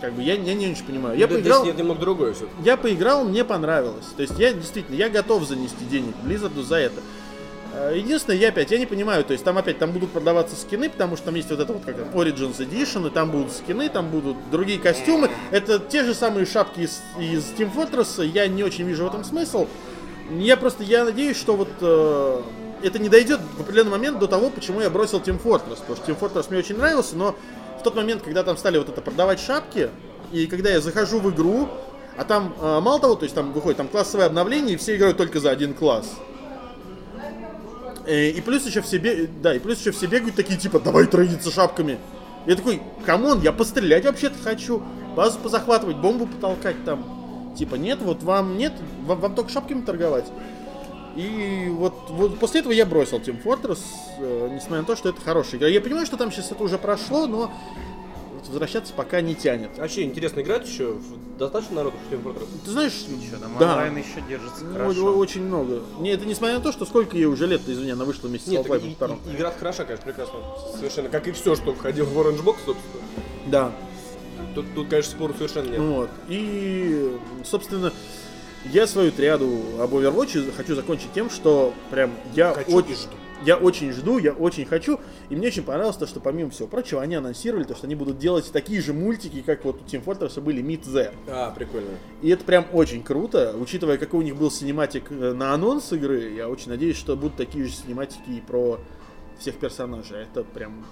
Как 0.00 0.12
бы 0.12 0.22
я, 0.22 0.34
я 0.34 0.54
не 0.54 0.68
очень 0.68 0.84
понимаю. 0.84 1.18
Я 1.18 1.26
Да, 1.26 1.34
поиграл, 1.34 1.64
нет 1.64 1.76
немного 1.76 2.00
другое 2.00 2.32
все. 2.34 2.48
я 2.64 2.76
поиграл, 2.76 3.24
мне 3.24 3.44
понравилось. 3.44 4.06
То 4.16 4.22
есть 4.22 4.38
я 4.38 4.52
действительно, 4.52 4.94
я 4.94 5.08
готов 5.08 5.44
занести 5.44 5.84
денег 5.90 6.14
Blizzard 6.24 6.60
за 6.62 6.76
это. 6.76 7.00
Э, 7.74 7.92
Единственное, 7.96 8.38
я 8.38 8.48
опять, 8.48 8.70
я 8.70 8.78
не 8.78 8.86
понимаю, 8.86 9.24
то 9.24 9.32
есть 9.32 9.44
там 9.44 9.58
опять, 9.58 9.78
там 9.78 9.92
будут 9.92 10.10
продаваться 10.10 10.56
скины, 10.56 10.88
потому 10.88 11.16
что 11.16 11.26
там 11.26 11.34
есть 11.34 11.50
вот 11.50 11.60
это 11.60 11.72
вот 11.72 11.84
как 11.84 11.96
Origins 12.14 12.58
Edition, 12.58 13.06
и 13.06 13.10
там 13.10 13.30
будут 13.30 13.52
скины, 13.52 13.88
там 13.88 14.10
будут 14.10 14.36
другие 14.50 14.78
костюмы. 14.78 15.30
Это 15.50 15.78
те 15.78 16.04
же 16.04 16.14
самые 16.14 16.46
шапки 16.46 16.80
из, 16.80 17.00
из 17.18 17.44
Team 17.58 17.70
Fortress, 17.74 18.24
я 18.26 18.46
не 18.46 18.64
очень 18.64 18.84
вижу 18.86 19.04
в 19.04 19.08
этом 19.08 19.24
смысл. 19.24 19.66
Я 20.30 20.56
просто, 20.56 20.82
я 20.82 21.04
надеюсь, 21.04 21.36
что 21.38 21.56
вот 21.56 21.68
э, 21.80 22.42
это 22.82 22.98
не 22.98 23.08
дойдет 23.08 23.40
в 23.56 23.60
определенный 23.60 23.92
момент 23.92 24.18
до 24.18 24.26
того, 24.26 24.50
почему 24.50 24.80
я 24.80 24.90
бросил 24.90 25.20
Team 25.20 25.42
Fortress, 25.42 25.78
потому 25.80 25.96
что 25.96 26.10
Team 26.10 26.18
Fortress 26.18 26.46
мне 26.50 26.58
очень 26.58 26.76
нравился, 26.76 27.16
но 27.16 27.34
в 27.78 27.82
тот 27.82 27.94
момент, 27.94 28.22
когда 28.22 28.42
там 28.42 28.56
стали 28.56 28.78
вот 28.78 28.88
это 28.88 29.00
продавать 29.00 29.40
шапки, 29.40 29.90
и 30.32 30.46
когда 30.46 30.70
я 30.70 30.80
захожу 30.80 31.20
в 31.20 31.30
игру, 31.30 31.68
а 32.16 32.24
там 32.24 32.54
э, 32.60 32.80
мало 32.80 33.00
того, 33.00 33.14
то 33.14 33.24
есть 33.24 33.34
там 33.34 33.52
выходит 33.52 33.76
там 33.78 33.88
классовое 33.88 34.26
обновление, 34.26 34.74
и 34.74 34.76
все 34.76 34.96
играют 34.96 35.16
только 35.16 35.40
за 35.40 35.50
один 35.50 35.72
класс. 35.72 36.16
Э, 38.08 38.30
И 38.30 38.40
плюс 38.40 38.66
еще 38.66 38.80
все 38.80 38.96
бе- 38.98 39.28
да, 39.42 39.54
и 39.54 39.58
плюс 39.58 39.78
еще 39.80 39.90
все 39.92 40.06
бегают 40.06 40.34
такие 40.34 40.58
типа, 40.58 40.80
давай 40.80 41.06
trade'иться 41.06 41.50
шапками. 41.50 41.98
Я 42.46 42.56
такой, 42.56 42.80
come 43.04 43.26
on, 43.26 43.42
я 43.42 43.52
пострелять 43.52 44.06
вообще-то 44.06 44.36
хочу, 44.42 44.82
базу 45.14 45.38
позахватывать, 45.38 45.98
бомбу 45.98 46.26
потолкать 46.26 46.82
там. 46.84 47.52
Типа, 47.56 47.74
нет, 47.74 47.98
вот 48.00 48.22
вам 48.22 48.56
нет, 48.56 48.72
вам, 49.04 49.20
вам 49.20 49.34
только 49.34 49.50
шапками 49.50 49.82
торговать. 49.82 50.24
И 51.16 51.68
вот, 51.70 51.94
вот 52.08 52.38
после 52.38 52.60
этого 52.60 52.72
я 52.72 52.86
бросил 52.86 53.18
Team 53.18 53.42
Fortress, 53.42 53.80
э, 54.20 54.48
несмотря 54.54 54.78
на 54.78 54.84
то, 54.84 54.96
что 54.96 55.08
это 55.10 55.20
хорошая 55.20 55.58
игра. 55.58 55.68
Я 55.68 55.80
понимаю, 55.82 56.06
что 56.06 56.16
там 56.16 56.32
сейчас 56.32 56.50
это 56.52 56.62
уже 56.62 56.78
прошло, 56.78 57.26
но 57.26 57.52
возвращаться 58.48 58.92
пока 58.94 59.20
не 59.20 59.34
тянет. 59.34 59.70
А 59.78 59.82
вообще, 59.82 60.02
интересно, 60.04 60.40
играть 60.40 60.66
еще? 60.68 60.92
В- 60.92 61.38
Достаточно 61.38 61.76
народу 61.76 61.96
в 62.08 62.12
Team 62.12 62.22
Fortress? 62.24 62.46
Ты 62.64 62.70
знаешь, 62.72 62.92
Что 62.92 63.38
там 63.38 63.52
да, 63.60 63.72
онлайн 63.74 63.96
еще 63.96 64.20
держится 64.28 64.64
о- 64.68 64.72
хорошо. 64.72 65.16
очень 65.16 65.42
много. 65.44 65.82
Не, 66.00 66.10
это 66.10 66.26
несмотря 66.26 66.56
на 66.58 66.62
то, 66.64 66.72
что 66.72 66.84
сколько 66.84 67.16
ей 67.16 67.26
уже 67.26 67.46
лет, 67.46 67.60
извини, 67.66 67.92
она 67.92 68.04
вышла 68.04 68.26
вместе 68.28 68.50
Нет, 68.50 68.66
с 68.66 68.68
Half-Life 68.68 68.90
и- 68.90 68.94
втором. 68.94 69.20
игра 69.32 69.52
хороша, 69.52 69.84
конечно, 69.84 70.04
прекрасно. 70.04 70.34
Совершенно. 70.76 71.08
Как 71.08 71.28
и 71.28 71.32
все, 71.32 71.54
что 71.54 71.72
входило 71.74 72.06
в 72.06 72.18
Orange 72.18 72.42
Box, 72.42 72.56
собственно. 72.66 73.02
Да. 73.46 73.72
Тут, 74.54 74.66
тут 74.74 74.88
конечно, 74.88 75.12
спору 75.12 75.34
совершенно 75.34 75.68
нет. 75.70 75.78
Вот. 75.80 76.10
И, 76.28 77.16
собственно, 77.44 77.92
я 78.72 78.86
свою 78.88 79.12
триаду 79.12 79.60
об 79.80 79.94
Overwatch 79.94 80.52
хочу 80.56 80.74
закончить 80.74 81.12
тем, 81.14 81.30
что 81.30 81.72
прям 81.90 82.12
я 82.34 82.52
Хочу 82.54 82.72
очень 82.72 82.90
и 82.92 82.94
жду. 82.94 83.10
Я 83.44 83.56
очень 83.56 83.92
жду, 83.92 84.18
я 84.18 84.32
очень 84.32 84.64
хочу. 84.66 84.98
И 85.28 85.36
мне 85.36 85.46
очень 85.48 85.62
понравилось 85.62 85.96
то, 85.96 86.06
что 86.06 86.20
помимо 86.20 86.50
всего 86.50 86.66
прочего, 86.68 87.00
они 87.02 87.14
анонсировали 87.14 87.64
то, 87.64 87.74
что 87.74 87.86
они 87.86 87.94
будут 87.94 88.18
делать 88.18 88.50
такие 88.52 88.80
же 88.82 88.92
мультики, 88.92 89.42
как 89.46 89.64
вот 89.64 89.80
у 89.80 89.84
Team 89.84 90.04
Fortress 90.04 90.40
были 90.40 90.62
Meet 90.62 90.84
The. 90.84 91.14
А, 91.28 91.50
прикольно. 91.52 91.90
И 92.20 92.30
это 92.30 92.44
прям 92.44 92.66
очень 92.72 93.02
круто, 93.02 93.54
учитывая, 93.58 93.96
какой 93.96 94.20
у 94.20 94.22
них 94.22 94.36
был 94.36 94.50
cinematic 94.50 95.04
э, 95.10 95.32
на 95.32 95.54
анонс 95.54 95.92
игры, 95.92 96.32
я 96.32 96.48
очень 96.48 96.70
надеюсь, 96.70 96.96
что 96.96 97.16
будут 97.16 97.36
такие 97.36 97.64
же 97.66 97.72
cinematic'и 97.72 98.28
и 98.28 98.40
про 98.40 98.80
всех 99.38 99.54
персонажей. 99.56 100.22
Это 100.22 100.42
прям 100.42 100.84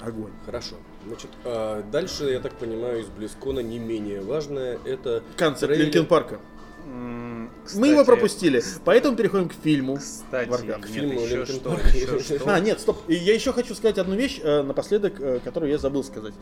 огонь. 0.00 0.32
Хорошо. 0.44 0.74
Значит, 1.06 1.30
а, 1.44 1.82
дальше, 1.90 2.24
я 2.24 2.40
так 2.40 2.52
понимаю, 2.54 3.00
из 3.00 3.06
BlizzCon'а 3.06 3.60
не 3.60 3.78
менее 3.78 4.20
важное 4.22 4.78
это 4.84 5.22
Концерт 5.36 5.72
трейлер- 5.72 5.84
Линкен 5.86 6.06
Парка. 6.06 6.40
М, 6.86 7.50
Мы 7.74 7.88
его 7.88 8.00
кстати, 8.02 8.06
пропустили, 8.06 8.62
поэтому 8.84 9.16
переходим 9.16 9.48
к 9.48 9.54
фильму. 9.54 9.96
Кстати, 9.96 10.48
Warcraft. 10.48 10.66
нет, 10.66 10.86
Фильму 10.86 11.20
еще 11.20 11.44
что, 11.44 11.72
еще 11.74 12.20
что. 12.38 12.54
А, 12.54 12.60
нет, 12.60 12.78
стоп. 12.80 12.98
Я 13.08 13.34
еще 13.34 13.52
хочу 13.52 13.74
сказать 13.74 13.98
одну 13.98 14.14
вещь 14.14 14.38
э, 14.42 14.62
напоследок, 14.62 15.20
э, 15.20 15.40
которую 15.42 15.72
я 15.72 15.78
забыл 15.78 16.04
сказать 16.04 16.34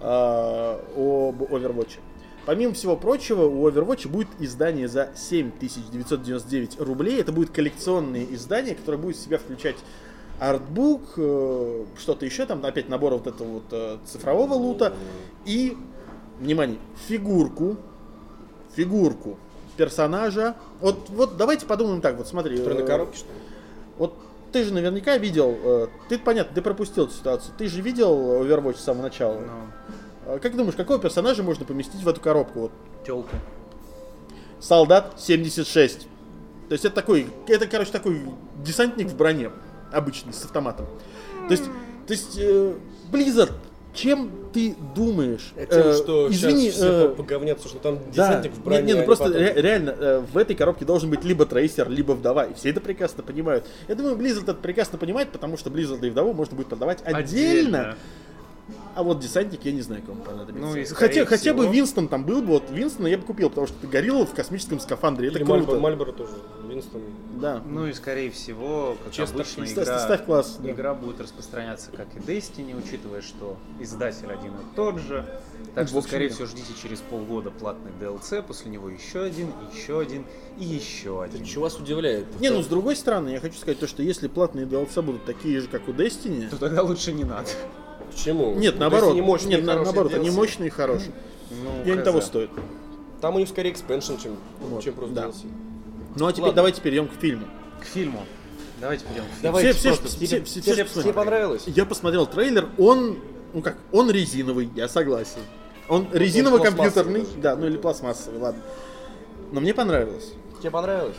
э, 0.00 0.04
об 0.04 1.42
Overwatch. 1.42 1.98
Помимо 2.46 2.72
всего 2.72 2.96
прочего, 2.96 3.44
у 3.44 3.68
Overwatch 3.68 4.08
будет 4.08 4.28
издание 4.38 4.88
за 4.88 5.10
7999 5.14 6.80
рублей. 6.80 7.20
Это 7.20 7.32
будет 7.32 7.50
коллекционное 7.50 8.24
издание, 8.24 8.74
которое 8.74 8.96
будет 8.96 9.16
в 9.16 9.20
себя 9.22 9.36
включать 9.36 9.76
артбук, 10.38 11.02
э, 11.18 11.84
что-то 11.98 12.24
еще, 12.24 12.46
там 12.46 12.64
опять 12.64 12.88
набор 12.88 13.12
вот 13.12 13.26
этого 13.26 13.48
вот 13.48 13.64
э, 13.72 13.98
цифрового 14.06 14.54
лута 14.54 14.94
и, 15.44 15.76
внимание, 16.38 16.78
фигурку, 17.06 17.76
фигурку 18.74 19.38
персонажа. 19.80 20.56
Вот, 20.80 21.08
вот 21.08 21.38
давайте 21.38 21.64
подумаем 21.64 22.02
так, 22.02 22.16
вот 22.18 22.28
смотри. 22.28 22.58
Который 22.58 22.80
на 22.80 22.84
э, 22.84 22.86
коробке, 22.86 23.16
что 23.16 23.28
ли? 23.28 23.38
вот 23.96 24.14
ты 24.52 24.62
же 24.64 24.74
наверняка 24.74 25.16
видел, 25.16 25.56
э, 25.62 25.86
ты 26.10 26.18
понятно, 26.18 26.54
ты 26.54 26.60
пропустил 26.60 27.04
эту 27.04 27.14
ситуацию. 27.14 27.54
Ты 27.56 27.66
же 27.66 27.80
видел 27.80 28.42
Overwatch 28.42 28.76
с 28.76 28.84
самого 28.84 29.04
начала. 29.04 29.40
Ну, 29.40 30.32
А 30.34 30.38
Как 30.38 30.54
думаешь, 30.54 30.74
какого 30.76 30.98
персонажа 30.98 31.42
можно 31.42 31.64
поместить 31.64 32.02
в 32.02 32.08
эту 32.08 32.20
коробку? 32.20 32.60
Вот 32.60 32.72
тёлку. 33.06 33.34
солдат 34.60 35.14
76. 35.18 36.00
То 36.68 36.72
есть 36.72 36.84
это 36.84 36.94
такой, 36.94 37.26
это, 37.48 37.66
короче, 37.66 37.90
такой 37.90 38.20
десантник 38.62 39.08
в 39.08 39.16
броне, 39.16 39.50
обычный, 39.92 40.34
с 40.34 40.44
автоматом. 40.44 40.84
То 41.48 41.52
есть, 41.52 41.64
то 42.06 42.12
есть, 42.12 42.38
э, 42.38 42.74
Blizzard, 43.10 43.54
чем 43.94 44.30
ты 44.52 44.74
думаешь? 44.94 45.52
Тем, 45.56 45.66
Э, 45.70 45.94
что 45.94 46.28
извини, 46.30 46.64
сейчас 46.70 46.74
все 46.76 47.04
э, 47.06 47.08
поговнятся, 47.14 47.68
что 47.68 47.78
там 47.78 47.98
да, 48.14 48.28
десантик 48.28 48.52
в 48.52 48.62
броне. 48.62 48.78
нет, 48.82 48.86
нет, 48.86 48.96
ну 48.98 49.02
а 49.02 49.06
просто 49.06 49.24
потом- 49.24 49.38
ре- 49.40 49.54
реально 49.56 49.90
э, 49.98 50.22
в 50.32 50.36
этой 50.36 50.56
коробке 50.56 50.84
должен 50.84 51.10
быть 51.10 51.24
либо 51.24 51.46
трейсер, 51.46 51.88
либо 51.88 52.12
вдова. 52.12 52.44
И 52.44 52.54
все 52.54 52.70
это 52.70 52.80
прекрасно 52.80 53.22
понимают. 53.22 53.64
Я 53.88 53.94
думаю, 53.94 54.16
Blizzard 54.16 54.42
это 54.44 54.54
прекрасно 54.54 54.98
понимает, 54.98 55.30
потому 55.30 55.56
что 55.56 55.70
Blizzard 55.70 56.04
и 56.06 56.10
вдову 56.10 56.32
можно 56.32 56.56
будет 56.56 56.68
продавать 56.68 56.98
отдельно. 57.04 57.96
А 58.94 59.02
вот 59.02 59.20
десантник, 59.20 59.64
я 59.64 59.72
не 59.72 59.82
знаю, 59.82 60.02
кому 60.04 60.20
понадобится. 60.22 60.60
Ну 60.66 60.74
и, 60.76 60.84
хотя, 60.84 60.94
скорее 60.94 61.24
хотя 61.26 61.54
бы 61.54 61.60
всего- 61.62 61.72
Винстон 61.72 62.08
там 62.08 62.24
был 62.24 62.40
бы, 62.42 62.48
вот 62.48 62.70
Винстона 62.70 63.06
я 63.06 63.18
бы 63.18 63.24
купил, 63.24 63.48
потому 63.48 63.66
что 63.66 63.76
ты 63.80 63.86
горилла 63.86 64.26
в 64.26 64.34
космическом 64.34 64.80
скафандре, 64.80 65.28
это 65.28 65.38
Или 65.38 65.44
круто. 65.44 65.58
Мальборо, 65.60 65.78
Мальборо 65.80 66.12
тоже. 66.12 66.32
Винстон. 66.68 67.00
Да. 67.40 67.62
Ну 67.66 67.86
и 67.86 67.92
скорее 67.92 68.30
всего, 68.30 68.96
как 69.02 69.12
Честно, 69.12 69.36
обычно, 69.36 69.66
ста- 69.66 69.82
игра, 69.84 69.98
ставь 70.00 70.24
класс, 70.24 70.58
да. 70.62 70.70
игра 70.70 70.94
будет 70.94 71.20
распространяться 71.20 71.90
как 71.90 72.08
и 72.16 72.18
Destiny, 72.18 72.76
учитывая, 72.76 73.22
что 73.22 73.56
издатель 73.80 74.26
один 74.30 74.52
и 74.52 74.76
тот 74.76 74.98
же. 74.98 75.24
Так 75.74 75.86
В 75.86 75.90
что, 75.90 76.02
скорее 76.02 76.28
всего, 76.28 76.46
ждите 76.46 76.72
через 76.82 76.98
полгода 76.98 77.50
платный 77.50 77.92
DLC, 78.00 78.42
после 78.42 78.70
него 78.70 78.88
еще 78.90 79.22
один, 79.22 79.48
еще 79.74 80.00
один 80.00 80.24
и 80.58 80.64
еще 80.64 81.22
один. 81.22 81.46
Что 81.46 81.60
вас 81.60 81.78
удивляет? 81.78 82.26
Не, 82.40 82.50
ну 82.50 82.62
с 82.62 82.66
другой 82.66 82.96
стороны, 82.96 83.28
я 83.30 83.40
хочу 83.40 83.56
сказать 83.56 83.78
то, 83.78 83.86
что 83.86 84.02
если 84.02 84.26
платные 84.28 84.66
DLC 84.66 85.00
будут 85.00 85.24
такие 85.24 85.60
же, 85.60 85.68
как 85.68 85.88
у 85.88 85.92
Destiny, 85.92 86.48
То 86.50 86.56
тогда 86.58 86.82
лучше 86.82 87.12
не 87.12 87.24
надо. 87.24 87.48
Почему? 88.10 88.54
нет, 88.54 88.74
Ну, 88.74 88.80
наоборот, 88.80 89.14
не 89.14 89.22
мощные, 89.22 89.56
нет, 89.56 89.64
наоборот, 89.64 90.14
они 90.14 90.28
DLC. 90.28 90.32
мощные 90.32 90.66
и 90.68 90.70
хорошие. 90.70 91.12
Ну, 91.50 91.84
И 91.84 91.90
они 91.90 92.02
того 92.02 92.20
стоят. 92.20 92.50
Там 93.20 93.36
у 93.36 93.38
них 93.38 93.48
скорее 93.48 93.70
экспеншн, 93.72 94.14
чем, 94.22 94.36
Вот, 94.60 94.82
чем 94.82 94.94
просто 94.94 95.14
да. 95.14 95.26
DLC. 95.26 95.46
Ну 96.16 96.26
а 96.26 96.32
теперь 96.32 96.44
Ладно. 96.44 96.56
давайте 96.56 96.80
перейдем 96.80 97.08
к 97.08 97.12
фильму. 97.20 97.46
К 97.80 97.84
фильму. 97.84 98.24
Давайте 98.80 99.04
перейдем. 99.04 99.24
Давайте 99.42 99.72
Все- 99.72 99.92
все 99.92 100.08
все- 100.08 100.26
все- 100.26 100.44
все 100.44 100.60
тебе 100.72 100.84
посмотрели. 100.84 101.14
понравилось? 101.14 101.62
Я 101.66 101.84
посмотрел 101.84 102.26
трейлер, 102.26 102.68
он, 102.78 103.18
ну 103.52 103.62
как, 103.62 103.76
он 103.92 104.10
резиновый, 104.10 104.70
я 104.74 104.88
согласен. 104.88 105.40
Он 105.88 106.06
резиново-компьютерный, 106.12 107.20
пластмассовый 107.20 107.42
да, 107.42 107.56
ну 107.56 107.66
или 107.66 107.76
пластмассовый, 107.76 108.40
ладно. 108.40 108.62
Но 109.52 109.60
мне 109.60 109.74
понравилось. 109.74 110.32
Тебе 110.60 110.70
понравилось? 110.70 111.16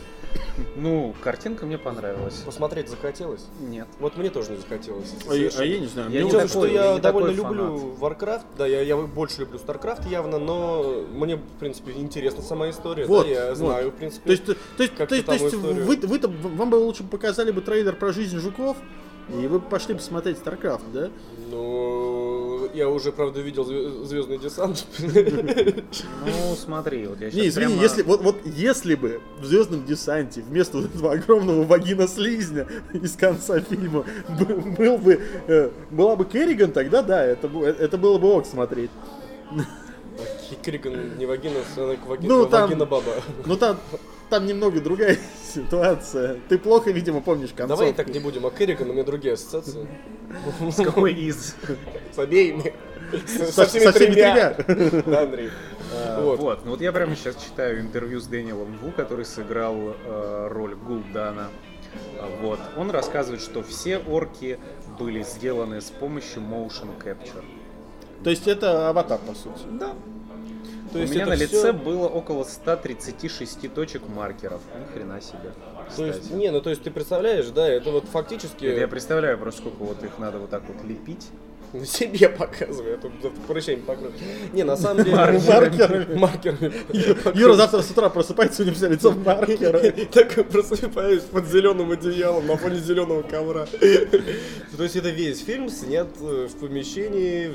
Ну, 0.76 1.14
картинка 1.22 1.66
мне 1.66 1.76
понравилась. 1.76 2.36
Посмотреть 2.46 2.88
захотелось? 2.88 3.44
Нет. 3.60 3.86
Вот 4.00 4.16
мне 4.16 4.30
тоже 4.30 4.52
не 4.52 4.56
захотелось. 4.58 5.12
А, 5.28 5.34
я- 5.34 5.50
а 5.58 5.64
я 5.64 5.78
не 5.78 5.86
знаю. 5.86 6.10
Я 6.10 6.20
мне 6.20 6.24
не 6.26 6.30
такой- 6.32 6.48
что 6.48 6.66
я 6.66 6.84
я 6.86 6.94
не 6.94 7.00
довольно 7.00 7.28
такой 7.36 7.50
люблю 7.50 7.94
Warcraft, 8.00 8.44
да, 8.56 8.66
я, 8.66 8.80
я 8.82 8.96
больше 8.96 9.40
люблю 9.40 9.58
StarCraft 9.58 10.08
явно, 10.08 10.38
но 10.38 11.04
мне, 11.12 11.36
в 11.36 11.58
принципе, 11.60 11.92
интересна 11.92 12.42
сама 12.42 12.70
история, 12.70 13.04
Вот, 13.04 13.26
да, 13.26 13.32
я 13.32 13.48
вот. 13.48 13.56
знаю, 13.58 13.90
в 13.90 13.94
принципе. 13.94 14.24
То 14.24 14.30
есть, 14.32 14.44
то, 14.46 14.54
то 14.76 14.82
есть, 14.84 15.26
то 15.26 15.32
есть, 15.34 15.50
то 15.50 15.56
вы, 15.58 15.96
вы-то- 15.96 16.28
вам 16.28 16.70
бы 16.70 16.76
лучше 16.76 17.04
показали 17.04 17.50
бы 17.50 17.60
трейлер 17.60 17.94
про 17.96 18.12
жизнь 18.12 18.38
жуков, 18.38 18.76
и 19.28 19.46
вы 19.46 19.58
бы 19.58 19.68
пошли 19.68 19.94
посмотреть 19.94 20.38
StarCraft, 20.38 20.82
да? 20.94 21.10
Ну, 21.50 22.11
я 22.74 22.88
уже, 22.88 23.12
правда, 23.12 23.40
видел 23.40 23.64
«Звё- 23.64 24.04
Звездный 24.04 24.38
десант. 24.38 24.84
Ну, 24.98 26.56
смотри, 26.56 27.06
вот 27.06 27.20
я 27.20 27.30
сейчас 27.30 27.40
Не, 27.42 27.48
извини, 27.48 27.66
прямо... 27.68 27.82
если, 27.82 28.02
вот, 28.02 28.22
вот 28.22 28.36
если 28.44 28.94
бы 28.94 29.20
в 29.40 29.44
Звездном 29.46 29.84
десанте 29.84 30.42
вместо 30.42 30.78
вот 30.78 30.86
этого 30.94 31.12
огромного 31.12 31.64
вагина 31.64 32.06
слизня 32.08 32.66
из 32.92 33.16
конца 33.16 33.60
фильма 33.60 34.04
был 34.78 34.98
бы, 34.98 35.20
э, 35.48 35.70
была 35.90 36.16
бы 36.16 36.24
Керриган, 36.24 36.72
тогда 36.72 37.02
да, 37.02 37.24
это, 37.24 37.48
это 37.78 37.98
было 37.98 38.18
бы 38.18 38.28
ок 38.28 38.46
смотреть. 38.46 38.90
Крикон 40.62 41.16
не 41.18 41.26
вагина, 41.26 41.60
она 41.76 41.94
ваги- 42.06 42.26
Ну, 42.26 42.46
там- 42.46 42.62
вагина 42.68 42.86
баба. 42.86 43.12
Но 43.46 43.56
там, 43.56 43.78
там 44.32 44.46
немного 44.46 44.80
другая 44.80 45.18
ситуация. 45.54 46.38
Ты 46.48 46.56
плохо, 46.58 46.90
видимо, 46.90 47.20
помнишь 47.20 47.50
концовку. 47.50 47.84
Давай 47.84 47.92
так 47.92 48.08
не 48.08 48.18
будем, 48.18 48.46
а 48.46 48.50
Керриган 48.50 48.88
у 48.88 48.94
меня 48.94 49.04
другие 49.04 49.34
ассоциации. 49.34 49.86
С 50.70 50.76
какой 50.76 51.12
из? 51.12 51.54
С 52.14 52.18
обеими. 52.18 52.72
Со, 53.26 53.66
всеми 53.66 53.92
тремя. 53.92 54.56
Да, 55.06 55.22
Андрей. 55.24 55.50
Вот. 56.16 56.40
Вот. 56.40 56.64
ну 56.64 56.70
вот 56.70 56.80
я 56.80 56.92
прямо 56.92 57.14
сейчас 57.14 57.36
читаю 57.36 57.82
интервью 57.82 58.20
с 58.20 58.26
Дэниелом 58.26 58.78
Ву, 58.78 58.90
который 58.92 59.26
сыграл 59.26 59.76
э, 59.76 60.48
роль 60.50 60.76
Гул'дана. 60.76 61.48
А, 62.18 62.30
Вот. 62.40 62.58
Он 62.78 62.90
рассказывает, 62.90 63.42
что 63.42 63.62
все 63.62 63.98
орки 63.98 64.58
были 64.98 65.22
сделаны 65.24 65.82
с 65.82 65.90
помощью 65.90 66.40
motion 66.40 66.88
capture. 67.04 67.44
То 68.24 68.30
есть 68.30 68.48
это 68.48 68.88
аватар, 68.88 69.18
по 69.18 69.34
сути. 69.34 69.64
Да. 69.72 69.92
То 70.92 70.98
У 70.98 71.00
есть 71.00 71.14
меня 71.14 71.22
это 71.22 71.30
на 71.30 71.36
лице 71.36 71.72
было 71.72 72.06
около 72.06 72.44
136 72.44 73.72
точек 73.72 74.02
маркеров. 74.08 74.60
Ни 74.78 74.92
хрена 74.92 75.20
себе. 75.20 75.52
То 75.96 76.04
есть, 76.04 76.20
кстати. 76.20 76.38
не, 76.38 76.50
ну 76.50 76.60
то 76.60 76.70
есть 76.70 76.82
ты 76.82 76.90
представляешь, 76.90 77.46
да, 77.46 77.66
это 77.66 77.90
вот 77.90 78.04
фактически 78.04 78.66
Это 78.66 78.80
я 78.80 78.88
представляю 78.88 79.38
просто, 79.38 79.62
сколько 79.62 79.82
вот 79.82 80.02
их 80.02 80.18
надо 80.18 80.38
вот 80.38 80.50
так 80.50 80.62
вот 80.68 80.84
лепить. 80.84 81.28
На 81.72 81.86
себе 81.86 82.28
показываю, 82.28 82.98
а 82.98 82.98
то 82.98 83.32
прыщами 83.48 83.80
покрою. 83.80 84.12
Не, 84.52 84.62
на 84.62 84.76
самом 84.76 85.04
деле... 85.04 85.16
Маркерами. 85.16 86.14
Маркерами. 86.14 86.72
Юра 87.38 87.54
завтра 87.54 87.82
с 87.82 87.90
утра 87.90 88.08
просыпается, 88.08 88.62
у 88.62 88.66
него 88.66 88.76
все 88.76 88.88
лицо 88.88 89.10
в 89.10 89.24
маркеры. 89.24 89.88
И 89.96 90.04
так 90.04 90.48
просыпаюсь 90.48 91.22
под 91.22 91.46
зеленым 91.48 91.90
одеялом 91.90 92.46
на 92.46 92.56
фоне 92.56 92.78
зеленого 92.78 93.22
ковра. 93.22 93.66
То 94.76 94.82
есть 94.82 94.96
это 94.96 95.10
весь 95.10 95.44
фильм 95.44 95.68
снят 95.68 96.08
э, 96.20 96.48
в 96.50 96.56
помещении, 96.56 97.52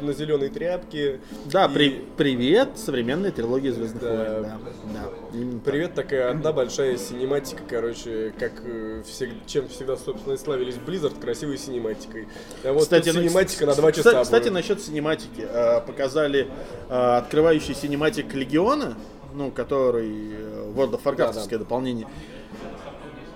на 0.00 0.12
зеленой 0.12 0.48
тряпке. 0.48 1.20
Да, 1.46 1.68
привет, 1.68 2.70
современная 2.76 3.30
трилогия 3.30 3.72
Звездных 3.72 4.02
войн. 4.02 4.46
Да. 4.92 5.10
Привет, 5.32 5.94
такая 5.94 6.30
одна 6.30 6.52
большая 6.52 6.96
cinematic'а, 6.96 7.62
короче, 7.68 8.32
как 8.38 8.52
э, 8.64 9.02
всег- 9.04 9.34
чем 9.46 9.68
всегда, 9.68 9.96
собственно, 9.96 10.34
и 10.34 10.36
славились 10.36 10.76
Blizzard, 10.76 11.20
красивой 11.20 11.58
cinematic'ой. 11.58 12.28
А 12.64 12.72
вот 12.72 12.82
Кстати, 12.82 13.08
ну, 13.08 13.20
cinematic'а 13.22 13.66
на 13.66 13.74
два 13.74 13.90
часа 13.92 14.10
Кстати, 14.10 14.22
кстати, 14.24 14.48
насчет 14.48 14.80
cinematic'и. 14.80 15.40
Э, 15.48 15.80
Показали 15.80 16.48
э, 16.88 17.16
открывающий 17.16 17.74
cinematic 17.74 18.32
Легиона, 18.34 18.96
ну, 19.34 19.50
который 19.50 20.08
э, 20.32 20.72
World 20.74 20.92
of 20.92 21.02
Warcraft 21.02 21.58
дополнение. 21.58 22.06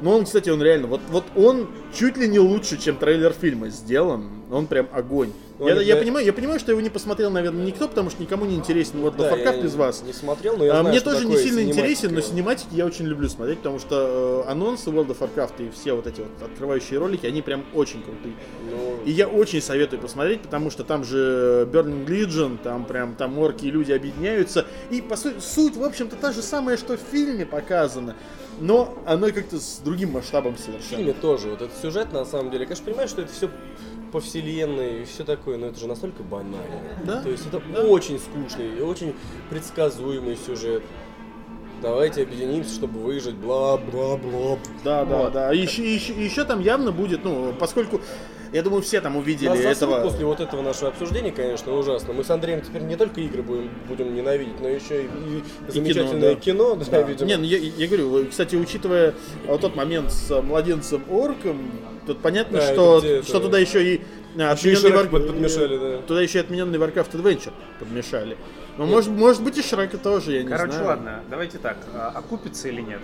Ну, 0.01 0.11
он, 0.13 0.25
кстати, 0.25 0.51
он 0.51 0.63
реально, 0.63 0.87
вот, 0.87 1.01
вот 1.11 1.25
он 1.37 1.69
чуть 1.95 2.17
ли 2.17 2.29
не 2.29 2.39
лучше, 2.39 2.79
чем 2.79 2.97
трейлер 2.97 3.33
фильма 3.33 3.69
сделан. 3.69 4.31
Он 4.51 4.67
прям 4.67 4.89
огонь. 4.93 5.31
Ну, 5.61 5.69
я, 5.69 5.75
они 5.75 5.85
я 5.85 5.97
понимаю, 5.97 6.25
я 6.27 6.33
понимаю, 6.33 6.59
что 6.59 6.73
его 6.73 6.81
не 6.81 6.89
посмотрел, 6.89 7.31
наверное, 7.31 7.65
никто, 7.65 7.87
потому 7.87 8.09
что 8.11 8.23
никому 8.23 8.47
не 8.47 8.57
интересен 8.57 8.99
of 9.01 9.15
Да, 9.17 9.31
Warcraft 9.31 9.67
из 9.67 9.75
вас. 9.75 10.03
Не 10.03 10.13
смотрел, 10.15 10.57
но 10.57 10.65
я 10.65 10.73
А, 10.73 10.77
знаю, 10.77 10.89
Мне 10.89 10.99
что 11.01 11.13
тоже 11.13 11.27
не 11.27 11.37
сильно 11.37 11.61
интересен, 11.63 12.15
но 12.15 12.21
синематики 12.21 12.69
я 12.73 12.87
очень 12.87 13.05
люблю 13.05 13.29
смотреть, 13.29 13.59
потому 13.59 13.79
что 13.79 14.45
э, 14.47 14.51
анонсы 14.51 14.91
World 14.91 15.09
of 15.09 15.19
Warcraft 15.19 15.69
и 15.69 15.71
все 15.71 15.93
вот 15.93 16.07
эти 16.07 16.23
вот 16.23 16.31
открывающие 16.43 16.99
ролики, 16.99 17.27
они 17.27 17.43
прям 17.43 17.65
очень 17.75 18.03
крутые. 18.03 18.35
Ну, 18.71 19.01
И 19.05 19.11
я 19.13 19.29
очень 19.29 19.61
советую 19.61 20.01
посмотреть, 20.01 20.41
потому 20.41 20.71
что 20.71 20.83
там 20.83 21.05
же 21.05 21.69
Burning 21.71 22.07
Legion, 22.07 22.59
там 22.61 22.87
прям 22.87 23.15
там 23.15 23.39
орки 23.39 23.67
и 23.67 23.71
люди 23.71 23.93
объединяются. 23.93 24.67
И 24.91 25.03
по 25.03 25.17
сути, 25.17 25.37
суть, 25.41 25.77
в 25.77 25.85
общем-то, 25.85 26.17
та 26.17 26.33
же 26.33 26.43
самая, 26.43 26.77
что 26.79 26.97
в 26.97 27.01
фильме 27.13 27.45
показано. 27.45 28.17
Но 28.61 28.95
она 29.07 29.31
как-то 29.31 29.59
с 29.59 29.81
другим 29.83 30.13
масштабом 30.13 30.55
В 30.57 30.61
совершенно. 30.61 30.97
фильме 30.99 31.13
тоже, 31.15 31.49
вот 31.49 31.63
этот 31.63 31.77
сюжет, 31.79 32.13
на 32.13 32.25
самом 32.25 32.51
деле, 32.51 32.67
конечно, 32.67 32.85
понимаю, 32.85 33.09
что 33.09 33.23
это 33.23 33.33
все 33.33 33.49
по 34.13 34.21
вселенной 34.21 35.03
и 35.03 35.05
все 35.05 35.25
такое, 35.25 35.57
но 35.57 35.67
это 35.67 35.79
же 35.81 35.87
настолько 35.87 36.23
банально. 36.23 36.59
Да. 37.05 37.23
То 37.23 37.31
есть 37.31 37.45
это 37.47 37.59
очень 37.83 38.19
скучный 38.19 38.79
и 38.79 38.81
очень 38.83 39.15
предсказуемый 39.49 40.37
сюжет. 40.37 40.83
Давайте 41.81 42.23
объединимся, 42.25 42.75
чтобы 42.75 43.01
выжить, 43.01 43.37
бла-бла-бла. 43.37 44.59
Да, 44.85 45.05
да, 45.07 45.17
Вот. 45.17 45.33
да. 45.33 45.53
Еще, 45.53 45.95
еще, 45.95 46.13
еще 46.13 46.45
там 46.45 46.61
явно 46.61 46.93
будет, 46.93 47.25
ну, 47.25 47.55
поскольку, 47.59 48.01
я 48.53 48.63
думаю, 48.63 48.83
все 48.83 49.01
там 49.01 49.17
увидели 49.17 49.49
Нас 49.49 49.59
этого. 49.61 50.01
после 50.03 50.25
вот 50.25 50.41
этого 50.41 50.63
нашего 50.63 50.89
обсуждения, 50.89 51.31
конечно, 51.31 51.73
ужасно. 51.75 52.13
Мы 52.13 52.25
с 52.25 52.31
Андреем 52.31 52.61
теперь 52.63 52.83
не 52.83 52.97
только 52.97 53.21
игры 53.21 53.43
будем, 53.43 53.71
будем 53.89 54.15
ненавидеть, 54.15 54.61
но 54.61 54.69
еще 54.69 55.03
и, 55.03 55.07
и 55.07 55.43
замечательное 55.69 56.35
да. 56.35 56.41
кино, 56.41 56.75
да, 56.75 56.85
Да. 56.91 57.03
видимо. 57.03 57.29
Не, 57.29 57.37
ну 57.37 57.45
я, 57.45 57.59
я 57.59 57.87
говорю, 57.87 58.27
кстати, 58.29 58.57
учитывая 58.57 59.15
вот 59.47 59.61
тот 59.61 59.77
момент 59.77 60.11
с 60.13 60.43
младенцем 60.43 61.03
орком, 61.11 61.71
тут 62.07 62.19
понятно, 62.21 62.59
Да, 62.59 62.73
что, 62.73 62.99
что 63.01 63.07
это? 63.09 63.41
туда 63.41 63.59
еще 63.59 63.95
и 63.95 64.01
и 64.37 64.43
отмененный 64.43 65.09
под- 65.09 65.27
подмешали, 65.27 65.77
да. 65.79 66.03
Туда 66.07 66.23
еще 66.23 66.39
и 66.39 66.41
отмененный 66.43 66.79
Warcraft 66.79 67.13
Adventure 67.13 67.53
подмешали. 67.81 68.37
Но 68.79 68.87
может, 68.87 69.11
может 69.11 69.43
быть 69.43 69.59
и 69.59 69.63
Шрека 69.63 69.99
тоже, 69.99 70.33
я 70.37 70.43
не 70.45 70.49
Короче, 70.49 70.73
знаю. 70.73 70.87
ладно, 70.87 71.21
давайте 71.29 71.59
так, 71.59 71.77
а 71.95 72.13
окупится 72.15 72.69
или 72.69 72.81
нет? 72.81 73.01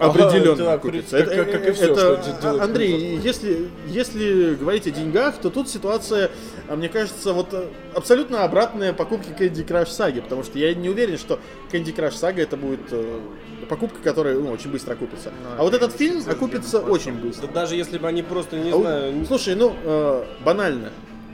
Определенно 0.00 0.52
Ага, 0.52 0.64
да, 0.64 0.72
окупится. 0.72 1.18
как- 1.18 1.26
Это- 1.28 1.44
как- 1.44 1.52
как 1.52 1.68
и 1.68 1.72
всё, 1.72 1.92
это- 1.92 2.22
что 2.22 2.38
делает 2.40 2.62
Андрей, 2.62 3.20
если, 3.22 3.68
если 3.86 4.54
говорить 4.54 4.86
о 4.86 4.90
деньгах, 4.90 5.36
то 5.36 5.50
тут 5.50 5.68
ситуация, 5.68 6.30
а, 6.68 6.76
мне 6.76 6.88
кажется, 6.88 7.34
вот 7.34 7.48
э, 7.52 7.66
абсолютно 7.94 8.44
обратная 8.44 8.94
покупке 8.94 9.30
Candy 9.38 9.66
Crush 9.66 9.88
Saga, 9.88 10.22
потому 10.22 10.42
что 10.42 10.58
я 10.58 10.72
не 10.74 10.88
уверен, 10.88 11.18
что 11.18 11.38
Candy 11.70 11.94
Crush 11.94 12.12
Saga 12.12 12.40
это 12.42 12.56
будет 12.56 12.80
э, 12.90 13.20
покупка, 13.68 13.98
которая 14.02 14.36
ну, 14.38 14.50
очень 14.50 14.70
быстро 14.70 14.94
окупится. 14.94 15.32
Ну, 15.42 15.48
а 15.58 15.62
вот 15.62 15.74
это 15.74 15.84
этот 15.84 15.96
фильм 15.98 16.22
окупится 16.26 16.80
очень 16.80 17.12
быстро. 17.14 17.46
Да 17.48 17.52
даже 17.60 17.76
если 17.76 17.98
бы 17.98 18.08
они 18.08 18.22
просто, 18.22 18.56
не 18.56 18.70
А 18.70 18.76
знаю, 18.76 19.26
Слушай, 19.26 19.54
ну, 19.54 19.74
э, 19.84 20.24
банально. 20.44 20.90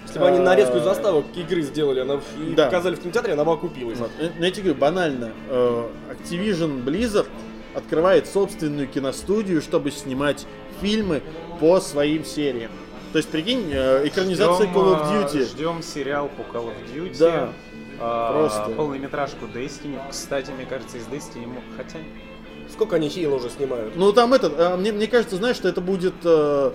если 0.07 0.19
бы 0.19 0.27
они 0.27 0.39
нарезку 0.41 0.79
А, 0.79 0.81
заставок 0.81 1.25
игры 1.37 1.63
сделали, 1.63 2.01
она 2.01 2.15
и 2.45 2.55
Да. 2.55 2.65
показали 2.67 2.97
в 2.97 3.01
кинотеатре, 3.01 3.35
она 3.35 3.45
бы 3.45 3.53
окупилась. 3.53 3.99
Вот. 3.99 4.11
Э, 4.19 4.31
Ну, 4.37 4.45
я 4.45 4.51
тебе 4.51 4.65
говорю, 4.65 4.81
банально. 4.81 5.31
э, 5.51 5.85
Activision 6.11 6.85
Blizzard 6.85 7.27
открывает 7.77 8.27
собственную 8.27 8.89
киностудию, 8.89 9.61
чтобы 9.61 9.91
снимать 9.91 10.47
фильмы 10.81 11.23
по 11.61 11.81
своим 11.81 12.25
сериям. 12.25 12.71
То 13.13 13.19
есть, 13.19 13.31
прикинь, 13.31 13.71
э, 13.73 14.07
экранизация 14.09 14.67
Call 14.67 14.97
of 14.97 15.33
Duty. 15.33 15.45
Ждем 15.45 15.83
сериал 15.83 16.29
по 16.29 16.43
Call 16.43 16.69
of 16.69 16.95
Duty. 16.95 17.17
Да. 17.19 17.53
а, 18.01 18.33
Просто. 18.33 18.75
Полнометражку 18.77 19.47
Destiny. 19.47 19.99
Кстати, 20.11 20.51
мне 20.51 20.67
кажется, 20.67 20.99
из 20.99 21.05
Destiny... 21.07 21.49
Хотя... 21.77 21.99
Сколько 22.73 22.97
они 22.97 23.09
Хейла 23.09 23.37
уже 23.37 23.49
снимают? 23.49 23.95
Ну, 23.97 24.13
там 24.13 24.35
этот, 24.35 24.59
э, 24.59 24.77
мне, 24.77 24.93
мне 24.93 25.07
кажется, 25.07 25.37
знаешь, 25.37 25.57
что 25.57 25.69
это 25.69 25.81
будет... 25.81 26.15
э, 26.25 26.73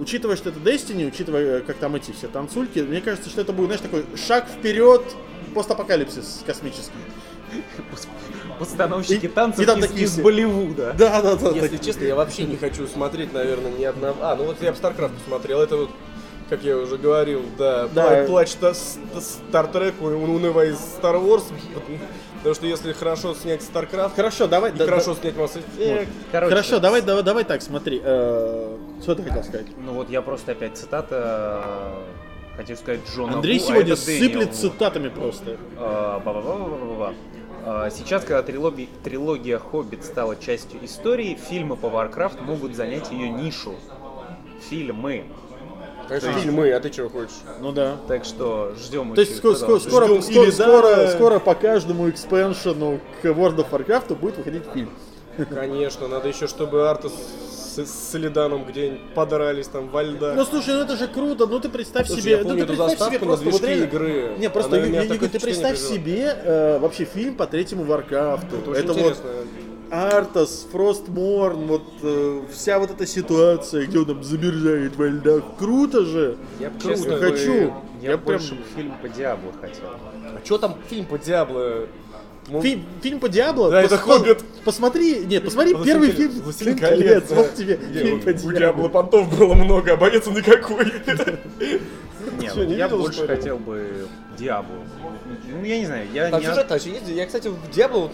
Учитывая, 0.00 0.34
что 0.36 0.48
это 0.48 0.58
Destiny, 0.58 1.06
учитывая, 1.06 1.58
э, 1.58 1.60
как 1.60 1.76
там 1.76 1.94
эти 1.94 2.10
все 2.10 2.26
танцульки, 2.26 2.80
мне 2.80 3.00
кажется, 3.00 3.30
что 3.30 3.42
это 3.42 3.52
будет, 3.52 3.66
знаешь, 3.66 3.80
такой 3.82 4.04
шаг 4.16 4.48
вперед, 4.48 5.02
постапокалипсис 5.54 6.42
космический. 6.44 6.92
Постановщики 8.58 9.26
И- 9.26 9.28
танцев 9.28 9.60
и 9.62 9.66
там 9.66 9.78
из, 9.80 9.86
такие 9.88 10.04
из 10.06 10.12
все. 10.12 10.22
Болливуда. 10.22 10.94
Да, 10.98 11.20
да, 11.22 11.36
да. 11.36 11.50
Если 11.50 11.76
честно, 11.78 12.04
я 12.04 12.14
вообще 12.14 12.44
не 12.44 12.56
хочу 12.56 12.86
смотреть, 12.86 13.32
наверное, 13.32 13.70
ни 13.72 13.84
одного. 13.84 14.16
А, 14.22 14.34
ну 14.36 14.44
вот 14.44 14.56
я 14.62 14.72
бы 14.72 14.78
StarCraft 14.78 15.12
посмотрел, 15.22 15.60
это 15.60 15.76
вот, 15.76 15.90
как 16.50 16.62
я 16.62 16.76
уже 16.76 16.96
говорил, 16.96 17.42
да, 17.58 17.88
Да. 17.88 18.22
пла- 18.22 18.26
плач 18.26 18.52
та- 18.54 18.74
с- 18.74 18.98
та- 19.12 19.18
Star 19.20 19.72
Trek, 19.72 19.94
у- 20.00 20.34
унывая 20.34 20.70
из 20.70 20.76
Star 20.76 21.14
Wars. 21.22 21.44
Потому 22.38 22.54
что 22.56 22.66
если 22.66 22.92
хорошо 22.92 23.34
снять 23.34 23.62
StarCraft, 23.62 24.14
Хорошо, 24.16 24.46
давай. 24.46 24.70
и 24.70 24.74
да- 24.74 24.84
хорошо 24.84 25.14
да- 25.14 25.20
снять 25.22 25.34
Mass 25.34 25.52
Effect, 25.78 26.08
Короче, 26.30 26.50
Хорошо, 26.54 26.78
давай, 26.78 27.00
давай, 27.00 27.22
давай 27.22 27.44
так, 27.44 27.62
смотри. 27.62 28.02
э, 28.04 28.76
Что 29.02 29.14
ты 29.14 29.22
хотел 29.22 29.42
сказать? 29.42 29.66
Ну 29.78 29.92
вот 29.94 30.10
я 30.10 30.20
просто 30.22 30.52
опять 30.52 30.76
цитата... 30.76 31.62
э, 31.64 32.56
Хотел 32.56 32.76
сказать 32.76 33.00
Джона 33.12 33.34
Андрей 33.34 33.58
Ву, 33.58 33.64
а 33.64 33.66
сегодня 33.66 33.96
Дэниел 33.96 34.22
сыплет 34.22 34.48
Ву. 34.50 34.54
цитатами 34.54 35.08
просто. 35.08 35.56
А, 35.76 36.20
ба-ба-ба-ба-ба-ба. 36.20 37.08
А, 37.08 37.14
Сейчас, 37.90 38.22
когда 38.24 38.42
трилогия, 38.42 38.88
трилогия 39.02 39.58
«Хоббит» 39.58 40.04
стала 40.04 40.36
частью 40.36 40.84
истории, 40.84 41.34
фильмы 41.48 41.76
по 41.76 41.86
Warcraft 41.86 42.42
могут 42.42 42.74
занять 42.74 43.10
ее 43.10 43.28
нишу. 43.30 43.74
Фильмы. 44.68 45.24
конечно, 46.08 46.28
То 46.28 46.34
есть- 46.34 46.42
фильмы, 46.44 46.70
а 46.72 46.80
ты 46.80 46.90
чего 46.90 47.08
хочешь? 47.08 47.36
Ну 47.60 47.72
да. 47.72 47.96
Так 48.06 48.24
что 48.26 48.74
ждем 48.78 49.14
То 49.14 49.20
есть 49.22 49.36
скоро, 49.38 49.54
скоро, 49.54 49.78
скоро, 49.78 50.04
Ждем 50.06 50.22
скоро, 50.22 50.50
скоро, 50.50 50.96
да. 50.96 51.10
скоро 51.12 51.38
по 51.38 51.54
каждому 51.54 52.10
expansion'у 52.10 53.00
к 53.22 53.24
World 53.24 53.56
of 53.56 53.70
Warcraft 53.70 54.14
будет 54.16 54.36
выходить 54.36 54.64
фильм. 54.74 54.90
Конечно, 55.50 56.06
надо 56.06 56.28
еще, 56.28 56.46
чтобы 56.46 56.88
Артас 56.88 57.12
с, 57.74 57.86
с 57.86 58.10
Иллиданом 58.12 58.64
где-нибудь 58.64 59.00
подрались 59.14 59.68
там 59.68 59.88
во 59.88 60.02
льдах. 60.02 60.36
Ну 60.36 60.44
слушай, 60.44 60.74
ну 60.74 60.80
это 60.82 60.96
же 60.96 61.08
круто, 61.08 61.46
ну 61.46 61.60
ты 61.60 61.68
представь 61.68 62.06
Слушай, 62.06 62.22
себе, 62.22 62.30
я 62.32 62.38
ну 62.38 62.44
помню 62.44 62.66
ты 62.66 62.72
эту 62.72 62.82
представь 62.84 62.90
себе 62.90 62.98
заставку 63.18 63.24
на 63.24 63.30
просто 63.36 63.44
вот 63.50 63.60
движке 63.60 63.74
реально- 63.74 63.84
игры. 63.90 64.38
Не, 64.38 64.50
просто, 64.50 64.76
Она 64.76 64.84
Ю- 64.84 64.90
меня 64.90 65.02
Ю- 65.02 65.18
ты 65.28 65.40
представь 65.40 65.78
себе 65.78 66.36
э, 66.44 66.78
вообще 66.78 67.04
фильм 67.04 67.34
по 67.34 67.46
третьему 67.46 67.84
Варкрафту. 67.84 68.72
Это 68.72 68.92
очень 68.92 69.02
вот. 69.02 69.16
Артас, 69.90 70.66
Фростморн, 70.72 71.66
вот 71.66 71.82
э, 72.02 72.42
вся 72.52 72.78
вот 72.78 72.90
эта 72.90 73.06
ситуация, 73.06 73.86
где 73.86 73.98
он 73.98 74.06
там 74.06 74.24
замерзает 74.24 74.96
во 74.96 75.06
льдах. 75.06 75.42
Круто 75.58 76.04
же! 76.04 76.36
Я 76.58 76.70
Круто, 76.70 76.88
честно, 76.88 77.16
хочу. 77.18 77.72
Я, 78.00 78.12
Я 78.12 78.18
прям- 78.18 78.40
фильм 78.40 78.94
по 79.00 79.08
Диабло 79.08 79.52
хотел. 79.60 79.84
А 80.24 80.40
что 80.44 80.58
там 80.58 80.76
фильм 80.88 81.04
по 81.06 81.18
Диабло? 81.18 81.86
Ну, 82.48 82.60
Фильм, 82.60 82.84
фильм 83.02 83.20
по 83.20 83.28
Диабло. 83.28 83.70
Да, 83.70 83.82
это 83.82 83.96
«Хоббит». 83.96 84.44
Посмотри, 84.64 85.24
нет, 85.24 85.44
посмотри 85.44 85.72
Властелин 85.74 86.00
первый 86.02 86.14
фильм. 86.14 86.42
«Властелин 86.42 86.76
«Властелин 86.76 86.78
колец», 86.78 87.24
да. 87.28 87.34
Вот 87.36 87.54
тебе 87.54 87.78
Не, 87.92 87.98
фильм 88.00 88.18
у- 88.18 88.20
по 88.20 88.28
У 88.28 88.32
Диабло. 88.32 88.52
Диабло 88.58 88.88
понтов 88.88 89.38
было 89.38 89.54
много, 89.54 89.92
а 89.94 89.96
боец 89.96 90.26
он 90.28 90.34
никакой. 90.34 90.84
Нет, 92.40 92.54
Чё, 92.54 92.64
не 92.64 92.74
я 92.74 92.88
больше 92.88 93.26
хотел 93.26 93.58
бы 93.58 94.08
Диабло. 94.38 94.76
Ну, 95.50 95.64
я 95.64 95.78
не 95.78 95.86
знаю, 95.86 96.06
я 96.12 96.30
Там 96.30 96.40
не... 96.40 96.46
сюжет 96.46 96.68
вообще 96.68 96.90
есть. 96.90 97.08
Я, 97.08 97.26
кстати, 97.26 97.48
в 97.48 97.70
Диабло 97.70 98.00
вот 98.00 98.12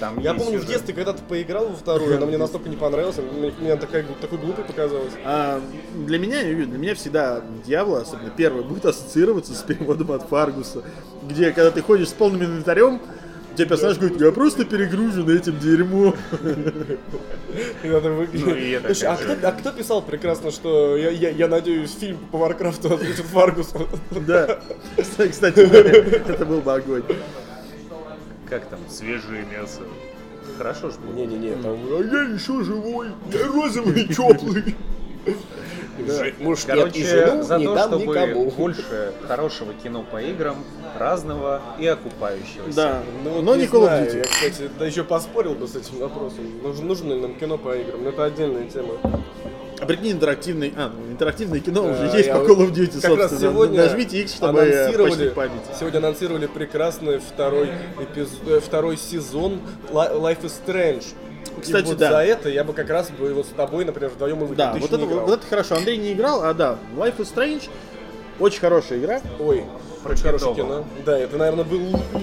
Там 0.00 0.18
Я 0.20 0.32
помню, 0.34 0.58
в 0.58 0.62
сюжет. 0.62 0.68
детстве 0.68 0.94
когда-то 0.94 1.22
поиграл 1.22 1.68
во 1.68 1.76
вторую, 1.76 2.16
она 2.16 2.26
мне 2.26 2.38
настолько 2.38 2.68
не 2.68 2.76
понравилась, 2.76 3.16
мне, 3.60 3.76
такая, 3.76 4.04
такой 4.20 4.38
глупой 4.38 4.64
показалась. 4.64 5.12
А, 5.24 5.60
для 5.94 6.18
меня, 6.18 6.42
для 6.42 6.78
меня 6.78 6.94
всегда 6.94 7.42
Диабло, 7.66 7.96
особенно 7.96 8.30
первый, 8.30 8.64
будет 8.64 8.86
ассоциироваться 8.86 9.54
с 9.54 9.62
переводом 9.62 10.12
от 10.12 10.22
Фаргуса, 10.28 10.82
где 11.28 11.52
когда 11.52 11.70
ты 11.70 11.82
ходишь 11.82 12.08
с 12.08 12.12
полным 12.12 12.42
инвентарем, 12.44 13.00
тебе 13.58 13.68
персонаж 13.68 13.98
говорит, 13.98 14.20
я 14.20 14.32
просто 14.32 14.64
перегружен 14.64 15.28
этим 15.28 15.58
дерьмом. 15.58 16.14
И 17.82 17.88
надо 17.88 18.12
выиграть. 18.12 18.44
Ну, 18.44 18.86
Слушай, 18.86 19.08
а 19.08 19.16
кто, 19.16 19.48
а 19.48 19.52
кто 19.52 19.72
писал 19.72 20.02
прекрасно, 20.02 20.50
что 20.50 20.96
я, 20.96 21.10
я, 21.10 21.30
я 21.30 21.48
надеюсь, 21.48 21.92
фильм 21.94 22.18
по 22.30 22.38
Варкрафту 22.38 22.94
озвучит 22.94 23.24
Фаргус? 23.26 23.72
Да, 24.26 24.60
кстати, 24.96 25.60
это 26.30 26.46
был 26.46 26.60
бы 26.60 26.72
огонь. 26.72 27.02
как 28.48 28.66
там, 28.66 28.80
свежее 28.88 29.44
мясо. 29.52 29.80
Хорошо 30.56 30.90
ж 30.90 30.94
будет. 30.94 31.16
Не-не-не, 31.16 31.54
там, 31.62 31.76
а 31.90 32.00
я 32.00 32.22
еще 32.34 32.62
живой, 32.62 33.08
я 33.32 33.46
розовый 33.46 34.02
и 34.02 34.14
Может, 36.38 36.66
Короче, 36.66 37.42
за 37.42 37.58
то, 37.58 37.78
чтобы 37.78 38.50
больше 38.56 39.12
хорошего 39.26 39.72
кино 39.82 40.04
по 40.10 40.20
играм, 40.22 40.64
разного 40.98 41.60
и 41.78 41.86
окупающегося. 41.86 42.74
Да, 42.76 43.02
Ну, 43.24 43.42
но 43.42 43.54
не 43.56 43.62
не 43.62 43.68
Call 43.68 43.88
of 43.88 44.06
Duty. 44.06 44.18
Я, 44.18 44.24
кстати, 44.24 44.70
да 44.78 44.86
еще 44.86 45.04
поспорил 45.04 45.54
бы 45.54 45.66
с 45.66 45.76
этим 45.76 45.98
вопросом. 45.98 46.40
Нужно, 46.62 46.84
нужно 46.86 47.12
ли 47.14 47.20
нам 47.20 47.34
кино 47.34 47.58
по 47.58 47.76
играм? 47.76 48.02
Но 48.02 48.10
это 48.10 48.24
отдельная 48.24 48.68
тема. 48.68 48.94
А 49.80 49.86
прикинь, 49.86 50.10
интерактивный, 50.12 50.74
а, 50.76 50.90
ну, 50.92 51.12
интерактивное 51.12 51.60
кино 51.60 51.82
Да, 51.84 51.92
уже 51.92 52.16
есть 52.16 52.30
по 52.32 52.36
Call 52.38 52.56
of 52.66 52.72
Duty, 52.72 53.00
как 53.00 53.16
раз 53.16 53.30
собственно. 53.30 53.52
сегодня 53.52 53.82
Нажмите 53.84 54.20
X, 54.22 54.34
чтобы 54.34 54.60
анонсировали- 54.62 55.28
память. 55.30 55.52
Сегодня 55.78 55.98
анонсировали 55.98 56.46
прекрасный 56.46 57.18
второй, 57.18 57.68
эпиз- 58.00 58.40
э, 58.48 58.58
второй 58.60 58.96
сезон 58.96 59.60
Li- 59.92 60.20
Life 60.20 60.42
is 60.42 60.52
Strange. 60.66 61.04
Кстати, 61.60 61.84
и 61.86 61.88
вот 61.88 61.98
да. 61.98 62.10
за 62.12 62.18
это 62.24 62.48
я 62.48 62.64
бы 62.64 62.72
как 62.72 62.88
раз 62.90 63.10
бы 63.10 63.28
его 63.28 63.42
с 63.42 63.48
тобой, 63.48 63.84
например, 63.84 64.10
вдвоем 64.10 64.36
и 64.38 64.46
выиграл. 64.46 64.56
Да, 64.56 64.72
Ты 64.74 64.80
вот 64.80 64.92
это, 64.92 65.04
вот 65.06 65.30
это 65.40 65.46
хорошо. 65.46 65.76
Андрей 65.76 65.96
не 65.96 66.12
играл, 66.12 66.44
а 66.44 66.54
да, 66.54 66.78
Life 66.96 67.16
is 67.18 67.34
Strange 67.34 67.68
очень 68.38 68.60
хорошая 68.60 68.98
игра. 69.00 69.20
Ой, 69.40 69.64
Про 70.02 70.12
очень 70.12 70.22
хорошее 70.22 70.54
кино. 70.54 70.84
Да, 71.04 71.18
это, 71.18 71.36
наверное, 71.36 71.64
был 71.64 71.80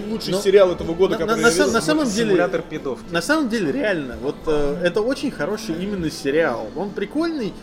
лучший 0.09 0.31
Ну, 0.33 0.41
сериал 0.41 0.71
этого 0.71 0.93
года, 0.93 1.13
на- 1.13 1.19
который 1.19 1.41
на 1.41 1.47
я 1.47 1.51
сам- 1.51 1.65
видел. 1.65 1.73
на 1.73 1.81
самом 1.81 2.05
деле- 2.09 2.27
Симулятор 2.29 2.61
пидовки. 2.61 3.11
На 3.11 3.21
самом 3.21 3.49
деле, 3.49 3.71
реально, 3.71 4.15
вот 4.21 4.35
э, 4.47 4.77
это 4.83 5.01
очень 5.01 5.29
хороший 5.31 5.75
именно 5.75 6.09
сериал. 6.09 6.67
Он 6.75 6.89
прикольный. 6.91 7.53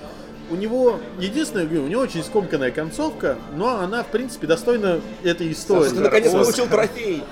У 0.50 0.54
него, 0.54 0.98
единственное, 1.18 1.64
у 1.66 1.86
него 1.88 2.02
очень 2.02 2.22
скомканная 2.22 2.70
концовка, 2.70 3.38
но 3.56 3.78
она, 3.80 4.02
в 4.02 4.08
принципе, 4.08 4.46
достойна 4.46 5.00
этой 5.24 5.50
истории. 5.50 5.88
Ты 5.88 6.00
наконец 6.00 6.30
получил 6.30 6.66
трофей. 6.66 7.22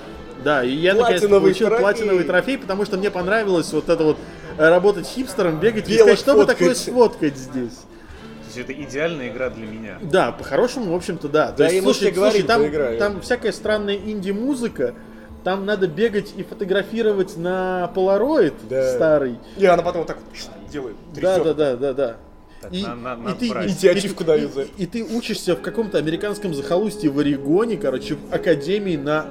Да, 0.43 0.63
и 0.63 0.71
я 0.71 0.95
наконец 0.95 1.21
получил 1.21 1.67
трофей. 1.67 1.81
платиновый 1.83 2.23
трофей, 2.23 2.57
потому 2.57 2.85
что 2.85 2.97
мне 2.97 3.11
понравилось 3.11 3.71
вот 3.73 3.89
это 3.89 4.03
вот 4.03 4.17
э, 4.57 4.69
работать 4.69 5.05
хипстером, 5.07 5.59
бегать 5.59 5.87
и 5.89 5.93
Белок 5.93 6.07
искать, 6.09 6.19
что 6.19 6.33
бы 6.33 6.39
фоткать. 6.41 6.57
такое 6.57 6.75
сфоткать 6.75 7.37
здесь. 7.37 7.73
То 7.73 8.59
есть 8.59 8.69
это 8.69 8.73
идеальная 8.83 9.29
игра 9.29 9.49
для 9.49 9.65
меня. 9.65 9.97
Да, 10.01 10.31
по-хорошему, 10.31 10.91
в 10.91 10.95
общем-то, 10.95 11.27
да. 11.29 11.51
То 11.51 11.59
Да, 11.59 11.63
есть, 11.65 11.75
и 11.77 11.79
мы 11.81 11.93
слушай, 11.93 11.99
все 12.07 12.11
говорим, 12.11 12.45
слушай, 12.47 12.97
там, 12.97 12.97
там 12.97 13.21
всякая 13.21 13.51
странная 13.51 13.95
инди-музыка, 13.95 14.95
там 15.43 15.65
надо 15.65 15.87
бегать 15.87 16.33
и 16.35 16.43
фотографировать 16.43 17.37
на 17.37 17.89
полароид 17.95 18.53
Да. 18.69 18.93
старый. 18.93 19.37
И 19.57 19.65
она 19.65 19.81
потом 19.83 20.01
вот 20.01 20.07
так 20.07 20.17
вот 20.17 20.69
делает. 20.71 20.95
Да, 21.15 21.39
да, 21.39 21.53
да, 21.53 21.75
да, 21.75 21.93
да. 21.93 22.17
Так, 22.61 22.73
И, 22.73 22.83
на- 22.85 23.15
на- 23.15 23.31
и 23.31 23.33
ты, 23.33 23.45
и, 23.47 23.49
И 23.71 23.73
тебе 23.73 23.91
и- 23.93 23.97
ачивку 23.97 24.23
и- 24.23 24.25
дают 24.27 24.53
за 24.53 24.61
это. 24.61 24.71
и 24.77 24.85
ты 24.85 25.03
учишься 25.03 25.55
в 25.55 25.61
каком-то 25.61 25.97
американском 25.97 26.53
захолустье 26.53 27.09
в 27.09 27.17
Орегоне, 27.17 27.77
короче, 27.77 28.15
в 28.15 28.33
академии 28.33 28.97
на 28.97 29.25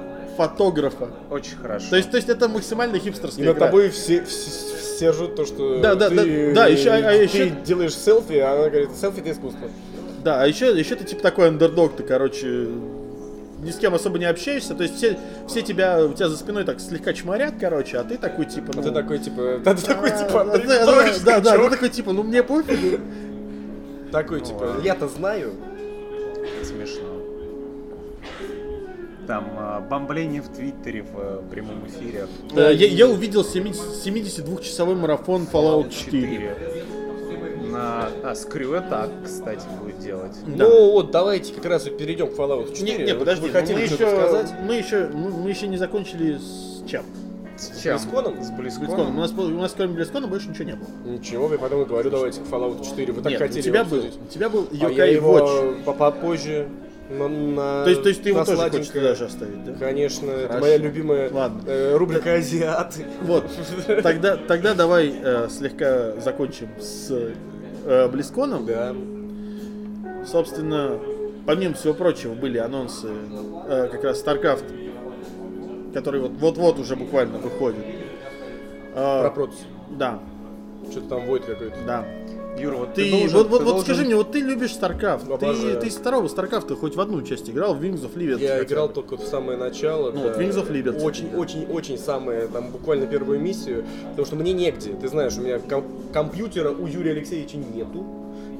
фотографа. 0.47 1.09
Очень 1.29 1.57
хорошо. 1.57 1.89
То 1.89 1.95
есть, 1.97 2.11
то 2.11 2.17
есть 2.17 2.29
это 2.29 2.47
максимально 2.47 2.95
И 2.95 2.99
хипстерская 2.99 3.45
над 3.45 3.57
игра. 3.57 3.65
тобой 3.67 3.89
все, 3.89 4.23
все, 4.23 4.49
все 4.95 5.09
ржут 5.11 5.35
то, 5.35 5.45
что 5.45 5.79
Да, 5.81 5.95
да, 5.95 6.09
ты, 6.09 6.15
да, 6.53 6.61
да, 6.63 6.67
еще- 6.67 6.89
а- 6.91 6.97
а 6.97 7.11
ты 7.11 7.23
еще- 7.23 7.49
делаешь 7.65 7.95
селфи, 7.95 8.33
а 8.37 8.53
она 8.53 8.69
говорит, 8.69 8.89
селфи 8.99 9.19
это 9.19 9.31
искусство. 9.31 9.67
Да, 10.23 10.41
а 10.41 10.47
еще, 10.47 10.77
еще 10.77 10.95
ты 10.95 11.03
типа 11.03 11.21
такой 11.21 11.47
андердог, 11.47 11.95
ты, 11.95 12.03
короче, 12.03 12.67
ни 13.63 13.69
с 13.71 13.77
кем 13.77 13.93
особо 13.95 14.17
не 14.19 14.25
общаешься, 14.25 14.73
то 14.75 14.83
есть 14.83 14.95
все, 14.97 15.17
все 15.47 15.61
тебя, 15.61 16.03
у 16.05 16.13
тебя 16.13 16.29
за 16.29 16.37
спиной 16.37 16.63
так 16.63 16.79
слегка 16.79 17.13
чморят, 17.13 17.55
короче, 17.59 17.97
а 17.97 18.03
ты 18.03 18.17
такой 18.17 18.45
типа, 18.45 18.71
А 18.73 18.77
ну... 18.77 18.83
ты 18.83 18.91
такой, 18.91 19.19
типа, 19.19 19.59
да, 19.63 19.73
ты 19.75 19.81
такой, 19.85 20.09
а, 20.11 20.17
типа, 20.17 20.45
да, 21.25 21.39
да, 21.39 21.57
ты 21.57 21.69
такой 21.69 21.89
типа, 21.89 22.11
ну 22.13 22.23
мне 22.23 22.41
пофигу. 22.43 22.99
Такой, 24.11 24.41
типа, 24.41 24.75
я-то 24.83 25.07
знаю. 25.07 25.53
Смешно. 26.63 27.10
Там 29.31 29.45
а, 29.55 29.79
бомбление 29.79 30.41
в 30.41 30.49
Твиттере 30.49 31.03
в 31.03 31.17
э, 31.17 31.41
прямом 31.49 31.87
эфире. 31.87 32.27
Э, 32.53 32.73
Я, 32.73 32.87
я 32.87 33.07
увидел 33.07 33.45
70 33.45 34.05
72-часовой 34.05 34.95
марафон 34.95 35.47
Fallout 35.49 35.89
4. 35.89 36.57
На... 37.71 38.09
А, 38.25 38.33
Screw 38.33 38.77
Attack, 38.77 39.23
кстати, 39.23 39.65
будет 39.81 39.99
делать. 39.99 40.35
Да. 40.45 40.65
Ну 40.67 40.91
вот, 40.91 41.11
давайте 41.11 41.53
как 41.53 41.63
раз 41.63 41.87
и 41.87 41.91
перейдем 41.91 42.27
к 42.27 42.31
Fallout 42.37 42.75
4. 42.75 42.97
Не, 42.97 43.05
не, 43.05 43.15
подожди, 43.15 43.43
Вы 43.43 43.47
мы 43.47 43.53
хотели 43.53 43.83
еще, 43.83 43.95
что-то 43.95 44.17
сказать? 44.17 44.53
мы 44.67 44.73
еще, 44.75 45.07
мы, 45.13 45.29
мы 45.29 45.49
еще 45.49 45.67
не 45.69 45.77
закончили 45.77 46.37
с 46.37 46.83
чем? 46.89 47.05
С 47.57 47.81
чем? 47.81 47.93
Близконом? 47.99 48.43
С 48.43 48.51
Близконом. 48.51 49.17
У 49.17 49.21
нас, 49.21 49.31
у 49.31 49.47
нас 49.47 49.71
кроме 49.73 49.93
Близкона 49.93 50.27
больше 50.27 50.49
ничего 50.49 50.65
не 50.65 50.73
было. 50.73 50.89
Ничего, 51.05 51.49
я 51.49 51.57
потом 51.57 51.83
и 51.83 51.85
говорю, 51.85 52.09
давайте 52.09 52.41
к 52.41 52.43
Fallout 52.43 52.83
4. 52.83 53.13
Вы 53.13 53.21
так 53.21 53.31
Нет, 53.31 53.39
хотели 53.39 53.59
у 53.59 53.63
тебя 53.63 53.79
его 53.79 53.89
был, 53.89 54.03
у 54.03 54.27
тебя 54.29 54.49
был 54.49 54.67
А 54.69 54.75
я 54.75 54.89
Yokai 54.89 55.13
его 55.13 55.39
Watch. 55.39 55.83
по- 55.85 55.93
попозже 55.93 56.67
на, 57.17 57.27
на- 57.27 57.83
То 57.83 57.89
есть, 57.89 58.03
то 58.03 58.09
есть 58.09 58.23
ты 58.23 58.29
его 58.29 58.39
тоже 58.45 58.55
сладенькое. 58.57 58.81
хочешь 58.83 58.93
туда 58.93 59.15
же 59.15 59.25
оставить, 59.25 59.63
да? 59.65 59.73
Конечно, 59.79 60.29
это 60.31 60.47
Хорошо. 60.47 60.61
моя 60.61 60.77
любимая 60.77 61.29
Ладно. 61.31 61.61
э, 61.67 61.95
рубрика 61.97 62.33
«Азиаты». 62.35 63.05
Вот, 63.21 63.45
тогда, 64.03 64.37
тогда 64.37 64.73
давай 64.73 65.13
э, 65.23 65.47
слегка 65.49 66.13
закончим 66.21 66.69
с 66.79 67.11
э, 67.85 68.07
Близконом. 68.09 68.65
Да. 68.65 68.95
Собственно, 70.25 70.99
помимо 71.45 71.73
всего 71.73 71.93
прочего, 71.93 72.33
были 72.33 72.57
анонсы 72.57 73.07
э, 73.67 73.89
как 73.91 74.03
раз 74.03 74.23
StarCraft, 74.23 75.93
который 75.93 76.21
вот- 76.21 76.31
вот-вот 76.33 76.79
уже 76.79 76.95
буквально 76.95 77.37
выходит. 77.39 77.83
Э, 78.93 79.21
Про 79.23 79.31
Протус. 79.31 79.59
Да, 79.89 80.19
Что-то 80.91 81.07
там 81.09 81.25
воет 81.25 81.45
какой-то. 81.45 81.75
да. 81.87 82.05
Юра, 82.59 82.75
вот 82.75 82.93
Ты, 82.93 83.05
ты, 83.05 83.11
должен- 83.11 83.37
вот, 83.37 83.47
вот, 83.49 83.57
ты 83.59 83.63
вот 83.63 83.71
должен- 83.71 83.85
скажи 83.85 84.03
мне, 84.05 84.15
вот 84.15 84.31
ты 84.31 84.39
любишь 84.41 84.71
StarCraft, 84.71 85.25
ты, 85.39 85.45
Обожаю. 85.45 85.79
ты 85.79 85.87
из 85.87 85.95
второго 85.95 86.27
StarCraft 86.27 86.75
хоть 86.75 86.95
в 86.95 87.01
одну 87.01 87.21
часть 87.21 87.49
играл, 87.49 87.73
в 87.75 87.81
Wings 87.81 88.01
of 88.01 88.13
Liberty? 88.15 88.41
Я 88.41 88.63
играл 88.63 88.87
бы? 88.89 88.93
только 88.93 89.17
в 89.17 89.21
самое 89.21 89.57
начало. 89.57 90.11
Ну, 90.11 90.23
да. 90.23 90.29
вот 90.29 90.37
Wings 90.37 90.55
of 90.55 90.69
Liberty. 90.71 91.01
Очень, 91.01 91.33
очень, 91.35 91.65
очень 91.67 91.97
самое, 91.97 92.47
там, 92.47 92.69
буквально 92.71 93.07
первую 93.07 93.39
миссию. 93.39 93.85
Потому 94.09 94.25
что 94.25 94.35
мне 94.35 94.53
негде. 94.53 94.91
Ты 94.93 95.07
знаешь, 95.07 95.37
у 95.37 95.41
меня 95.41 95.59
ком- 95.59 95.85
компьютера 96.13 96.71
у 96.71 96.85
Юрия 96.87 97.11
Алексеевича 97.11 97.57
нету. 97.57 98.05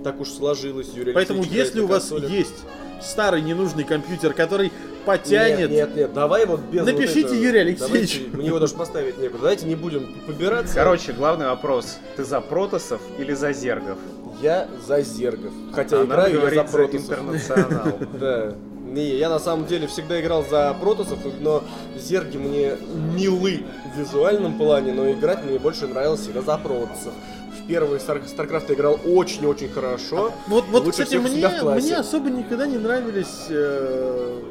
Так 0.04 0.20
уж 0.20 0.30
сложилось, 0.30 0.90
Юрий 0.94 1.14
Поэтому 1.14 1.42
Алексеевич 1.42 1.68
если 1.68 1.80
у 1.82 1.88
вас 1.88 2.08
консолях. 2.10 2.32
есть 2.32 2.56
старый 3.02 3.42
ненужный 3.42 3.84
компьютер, 3.84 4.34
который 4.34 4.72
потянет... 5.06 5.70
Нет, 5.70 5.90
нет, 5.90 5.96
нет, 5.96 6.14
давай 6.14 6.46
вот 6.46 6.60
без 6.72 6.86
Напишите 6.86 7.22
вот 7.24 7.32
этого. 7.32 7.44
Юрию 7.44 7.62
Алексеевичу. 7.62 8.18
Давайте, 8.20 8.38
мне 8.38 8.48
его 8.48 8.60
даже 8.60 8.74
поставить 8.76 9.18
некуда. 9.18 9.42
Давайте 9.42 9.66
не 9.68 9.76
будем 9.76 10.16
побираться. 10.28 10.76
Короче, 10.76 11.14
главный 11.14 11.48
вопрос. 11.48 11.98
Ты 12.16 12.24
за 12.24 12.42
протосов 12.42 13.02
или 13.20 13.34
за 13.34 13.54
зергов? 13.54 13.98
Я 14.42 14.68
за 14.88 15.02
Зергов. 15.02 15.54
Хотя 15.74 15.98
А 15.98 16.00
нам 16.00 16.08
играю 16.08 16.34
я 16.34 16.40
говорить 16.40 16.68
за 16.68 16.78
Протосов. 16.78 17.02
интернационал. 17.02 18.00
Да. 18.20 18.54
Не, 18.92 19.16
я 19.18 19.30
на 19.30 19.40
самом 19.40 19.68
деле 19.68 19.88
всегда 19.88 20.20
играл 20.20 20.44
за 20.50 20.76
Протосов, 20.82 21.20
но 21.40 21.64
Зерги 21.98 22.38
мне 22.38 22.74
милы 23.16 23.64
в 23.96 24.00
визуальном 24.00 24.58
плане, 24.58 24.92
но 24.94 25.10
играть 25.12 25.44
мне 25.46 25.58
больше 25.60 25.88
нравилось 25.88 26.22
всегда 26.22 26.42
за 26.42 26.58
Протосов. 26.58 27.14
В 27.64 27.68
первый 27.68 28.00
StarCraft 28.00 28.74
играл 28.74 29.00
очень-очень 29.06 29.70
хорошо. 29.70 30.34
Вот, 30.48 30.66
вот 30.72 30.86
Лучше 30.86 31.04
кстати, 31.04 31.16
мне, 31.16 31.48
мне 31.76 31.96
особо 31.96 32.30
никогда 32.30 32.66
не 32.66 32.78
нравились 32.78 33.46
э, 33.50 34.42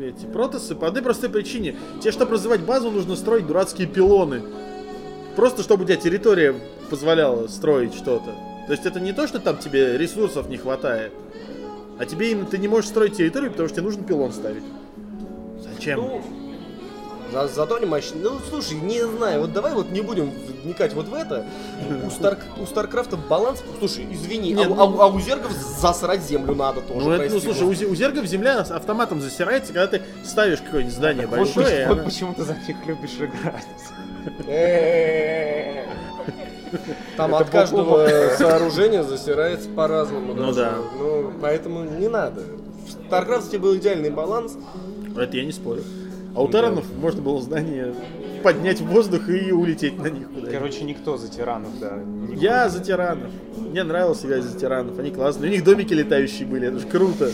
эти 0.00 0.26
протосы 0.26 0.74
по 0.74 0.88
одной 0.88 1.02
простой 1.02 1.30
причине. 1.30 1.76
Тебе, 2.00 2.12
чтобы 2.12 2.32
развивать 2.32 2.60
базу, 2.60 2.90
нужно 2.90 3.16
строить 3.16 3.46
дурацкие 3.46 3.86
пилоны. 3.86 4.42
Просто 5.36 5.62
чтобы 5.62 5.84
у 5.84 5.86
тебя 5.86 5.96
территория 5.96 6.54
позволяла 6.90 7.46
строить 7.48 7.94
что-то. 7.94 8.34
То 8.66 8.72
есть 8.72 8.86
это 8.86 9.00
не 9.00 9.12
то, 9.12 9.26
что 9.26 9.38
там 9.38 9.58
тебе 9.58 9.96
ресурсов 9.96 10.48
не 10.48 10.56
хватает, 10.56 11.12
а 11.98 12.04
тебе 12.04 12.32
именно 12.32 12.46
ты 12.46 12.58
не 12.58 12.68
можешь 12.68 12.90
строить 12.90 13.16
территорию, 13.16 13.50
потому 13.50 13.68
что 13.68 13.76
тебе 13.76 13.86
нужен 13.86 14.04
пилон 14.04 14.32
ставить. 14.32 14.64
Зачем? 15.60 16.00
Ну, 16.00 16.22
за, 17.32 17.48
зато 17.48 17.78
не 17.78 17.86
мощно. 17.86 18.16
Ну, 18.22 18.38
слушай, 18.48 18.74
не 18.74 19.04
знаю, 19.06 19.40
вот 19.42 19.52
давай 19.52 19.72
вот 19.74 19.90
не 19.90 20.00
будем 20.00 20.30
вникать 20.62 20.92
вот 20.94 21.06
в 21.08 21.14
это. 21.14 21.44
У, 22.06 22.10
Стар, 22.10 22.38
у 22.60 22.66
Старкрафта 22.66 23.16
баланс, 23.16 23.62
слушай, 23.78 24.06
извини, 24.10 24.52
Нет, 24.52 24.66
а, 24.66 24.70
у- 24.70 24.74
ну- 24.90 25.00
а 25.00 25.04
а 25.04 25.06
у 25.08 25.20
Зергов 25.20 25.52
засрать 25.52 26.22
землю 26.22 26.54
надо 26.54 26.80
тоже, 26.80 27.00
ну, 27.06 27.12
это, 27.12 27.32
ну, 27.34 27.40
слушай, 27.40 27.62
у, 27.64 27.70
у 27.92 27.94
зергов 27.94 28.26
земля 28.26 28.60
автоматом 28.60 29.20
засирается, 29.20 29.72
когда 29.72 29.86
ты 29.86 30.02
ставишь 30.24 30.60
какое-нибудь 30.60 30.94
здание 30.94 31.26
Вот, 31.26 31.36
большое. 31.38 31.86
вот 31.88 31.98
она- 31.98 32.04
почему 32.04 32.34
ты 32.34 32.42
за 32.44 32.54
них 32.54 32.76
любишь 32.86 33.16
играть. 33.18 33.66
Там 37.16 37.30
Это 37.34 37.44
от 37.44 37.50
каждого 37.50 38.06
сооружения 38.36 39.02
засирается 39.02 39.68
по-разному. 39.70 40.34
Ну 40.34 40.52
да. 40.52 40.74
Ну, 40.98 41.32
поэтому 41.40 41.84
не 41.84 42.08
надо. 42.08 42.42
В 42.86 43.10
StarCraft 43.12 43.56
был 43.58 43.76
идеальный 43.76 44.10
баланс. 44.10 44.54
Это 45.16 45.36
я 45.36 45.44
не 45.44 45.52
спорю. 45.52 45.82
А 46.36 46.42
у 46.42 46.48
Таранов 46.48 46.84
можно 47.00 47.22
было 47.22 47.40
здание 47.40 47.94
поднять 48.42 48.80
в 48.80 48.86
воздух 48.86 49.28
и 49.28 49.50
улететь 49.52 49.98
на 49.98 50.08
них 50.08 50.28
куда 50.30 50.50
Короче, 50.50 50.84
никто 50.84 51.16
за 51.16 51.28
тиранов, 51.28 51.70
да. 51.80 51.96
не 51.96 52.36
Я 52.36 52.68
за 52.68 52.80
тиранов. 52.84 53.30
Мне 53.56 53.82
нравилось 53.82 54.24
играть 54.24 54.42
за 54.44 54.56
тиранов. 54.58 54.98
Они 54.98 55.10
классные. 55.10 55.50
У 55.50 55.52
них 55.52 55.64
домики 55.64 55.92
летающие 55.94 56.46
были. 56.46 56.68
Это 56.68 56.78
же 56.78 56.86
круто. 56.86 57.30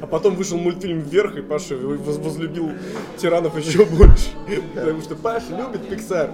А 0.00 0.06
потом 0.06 0.36
вышел 0.36 0.58
мультфильм 0.58 1.00
«Вверх», 1.00 1.36
и 1.36 1.42
Паша 1.42 1.76
воз- 1.76 2.18
возлюбил 2.18 2.70
тиранов 3.16 3.56
еще 3.58 3.84
больше. 3.86 4.28
Потому 4.74 5.00
что 5.00 5.16
Паша 5.16 5.46
любит 5.56 5.90
Pixar. 5.90 6.30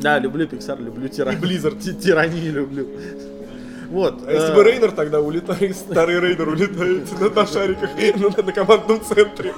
Да, 0.00 0.18
люблю 0.20 0.46
Pixar, 0.46 0.82
люблю 0.82 1.08
тиран. 1.08 1.34
И 1.34 1.36
Blizzard. 1.38 1.78
Ти- 1.80 1.94
Тирании 1.94 2.48
люблю. 2.48 2.86
Вот. 3.90 4.22
А 4.26 4.32
если 4.32 4.52
э, 4.52 4.54
бы 4.54 4.64
Рейнер 4.64 4.92
тогда 4.92 5.20
улетает, 5.20 5.76
старый 5.76 6.20
Рейнер 6.20 6.48
улетает 6.48 7.20
на, 7.20 7.30
на 7.30 7.46
шариках 7.46 7.90
на, 7.96 8.42
на 8.42 8.52
командном 8.52 9.00
центре. 9.02 9.54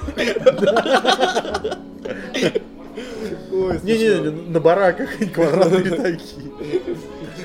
смешно 3.51 3.73
и 3.73 3.85
Не-не, 3.85 4.15
смешно. 4.15 4.31
на 4.51 4.59
бараках 4.59 5.09
квадратные 5.33 5.83
такие. 5.83 6.51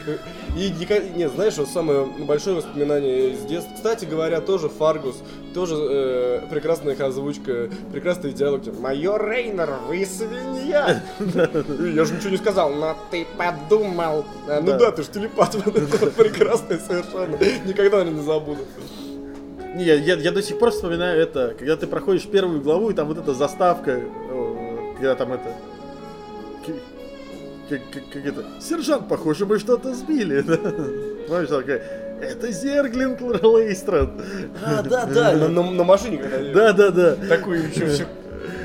И 0.57 0.73
нет, 1.15 1.33
знаешь, 1.33 1.59
вот 1.59 1.69
самое 1.69 2.07
большое 2.07 2.57
воспоминание 2.57 3.33
из 3.33 3.41
детства. 3.41 3.75
Кстати 3.75 4.07
говоря, 4.07 4.41
тоже 4.41 4.71
Фаргус, 4.71 5.17
тоже 5.53 5.77
э, 5.77 6.41
прекрасная 6.51 6.95
их 6.95 7.01
озвучка, 7.01 7.69
прекрасные 7.93 8.33
диалоги. 8.33 8.71
Майор 8.71 9.23
Рейнер, 9.29 9.75
вы 9.87 10.07
свинья! 10.07 11.03
Я 11.21 12.05
же 12.07 12.15
ничего 12.15 12.31
не 12.31 12.39
сказал, 12.39 12.71
но 12.73 12.97
ты 13.11 13.27
подумал. 13.37 14.25
А, 14.49 14.63
Ну 14.63 14.79
Да. 14.79 14.93
ты 14.93 15.03
ж 15.03 15.09
телепат. 15.09 15.53
Прекрасное 16.17 16.79
совершенно. 16.79 17.37
Никогда 17.67 18.03
не 18.03 18.23
забуду. 18.23 18.63
Не, 19.75 19.85
я, 19.85 19.95
я, 19.97 20.15
я 20.15 20.33
до 20.33 20.43
сих 20.43 20.59
пор 20.59 20.71
вспоминаю 20.71 21.21
это, 21.21 21.55
когда 21.59 21.77
ты 21.77 21.87
проходишь 21.87 22.27
первую 22.27 22.63
главу, 22.63 22.89
и 22.89 22.95
там 22.95 23.09
вот 23.09 23.19
эта 23.19 23.35
заставка, 23.35 24.01
когда 24.95 25.15
там 25.17 25.35
это... 25.35 25.53
Как, 27.69 27.81
как, 27.93 28.03
как 28.13 28.27
это? 28.27 28.45
Сержант, 28.61 29.09
похоже, 29.09 29.45
мы 29.47 29.59
что-то 29.59 29.93
сбили. 29.95 30.41
да? 30.47 30.57
Помнишь, 31.29 31.49
такая, 31.49 31.83
это 32.21 32.53
Зерглинг 32.53 33.21
Лейстрад. 33.21 34.11
А, 34.65 34.83
да, 34.83 35.07
да, 35.07 35.33
на, 35.33 35.49
на- 35.49 35.71
на 35.71 35.85
машине 35.85 36.19
когда 36.19 36.53
Да, 36.53 36.73
да, 36.73 36.91
да. 36.91 37.17
Такую 37.29 37.69
еще 37.69 37.87
все 37.87 38.07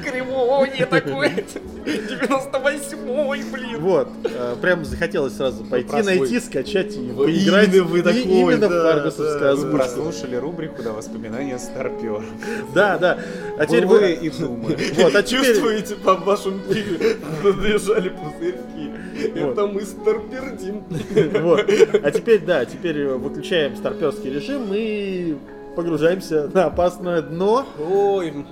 кривое 0.04 0.86
такое. 0.86 1.44
98-й, 1.86 3.44
блин. 3.52 3.80
Вот, 3.80 4.08
э, 4.24 4.56
прям 4.62 4.86
захотелось 4.86 5.36
сразу 5.36 5.64
пойти, 5.66 6.02
найти, 6.04 6.40
скачать 6.40 6.96
и 6.96 7.10
поиграть. 7.10 7.70
именно 7.70 7.84
вы 7.84 8.02
такой, 8.02 8.22
именно 8.22 8.68
в 8.68 8.70
да, 8.70 8.94
Фаргусовскую 8.94 9.40
да. 9.40 9.52
озвучку. 9.52 9.78
Прослушали 9.78 10.36
рубрику 10.36 10.84
«Да, 10.84 10.92
воспоминания 10.92 11.58
старпера». 11.58 12.24
Да, 12.76 12.98
да. 12.98 13.20
А 13.58 13.66
теперь 13.66 13.86
вы... 13.86 14.14
и 14.14 14.30
думы. 14.30 14.78
Вот, 14.96 15.16
а. 15.16 15.24
Чувствуете, 15.24 15.96
по 15.96 16.16
вашему 16.16 16.60
пиве 16.60 17.18
набежали 17.44 18.10
пузырьки. 18.10 18.92
Это 19.36 19.68
мы 19.68 19.82
старпердим. 19.82 20.84
Вот. 21.42 21.60
А 22.04 22.12
теперь, 22.12 22.40
да, 22.42 22.66
теперь 22.66 23.06
выключаем 23.08 23.76
старперский 23.76 24.32
режим 24.32 24.72
и 24.74 25.38
погружаемся 25.76 26.50
на 26.54 26.66
опасное 26.66 27.22
дно. 27.22 27.66
Ой, 27.80 28.46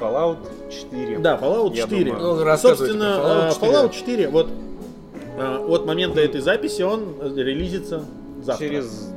Fallout 0.00 0.38
4. 0.70 1.18
Да, 1.18 1.38
Fallout 1.40 1.74
Я 1.74 1.82
4. 1.84 2.04
думаю. 2.12 2.44
Ну, 2.44 2.56
Собственно, 2.56 3.18
про 3.20 3.26
Fallout 3.28 3.50
э, 3.50 3.52
4. 3.52 3.72
Fallout 3.72 3.92
4, 3.92 4.28
вот 4.28 4.48
э, 5.38 5.58
от 5.68 5.86
момента 5.86 6.20
этой 6.20 6.40
записи 6.40 6.82
он 6.82 7.14
э, 7.20 7.32
релизится 7.36 8.02
завтра. 8.42 8.66
Через 8.66 9.08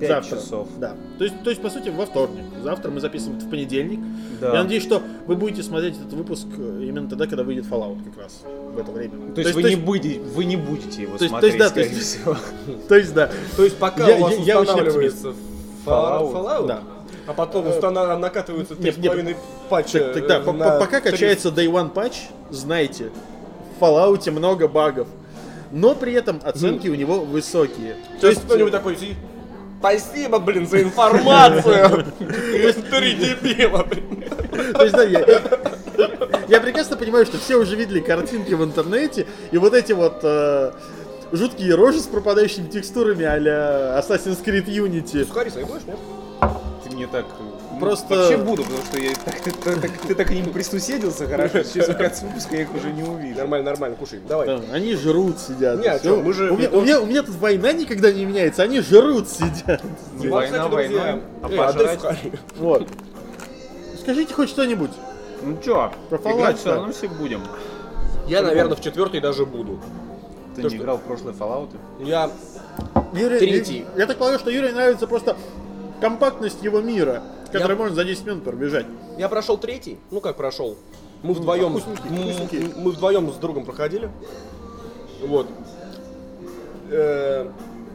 5 0.00 0.08
завтра. 0.08 0.36
часов. 0.36 0.68
Да. 0.78 0.94
То 1.18 1.24
есть, 1.24 1.42
то 1.44 1.50
есть, 1.50 1.60
по 1.62 1.68
сути, 1.68 1.90
во 1.90 2.06
вторник. 2.06 2.44
Завтра 2.62 2.90
мы 2.90 3.00
записываем 3.00 3.36
это 3.38 3.46
в 3.46 3.50
понедельник. 3.50 4.00
Да. 4.40 4.54
Я 4.54 4.62
надеюсь, 4.62 4.82
что 4.82 5.02
вы 5.26 5.36
будете 5.36 5.62
смотреть 5.62 5.96
этот 5.98 6.12
выпуск 6.14 6.46
э, 6.56 6.84
именно 6.84 7.08
тогда, 7.08 7.26
когда 7.26 7.42
выйдет 7.44 7.66
Fallout 7.66 7.98
как 8.04 8.22
раз 8.22 8.40
в 8.74 8.78
это 8.78 8.90
время. 8.92 9.34
То 9.34 9.42
есть, 9.42 9.52
вы, 9.54 9.62
не 9.64 9.76
будете, 9.76 10.20
вы 10.20 10.44
не 10.46 10.56
будете 10.56 11.02
его 11.02 11.18
то 11.18 11.24
есть- 11.24 11.34
то 11.34 11.40
смотреть, 11.40 11.54
есть, 11.54 11.58
да, 11.58 11.70
то 11.74 11.80
есть- 11.80 12.00
всего. 12.00 12.36
То 12.88 12.94
есть, 12.96 13.12
да. 13.14 13.30
То 13.56 13.64
есть 13.64 13.76
пока 13.76 14.08
Я- 14.08 14.16
у 14.16 14.20
вас 14.20 14.34
я- 14.38 14.44
я 14.44 14.60
очень 14.60 14.70
устанавливается 14.72 15.28
Fallout, 15.84 16.32
Fallout. 16.32 16.32
Fallout, 16.32 16.66
Да. 16.66 16.82
А 17.26 17.32
потом 17.32 17.66
устана- 17.66 18.16
накатываются 18.16 18.74
Нет, 18.78 18.98
нет, 18.98 19.12
3,5 19.12 19.36
патча 19.68 19.98
Так, 19.98 20.14
тогда, 20.14 20.36
э, 20.38 20.52
на 20.52 20.78
пока 20.78 21.00
300. 21.00 21.10
качается 21.10 21.48
Day 21.48 21.66
One 21.66 21.90
патч, 21.90 22.28
знайте, 22.50 23.10
в 23.78 23.82
Fallout 23.82 24.30
много 24.30 24.68
багов. 24.68 25.08
Но 25.70 25.94
при 25.94 26.12
этом 26.12 26.40
оценки 26.42 26.88
у 26.88 26.94
него 26.94 27.20
высокие. 27.20 27.96
То 28.20 28.28
есть 28.28 28.44
кто-нибудь 28.44 28.72
такой 28.72 28.96
Спасибо, 29.80 30.38
блин, 30.38 30.66
за 30.66 30.82
информацию. 30.82 32.04
Три 32.18 33.14
дебила, 33.14 33.82
блин. 33.82 34.24
То 34.74 34.82
есть, 34.82 34.94
да, 34.94 35.04
я, 35.04 35.24
я 36.48 36.60
прекрасно 36.60 36.98
понимаю, 36.98 37.24
что 37.24 37.38
все 37.38 37.56
уже 37.56 37.76
видели 37.76 38.00
картинки 38.00 38.52
в 38.52 38.62
интернете, 38.62 39.26
и 39.50 39.56
вот 39.56 39.72
эти 39.72 39.92
вот 39.92 40.20
э, 40.22 40.72
жуткие 41.32 41.76
рожи 41.76 42.00
с 42.00 42.06
пропадающими 42.06 42.68
текстурами 42.68 43.24
а-ля 43.24 43.98
Assassin's 43.98 44.44
Creed 44.44 44.66
Unity. 44.66 45.26
Сухари 45.26 45.50
будешь, 45.50 45.84
нет? 45.86 45.96
Мне 47.00 47.06
так... 47.06 47.24
ну, 47.72 47.78
Просто- 47.80 48.14
Вообще 48.14 48.36
буду, 48.36 48.62
потому 48.62 48.82
что 48.84 48.98
я, 49.00 49.12
так, 49.24 49.40
ты, 49.40 49.52
так- 49.52 49.98
ты 50.06 50.14
так 50.14 50.26
к 50.26 50.30
ним 50.32 50.52
присуседился 50.52 51.26
хорошо, 51.26 51.62
сейчас 51.62 51.88
в 51.88 51.96
конце 51.96 52.26
выпуска 52.26 52.56
я 52.56 52.62
их 52.62 52.74
уже 52.74 52.92
не 52.92 53.02
увижу. 53.02 53.38
Нормально, 53.38 53.70
нормально, 53.70 53.96
кушай, 53.96 54.20
давай. 54.28 54.46
Да, 54.46 54.60
они 54.70 54.94
жрут, 54.96 55.38
сидят. 55.38 55.80
Не, 55.80 55.86
а 55.88 55.98
чё, 55.98 56.20
мы 56.20 56.34
же- 56.34 56.50
у, 56.52 56.58
меня, 56.58 56.68
у, 56.70 56.82
меня, 56.82 57.00
у 57.00 57.06
меня 57.06 57.22
тут 57.22 57.36
война 57.36 57.72
никогда 57.72 58.12
не 58.12 58.26
меняется, 58.26 58.64
они 58.64 58.80
жрут, 58.82 59.30
сидят. 59.30 59.82
Не 60.18 60.26
Ну, 60.26 60.30
война 60.34 60.58
кстати, 60.58 60.70
друзья, 60.70 61.02
войной, 61.02 61.22
а 61.42 61.48
э, 61.48 61.56
пожрать... 61.56 62.00
Вот. 62.58 62.86
Скажите 64.02 64.34
хоть 64.34 64.50
что-нибудь. 64.50 64.90
Ну 65.42 65.56
чё, 65.64 65.90
Про 66.10 66.18
Fallout, 66.18 66.36
играть 66.36 66.58
все 66.58 66.74
равно 66.74 66.92
все 66.92 67.08
будем. 67.08 67.40
Я, 68.28 68.42
наверное, 68.42 68.76
в 68.76 68.82
четвертый 68.82 69.20
даже 69.20 69.46
буду. 69.46 69.80
Ты 70.54 70.60
То, 70.60 70.68
не 70.68 70.74
что- 70.74 70.82
играл 70.84 70.98
в 70.98 71.02
прошлые 71.02 71.34
Fallout? 71.34 71.70
Я 72.00 72.30
Юрий, 73.14 73.38
Третий. 73.38 73.86
Я, 73.94 74.02
я 74.02 74.06
так 74.06 74.18
полагаю, 74.18 74.38
что 74.38 74.50
Юрию 74.50 74.74
нравится 74.74 75.06
просто 75.06 75.34
компактность 76.00 76.62
его 76.62 76.80
мира, 76.80 77.22
который 77.52 77.72
Я- 77.72 77.76
можно 77.76 77.94
за 77.94 78.04
10 78.04 78.24
минут 78.26 78.44
пробежать. 78.44 78.86
Я 79.18 79.28
прошел 79.28 79.58
третий. 79.58 79.98
Ну 80.10 80.20
как 80.20 80.36
прошел? 80.36 80.76
Мы 81.22 81.34
вдвоем, 81.34 81.76
вкусненький, 81.76 82.32
вкусненький. 82.32 82.72
мы 82.76 82.90
вдвоем 82.92 83.30
с 83.32 83.36
другом 83.36 83.64
проходили. 83.64 84.10
Вот. 85.22 85.46
Э, 86.90 87.48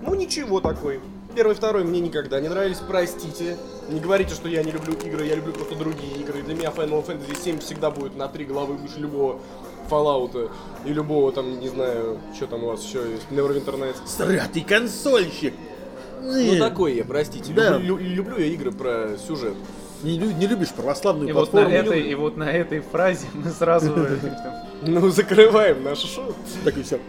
Ну 0.06 0.14
ничего 0.14 0.60
такой. 0.60 1.00
Первый, 1.36 1.56
второй 1.56 1.84
мне 1.84 2.00
никогда 2.00 2.40
не 2.40 2.48
нравились, 2.48 2.78
простите. 2.88 3.58
Не 3.90 4.00
говорите, 4.00 4.34
что 4.36 4.48
я 4.48 4.64
не 4.64 4.72
люблю 4.72 4.94
игры, 4.94 5.26
я 5.26 5.36
люблю 5.36 5.52
просто 5.54 5.76
другие 5.76 6.14
игры. 6.18 6.44
Для 6.44 6.54
меня 6.54 6.70
Final 6.70 7.06
Fantasy 7.06 7.36
7 7.44 7.60
всегда 7.60 7.90
будет 7.90 8.16
на 8.16 8.28
три 8.28 8.46
головы 8.46 8.76
выше 8.76 9.00
любого 9.00 9.40
Fallout 9.90 10.50
и 10.86 10.90
любого 10.90 11.32
там, 11.32 11.60
не 11.60 11.68
знаю, 11.70 12.20
что 12.36 12.48
там 12.48 12.64
у 12.64 12.68
вас 12.68 12.84
еще 12.84 13.00
есть, 13.10 13.28
Neverwinter 13.32 13.78
Nights. 13.80 14.06
Сратый 14.06 14.62
консольщик! 14.64 15.54
Ну 16.26 16.58
такой 16.60 16.96
я, 16.96 17.04
простите. 17.06 17.54
Да. 17.54 17.78
Люблю, 17.78 17.98
лю- 17.98 18.16
люблю 18.16 18.38
я 18.38 18.48
игры 18.48 18.72
про 18.72 19.12
сюжет. 19.28 19.54
Не, 20.04 20.18
не 20.18 20.48
любишь 20.48 20.70
православную 20.70 21.30
И 21.30 21.32
вот, 21.32 21.52
на 21.54 21.62
платформу. 21.62 21.76
этой, 21.76 22.02
и 22.02 22.16
вот 22.16 22.38
на 22.38 22.52
этой 22.52 22.80
фразе 22.82 23.26
мы 23.34 23.50
сразу... 23.52 23.94
Ну, 24.82 25.10
закрываем 25.10 25.84
наше 25.84 26.06
шоу. 26.06 26.36
Так 26.64 26.78
и 26.78 26.84
все. 26.84 27.00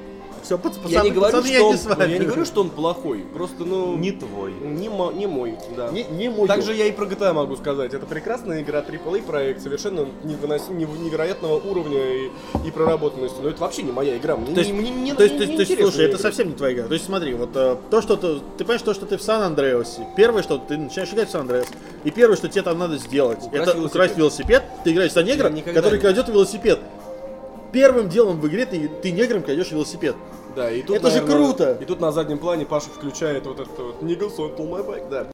Все, 0.46 0.56
пацаны, 0.58 0.86
Я 0.88 1.02
не 1.02 1.10
говорю, 1.10 1.32
пацаны, 1.32 1.48
что 1.48 1.52
я 1.58 1.64
он, 1.64 1.72
не 1.72 1.76
с 1.78 1.84
вами. 1.86 2.12
я 2.12 2.18
не 2.18 2.24
говорю, 2.24 2.44
что 2.44 2.60
он 2.60 2.70
плохой. 2.70 3.24
Просто, 3.34 3.64
ну, 3.64 3.96
Не 3.96 4.12
твой. 4.12 4.52
не, 4.52 4.88
мо- 4.88 5.10
не 5.12 5.26
мой, 5.26 5.56
да. 5.76 5.90
Не, 5.90 6.04
не 6.04 6.28
мой. 6.28 6.46
Также 6.46 6.72
я 6.72 6.86
и 6.86 6.92
про 6.92 7.04
GTA 7.06 7.32
могу 7.32 7.56
сказать. 7.56 7.92
Это 7.94 8.06
прекрасная 8.06 8.62
игра, 8.62 8.80
AAA 8.80 9.22
проект, 9.22 9.60
совершенно 9.62 10.06
невынос- 10.22 10.70
нев- 10.72 10.96
невероятного 11.00 11.56
уровня 11.58 11.98
и, 11.98 12.30
и 12.64 12.70
проработанности. 12.70 13.38
Но 13.42 13.48
это 13.48 13.60
вообще 13.60 13.82
не 13.82 13.90
моя 13.90 14.16
игра. 14.16 14.36
Мне, 14.36 14.54
То 14.54 14.60
есть, 14.60 14.70
не, 14.72 14.78
мне 14.78 14.90
не- 14.92 15.14
то 15.14 15.24
есть, 15.24 15.34
не- 15.34 15.38
то 15.38 15.42
есть, 15.44 15.50
не 15.50 15.56
то 15.56 15.60
есть, 15.62 15.70
интересны 15.72 15.90
слушай, 15.92 16.08
это 16.08 16.18
совсем 16.18 16.48
не 16.48 16.54
твоя 16.54 16.74
игра. 16.74 16.86
То 16.86 16.94
есть 16.94 17.06
смотри, 17.06 17.34
вот 17.34 17.50
э, 17.56 17.76
то, 17.90 18.00
что 18.00 18.14
ты, 18.16 18.36
ты 18.56 18.58
понимаешь, 18.64 18.82
то, 18.82 18.94
что 18.94 19.04
ты 19.04 19.16
в 19.18 19.22
Сан-Андреасе, 19.22 20.06
первое, 20.16 20.44
что 20.44 20.58
ты 20.58 20.76
начинаешь 20.78 21.12
играть 21.12 21.28
в 21.28 21.32
Сан-Андреас, 21.32 21.66
и 22.04 22.10
первое, 22.12 22.36
что 22.36 22.48
тебе 22.48 22.62
там 22.62 22.78
надо 22.78 22.98
сделать, 22.98 23.38
Украсть 23.38 23.52
это 23.54 23.64
велосипед. 23.78 23.90
украсть 23.90 24.16
велосипед, 24.16 24.62
ты 24.84 24.92
играешь 24.92 25.12
за 25.12 25.24
негра, 25.24 25.50
который 25.74 25.98
крадет 25.98 26.28
велосипед. 26.28 26.78
Первым 27.72 28.08
делом 28.08 28.40
в 28.40 28.46
игре 28.48 28.66
ты, 28.66 28.88
ты 28.88 29.12
негром 29.12 29.42
крадешь 29.42 29.70
велосипед. 29.70 30.16
Да, 30.54 30.70
и 30.70 30.82
тут, 30.82 30.96
Это 30.96 31.10
же 31.10 31.20
наверное, 31.20 31.46
круто! 31.46 31.78
И 31.80 31.84
тут 31.84 32.00
на 32.00 32.12
заднем 32.12 32.38
плане 32.38 32.64
Паша 32.64 32.88
включает 32.88 33.46
вот 33.46 33.60
это 33.60 33.82
вот 33.82 34.02
Nigga 34.02 34.30
so 34.34 34.56
pull 34.56 34.70
my 34.70 34.86
bike, 34.86 35.08
да. 35.10 35.26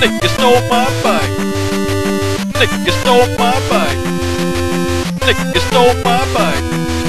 Nigga 0.00 0.28
stole 0.28 0.60
my 0.68 0.86
bike. 1.04 1.60
Nigga 2.58 2.92
stole 3.02 3.28
my 3.38 3.54
bike. 3.70 3.98
Nigga 5.20 5.60
stole 5.60 5.94
my 6.04 6.20
bike. 6.34 6.99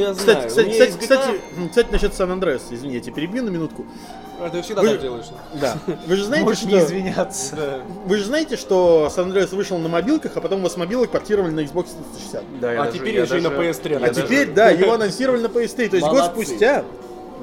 Я 0.00 0.14
Кстати, 0.14 0.24
знаю. 0.32 0.48
кстати, 0.48 0.68
кстати, 0.70 0.88
есть 0.88 0.96
GTA. 0.96 1.00
кстати, 1.00 1.40
кстати, 1.68 1.88
насчет 1.92 2.14
Сан-Андреаса, 2.14 2.74
извини, 2.74 2.94
я 2.94 3.00
тебя 3.00 3.14
перебью 3.14 3.42
на 3.44 3.50
минутку. 3.50 3.84
А, 4.40 4.48
ты 4.48 4.62
всегда 4.62 4.80
Вы- 4.80 4.88
так 4.92 5.00
делаешь. 5.02 5.26
Да. 5.60 5.76
Вы 6.06 6.16
же 6.16 6.24
знаете, 6.24 6.44
Можешь 6.46 6.60
что... 6.60 6.68
не 6.70 6.78
извиняться. 6.78 7.56
Да. 7.56 7.80
Вы 8.06 8.16
же 8.16 8.24
знаете, 8.24 8.56
что 8.56 9.10
Сан-Андреас 9.14 9.52
вышел 9.52 9.76
на 9.78 9.88
мобилках, 9.88 10.32
а 10.36 10.40
потом 10.40 10.60
его 10.60 10.68
с 10.70 10.76
мобилок 10.78 11.10
портировали 11.10 11.50
на 11.52 11.60
Xbox 11.60 11.88
360. 12.14 12.44
Да, 12.60 12.72
я 12.72 12.80
А 12.80 12.84
даже- 12.86 12.98
теперь 12.98 13.20
еще 13.20 13.38
и 13.38 13.40
на 13.42 13.50
даже- 13.50 13.62
PS3. 13.62 13.90
я 13.90 13.96
А 13.98 14.00
даже- 14.00 14.22
теперь, 14.22 14.50
да, 14.52 14.70
его 14.70 14.92
анонсировали 14.94 15.42
на 15.42 15.46
PS3. 15.48 15.88
То 15.90 15.96
есть 15.96 16.08
год 16.08 16.18
Молодцы. 16.20 16.44
спустя 16.46 16.84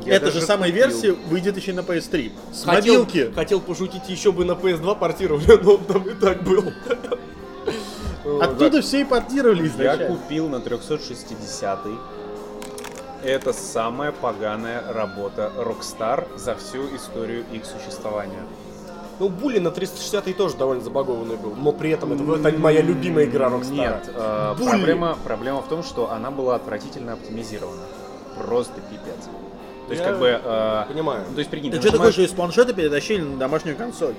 Я 0.06 0.16
эта 0.16 0.32
же 0.32 0.42
самая 0.42 0.72
купил. 0.72 0.88
версия 0.88 1.12
выйдет 1.30 1.58
еще 1.58 1.72
и 1.72 1.76
на 1.76 1.82
PS3. 1.82 2.32
С 2.52 2.64
Хотел, 2.64 2.94
мобилки. 3.04 3.32
хотел 3.36 3.62
пошутить, 3.62 4.10
еще 4.10 4.32
бы 4.32 4.44
на 4.46 4.54
PS2 4.54 4.96
портировали, 4.98 5.46
но 5.64 5.74
он 5.76 5.84
там 5.86 6.02
и 6.10 6.14
так 6.16 6.42
был. 6.44 6.64
Оттуда 8.42 8.82
все 8.82 9.02
и 9.02 9.04
портировали 9.04 9.72
Я 9.82 9.98
купил 10.08 10.50
на 10.50 10.60
360 10.60 11.80
Это 13.24 13.52
самая 13.52 14.12
поганая 14.12 14.84
работа 14.94 15.52
Rockstar 15.58 16.38
за 16.38 16.56
всю 16.56 16.84
историю 16.96 17.44
их 17.52 17.64
существования. 17.66 18.44
Ну, 19.20 19.30
Булли 19.30 19.58
на 19.58 19.72
360 19.72 20.38
тоже 20.38 20.56
довольно 20.58 20.84
забагованный 20.84 21.38
был, 21.38 21.56
но 21.56 21.72
при 21.72 21.90
этом 21.90 22.14
это, 22.14 22.48
это 22.50 22.60
моя 22.60 22.82
любимая 22.82 23.26
игра 23.26 23.48
Rockstar. 23.50 23.72
Нет, 23.72 24.12
э, 24.14 24.56
проблема, 24.64 25.18
проблема 25.24 25.62
в 25.64 25.68
том, 25.68 25.82
что 25.84 26.12
она 26.12 26.30
была 26.30 26.56
отвратительно 26.56 27.14
оптимизирована. 27.14 27.82
Просто 28.38 28.74
пипец. 28.76 29.26
То 29.88 29.94
есть, 29.94 30.04
Я 30.04 30.10
как 30.12 30.20
бы... 30.20 30.40
э, 30.44 30.84
Понимаю. 30.88 31.24
то 31.34 31.40
есть, 31.40 31.50
прикинь, 31.50 31.72
Ты 31.72 31.78
ты 31.78 31.88
что 31.88 31.92
нажимаешь- 31.98 32.16
хочешь 32.16 32.30
из 32.30 32.36
планшета 32.36 32.74
перетащили 32.74 33.22
на 33.22 33.38
домашнюю 33.38 33.76
консоль? 33.76 34.14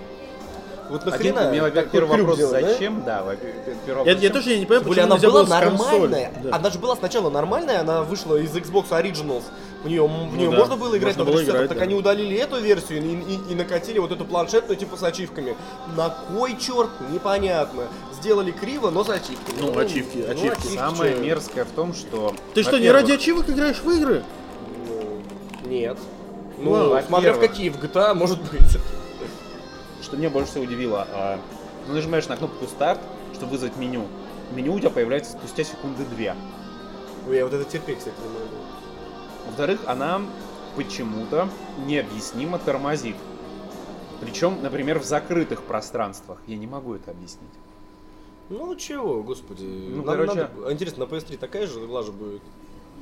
Вот 0.89 1.03
Один, 1.03 1.35
нахрена 1.35 1.49
у 1.49 1.53
меня, 1.53 1.71
первый 1.85 2.19
вопрос, 2.19 2.39
делать, 2.39 2.63
да? 2.63 2.73
зачем? 2.73 3.03
Да, 3.05 3.23
во- 3.23 3.37
первый 3.37 3.67
Я, 3.87 3.95
вопрос, 3.95 4.07
я 4.07 4.15
зачем? 4.15 4.33
тоже 4.33 4.51
я 4.51 4.59
не 4.59 4.65
понимаю, 4.67 4.89
почему 4.89 5.05
она 5.05 5.17
была 5.17 5.45
нормальная. 5.47 6.33
Да. 6.43 6.57
Она 6.57 6.71
же 6.71 6.79
была 6.79 6.97
сначала 6.97 7.31
нормальная, 7.31 7.81
она 7.81 8.03
вышла 8.03 8.37
из 8.37 8.51
Xbox 8.57 8.89
Originals. 8.91 9.43
В 9.85 9.89
нее, 9.89 10.03
в 10.07 10.37
нее 10.37 10.51
да, 10.51 10.57
можно 10.59 10.77
было 10.77 10.97
играть 10.97 11.17
можно 11.17 11.25
на 11.25 11.31
было 11.31 11.37
360, 11.37 11.55
играть, 11.55 11.69
так 11.69 11.79
да. 11.79 11.85
они 11.85 11.95
удалили 11.95 12.37
эту 12.37 12.59
версию 12.61 13.03
и, 13.05 13.15
и- 13.35 13.53
и 13.53 13.55
накатили 13.55 13.99
вот 13.99 14.11
эту 14.11 14.25
планшетную 14.25 14.77
типа 14.77 14.97
с 14.97 15.03
ачивками. 15.03 15.57
На 15.97 16.09
кой 16.09 16.57
черт? 16.59 16.91
Непонятно. 17.13 17.85
Сделали 18.15 18.51
криво, 18.51 18.91
но 18.91 19.05
с 19.05 19.09
ачивками. 19.11 19.57
Ну, 19.61 19.79
ачивки, 19.79 20.25
ачивки. 20.29 20.75
Самое 20.75 21.15
чё? 21.15 21.21
мерзкое 21.23 21.65
в 21.65 21.71
том, 21.71 21.95
что... 21.95 22.35
Ты 22.55 22.63
что, 22.65 22.79
не 22.81 22.91
ради 22.91 23.13
ачивок 23.13 23.49
играешь 23.51 23.79
в 23.79 23.89
игры? 23.91 24.25
Ну, 24.89 25.69
Нет. 25.69 25.97
Ну, 26.59 26.75
Ну, 26.95 27.01
смотря 27.07 27.35
в 27.35 27.39
какие, 27.39 27.69
в 27.69 27.77
GTA, 27.77 28.15
может 28.15 28.41
быть. 28.41 28.79
Что 30.03 30.17
меня 30.17 30.31
больше 30.31 30.51
всего 30.53 30.65
удивило, 30.65 31.07
а, 31.13 31.41
ты 31.87 31.93
нажимаешь 31.93 32.29
на 32.29 32.37
кнопку 32.37 32.67
старт, 32.67 33.01
чтобы 33.35 33.53
вызвать 33.53 33.77
меню. 33.77 34.07
Меню 34.55 34.75
у 34.75 34.79
тебя 34.81 34.91
появляется 34.91 35.33
спустя 35.33 35.65
секунды 35.65 36.05
две. 36.05 36.35
Ой, 37.29 37.37
я 37.37 37.45
вот 37.45 37.53
это 37.53 37.65
терпеть, 37.65 37.99
кстати, 37.99 38.15
не 38.23 38.29
могу. 38.29 38.65
Во-вторых, 39.47 39.81
она 39.87 40.23
почему-то 40.77 41.49
необъяснимо 41.87 42.59
тормозит. 42.59 43.17
Причем, 44.21 44.63
например, 44.63 44.99
в 44.99 45.05
закрытых 45.05 45.63
пространствах. 45.63 46.39
Я 46.47 46.57
не 46.57 46.67
могу 46.67 46.95
это 46.95 47.11
объяснить. 47.11 47.51
Ну 48.51 48.75
чего, 48.77 49.23
господи. 49.23 49.65
Ну, 49.65 49.97
Нам 49.97 50.05
короче- 50.07 50.35
надо- 50.35 50.51
а 50.67 50.73
Интересно, 50.73 51.05
на 51.05 51.09
PS3 51.11 51.37
такая 51.37 51.67
же 51.67 51.81
лажа 51.87 52.13
будет? 52.13 52.41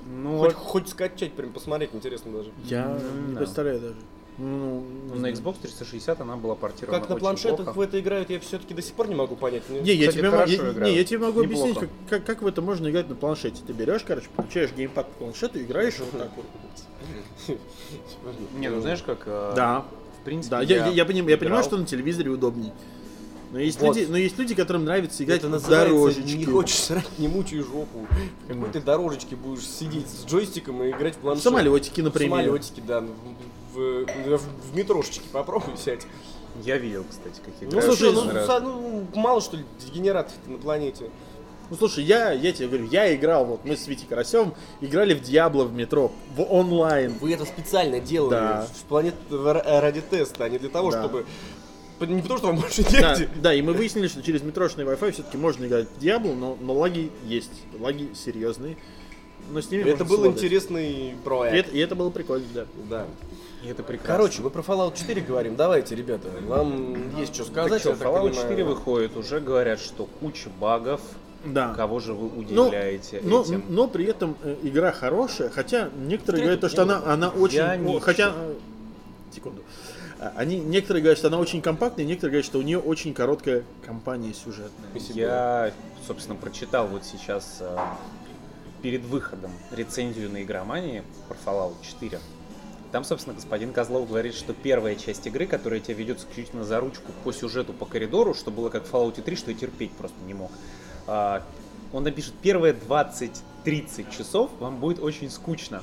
Ну, 0.09 0.39
Хоть, 0.39 0.55
хоть 0.55 0.89
скачать, 0.89 1.33
прям 1.33 1.53
посмотреть, 1.53 1.91
интересно 1.93 2.33
даже. 2.33 2.51
Я 2.65 2.99
не 3.27 3.33
да. 3.35 3.39
представляю 3.39 3.81
даже. 3.81 3.97
Ну, 4.39 4.85
ну, 5.09 5.15
на 5.15 5.29
Xbox 5.31 5.57
360 5.63 6.21
она 6.21 6.37
была 6.37 6.55
портирована 6.55 7.01
Как 7.01 7.09
на 7.09 7.15
очень 7.15 7.21
планшетах 7.23 7.65
плохо. 7.65 7.77
в 7.79 7.81
это 7.81 7.99
играют, 7.99 8.29
я 8.29 8.39
все-таки 8.39 8.75
до 8.75 8.83
сих 8.83 8.93
пор 8.93 9.09
не 9.09 9.15
могу 9.15 9.35
понять. 9.35 9.63
Не, 9.71 9.95
я 9.95 10.13
тебе, 10.13 10.25
я, 10.25 10.29
играют. 10.29 10.79
не, 10.79 10.95
я 10.95 11.05
тебе 11.05 11.19
могу 11.21 11.41
объяснить, 11.41 11.69
Неплохо. 11.71 11.89
как, 12.11 12.19
как, 12.19 12.27
как 12.27 12.43
в 12.43 12.47
это 12.47 12.61
можно 12.61 12.89
играть 12.91 13.09
на 13.09 13.15
планшете. 13.15 13.63
Ты 13.67 13.73
берешь, 13.73 14.03
короче, 14.07 14.27
получаешь 14.37 14.73
геймпад 14.77 15.09
по 15.13 15.25
планшету, 15.25 15.59
играешь 15.59 15.95
вот 15.99 16.11
так 16.21 16.31
вот. 16.37 17.57
Не, 18.59 18.69
ну 18.69 18.81
знаешь, 18.83 19.03
как... 19.03 19.23
э, 19.27 19.53
Да, 19.57 19.87
В 20.21 20.25
принципе, 20.25 20.57
да, 20.57 20.63
я, 20.63 20.87
я, 20.87 20.93
я 20.93 21.05
поним- 21.05 21.31
я 21.31 21.39
понимаю, 21.39 21.65
что 21.65 21.77
на 21.79 21.87
телевизоре 21.87 22.31
удобней. 22.31 22.73
Но 23.53 23.61
есть, 23.61 23.81
Вот. 23.81 23.97
люди, 23.97 24.07
но 24.11 24.17
есть 24.19 24.37
люди, 24.39 24.55
которым 24.55 24.85
нравится 24.85 25.23
играть 25.23 25.39
Это 25.39 25.47
в 25.47 25.51
называется 25.51 25.89
дорожечки. 25.95 26.37
не 26.37 26.45
хочешь 26.45 26.77
срать, 26.79 27.09
не 27.19 27.29
мучай 27.29 27.61
жопу. 27.61 28.07
В 28.45 28.49
какой 28.53 28.69
ты 28.71 28.81
дорожечке 28.83 29.37
будешь 29.37 29.67
сидеть 29.67 30.09
с 30.09 30.27
джойстиком 30.27 30.83
и 30.83 30.91
играть 30.91 31.15
в 31.15 31.19
В 31.19 31.21
планшет. 31.21 31.45
самолетики, 31.45 32.01
В 32.01 32.05
например. 32.05 32.45
самолетике, 32.45 32.83
да. 32.87 33.05
В, 33.77 34.39
в, 34.39 34.77
метрошечке 34.77 35.29
попробуй 35.33 35.77
сядь. 35.77 36.07
Я 36.65 36.79
видел, 36.79 37.05
кстати, 37.09 37.41
как 37.45 37.55
Ну, 37.71 37.83
слушай, 37.83 38.11
ну, 38.13 38.33
Раз. 38.33 38.63
ну, 38.63 39.07
мало 39.15 39.41
что 39.43 39.59
ли 39.59 39.65
дегенератов 39.85 40.33
на 40.47 40.57
планете. 40.57 41.11
Ну 41.69 41.77
слушай, 41.77 42.03
я, 42.05 42.31
я 42.33 42.53
тебе 42.53 42.69
говорю, 42.69 42.89
я 42.91 43.15
играл, 43.15 43.45
вот 43.45 43.65
мы 43.65 43.77
с 43.77 43.87
Витей 43.89 44.07
Карасевым 44.09 44.55
играли 44.81 45.15
в 45.15 45.21
Диабло 45.21 45.65
в 45.65 45.73
метро, 45.75 46.13
в 46.35 46.41
онлайн. 46.43 47.13
Вы 47.21 47.35
это 47.35 47.45
специально 47.45 47.99
делали 48.01 48.31
Да. 48.31 48.69
в 48.73 48.85
планет 48.85 49.15
в- 49.29 49.81
ради 49.81 50.01
теста, 50.01 50.45
а 50.45 50.49
не 50.49 50.59
для 50.59 50.69
того, 50.71 50.93
Да. 50.93 51.01
чтобы... 51.03 51.27
Не 52.01 52.21
потому, 52.23 52.39
что 52.39 52.47
вам 52.49 52.57
больше 52.61 52.85
Да, 52.85 53.11
негде. 53.19 53.29
да, 53.43 53.53
и 53.55 53.63
мы 53.63 53.73
выяснили, 53.73 54.07
что 54.07 54.23
через 54.23 54.43
метрошный 54.43 54.85
Wi-Fi 54.85 55.13
все-таки 55.13 55.37
можно 55.37 55.65
играть 55.67 55.89
в 55.89 55.99
Диабло, 55.99 56.33
но, 56.35 56.57
но 56.61 56.73
лаги 56.75 57.11
есть. 57.25 57.51
Лаги 57.81 58.11
серьезные. 58.15 58.77
Но 59.51 59.61
с 59.61 59.71
ними 59.71 59.83
Это 59.91 60.05
был 60.05 60.17
совладать. 60.17 60.37
интересный 60.37 60.93
И 61.11 61.15
проект. 61.25 61.69
это, 61.69 61.77
и 61.77 61.81
это 61.81 61.95
было 61.95 62.11
прикольно, 62.11 62.47
да. 62.55 62.67
Да. 62.89 63.07
И 63.63 63.69
это 63.69 63.83
прекрасно. 63.83 64.15
Короче, 64.15 64.43
мы 64.43 64.51
про 64.51 64.63
Fallout 64.63 64.97
4 64.97 65.23
говорим. 65.23 65.57
Давайте, 65.57 65.95
ребята, 65.95 66.29
вам 66.47 67.17
есть 67.19 67.35
что 67.35 67.45
так 67.45 67.53
сказать. 67.53 67.81
что, 67.81 67.91
я 67.91 67.97
так 67.97 68.07
Fallout 68.07 68.29
понимаю. 68.31 68.49
4 68.49 68.65
выходит, 68.65 69.17
уже 69.17 69.41
говорят, 69.41 69.81
что 69.81 70.07
куча 70.21 70.51
багов. 70.61 71.01
Да. 71.45 71.75
Кого 71.75 72.01
же 72.01 72.13
вы 72.13 72.29
Но, 72.29 72.41
удивляете 72.65 73.21
но, 73.23 73.43
этим? 73.43 73.65
но 73.69 73.87
при 73.87 74.05
этом 74.07 74.37
э, 74.43 74.57
игра 74.63 74.91
хорошая, 74.91 75.49
хотя 75.49 75.91
некоторые 75.97 76.43
говорят, 76.43 76.61
то, 76.61 76.69
что 76.69 76.83
она, 76.83 77.03
она 77.07 77.29
очень... 77.29 77.61
О, 77.61 78.01
хотя... 78.01 78.33
э, 78.35 78.55
Секунду. 79.33 79.63
А, 80.19 80.33
Они, 80.37 80.59
некоторые 80.59 81.03
говорят, 81.03 81.19
что 81.19 81.29
она 81.29 81.39
очень 81.39 81.63
компактная, 81.63 82.05
некоторые 82.05 82.33
говорят, 82.33 82.47
что 82.47 82.59
у 82.59 82.63
нее 82.63 82.79
очень 82.79 83.15
короткая 83.15 83.63
кампания 83.85 84.33
сюжетная. 84.35 84.91
Я, 85.15 85.73
собственно, 86.07 86.37
прочитал 86.37 86.89
вот 86.89 87.05
сейчас 87.05 87.59
э, 87.61 87.79
перед 88.83 89.05
выходом 89.05 89.53
рецензию 89.71 90.31
на 90.31 90.43
игромании 90.43 91.05
про 91.29 91.37
Fallout 91.45 91.75
4. 91.83 92.19
Там, 92.97 93.05
собственно, 93.05 93.37
господин 93.37 93.75
Козлов 93.75 94.09
говорит, 94.09 94.35
что 94.35 94.55
первая 94.55 94.95
часть 94.95 95.27
игры, 95.27 95.45
которая 95.45 95.81
тебя 95.81 95.93
ведет 95.97 96.21
исключительно 96.21 96.65
за 96.65 96.81
ручку 96.81 97.13
по 97.25 97.31
сюжету, 97.31 97.75
по 97.75 97.85
коридору, 97.85 98.33
что 98.33 98.51
было 98.51 98.71
как 98.71 98.87
в 98.87 98.91
Fallout 98.95 99.21
3, 99.21 99.37
что 99.37 99.51
я 99.51 99.57
терпеть 99.59 99.93
просто 99.93 100.17
не 100.27 100.33
мог. 100.33 100.51
А, 101.07 101.43
Он 101.93 102.05
напишет, 102.05 102.33
первые 102.41 102.73
20-30 102.73 104.17
часов 104.17 104.51
вам 104.61 104.79
будет 104.79 104.99
очень 104.99 105.31
скучно. 105.31 105.83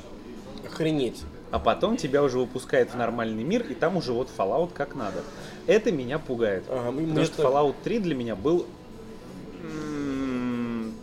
Охренеть. 0.66 1.22
А 1.51 1.59
потом 1.59 1.97
тебя 1.97 2.24
уже 2.24 2.39
выпускает 2.39 2.89
в 2.89 2.97
нормальный 2.97 3.43
мир, 3.43 3.61
и 3.61 3.76
там 3.76 3.95
уже 3.95 4.11
вот 4.11 4.30
Fallout 4.36 4.72
как 4.74 4.95
надо. 4.95 5.22
Это 5.68 5.91
меня 5.91 6.18
пугает. 6.18 6.64
Ага, 6.68 6.91
потому 6.93 7.26
что 7.26 7.43
Fallout 7.43 7.76
3 7.84 7.99
для 7.99 8.16
меня 8.16 8.36
был 8.36 8.66
м, 9.61 10.95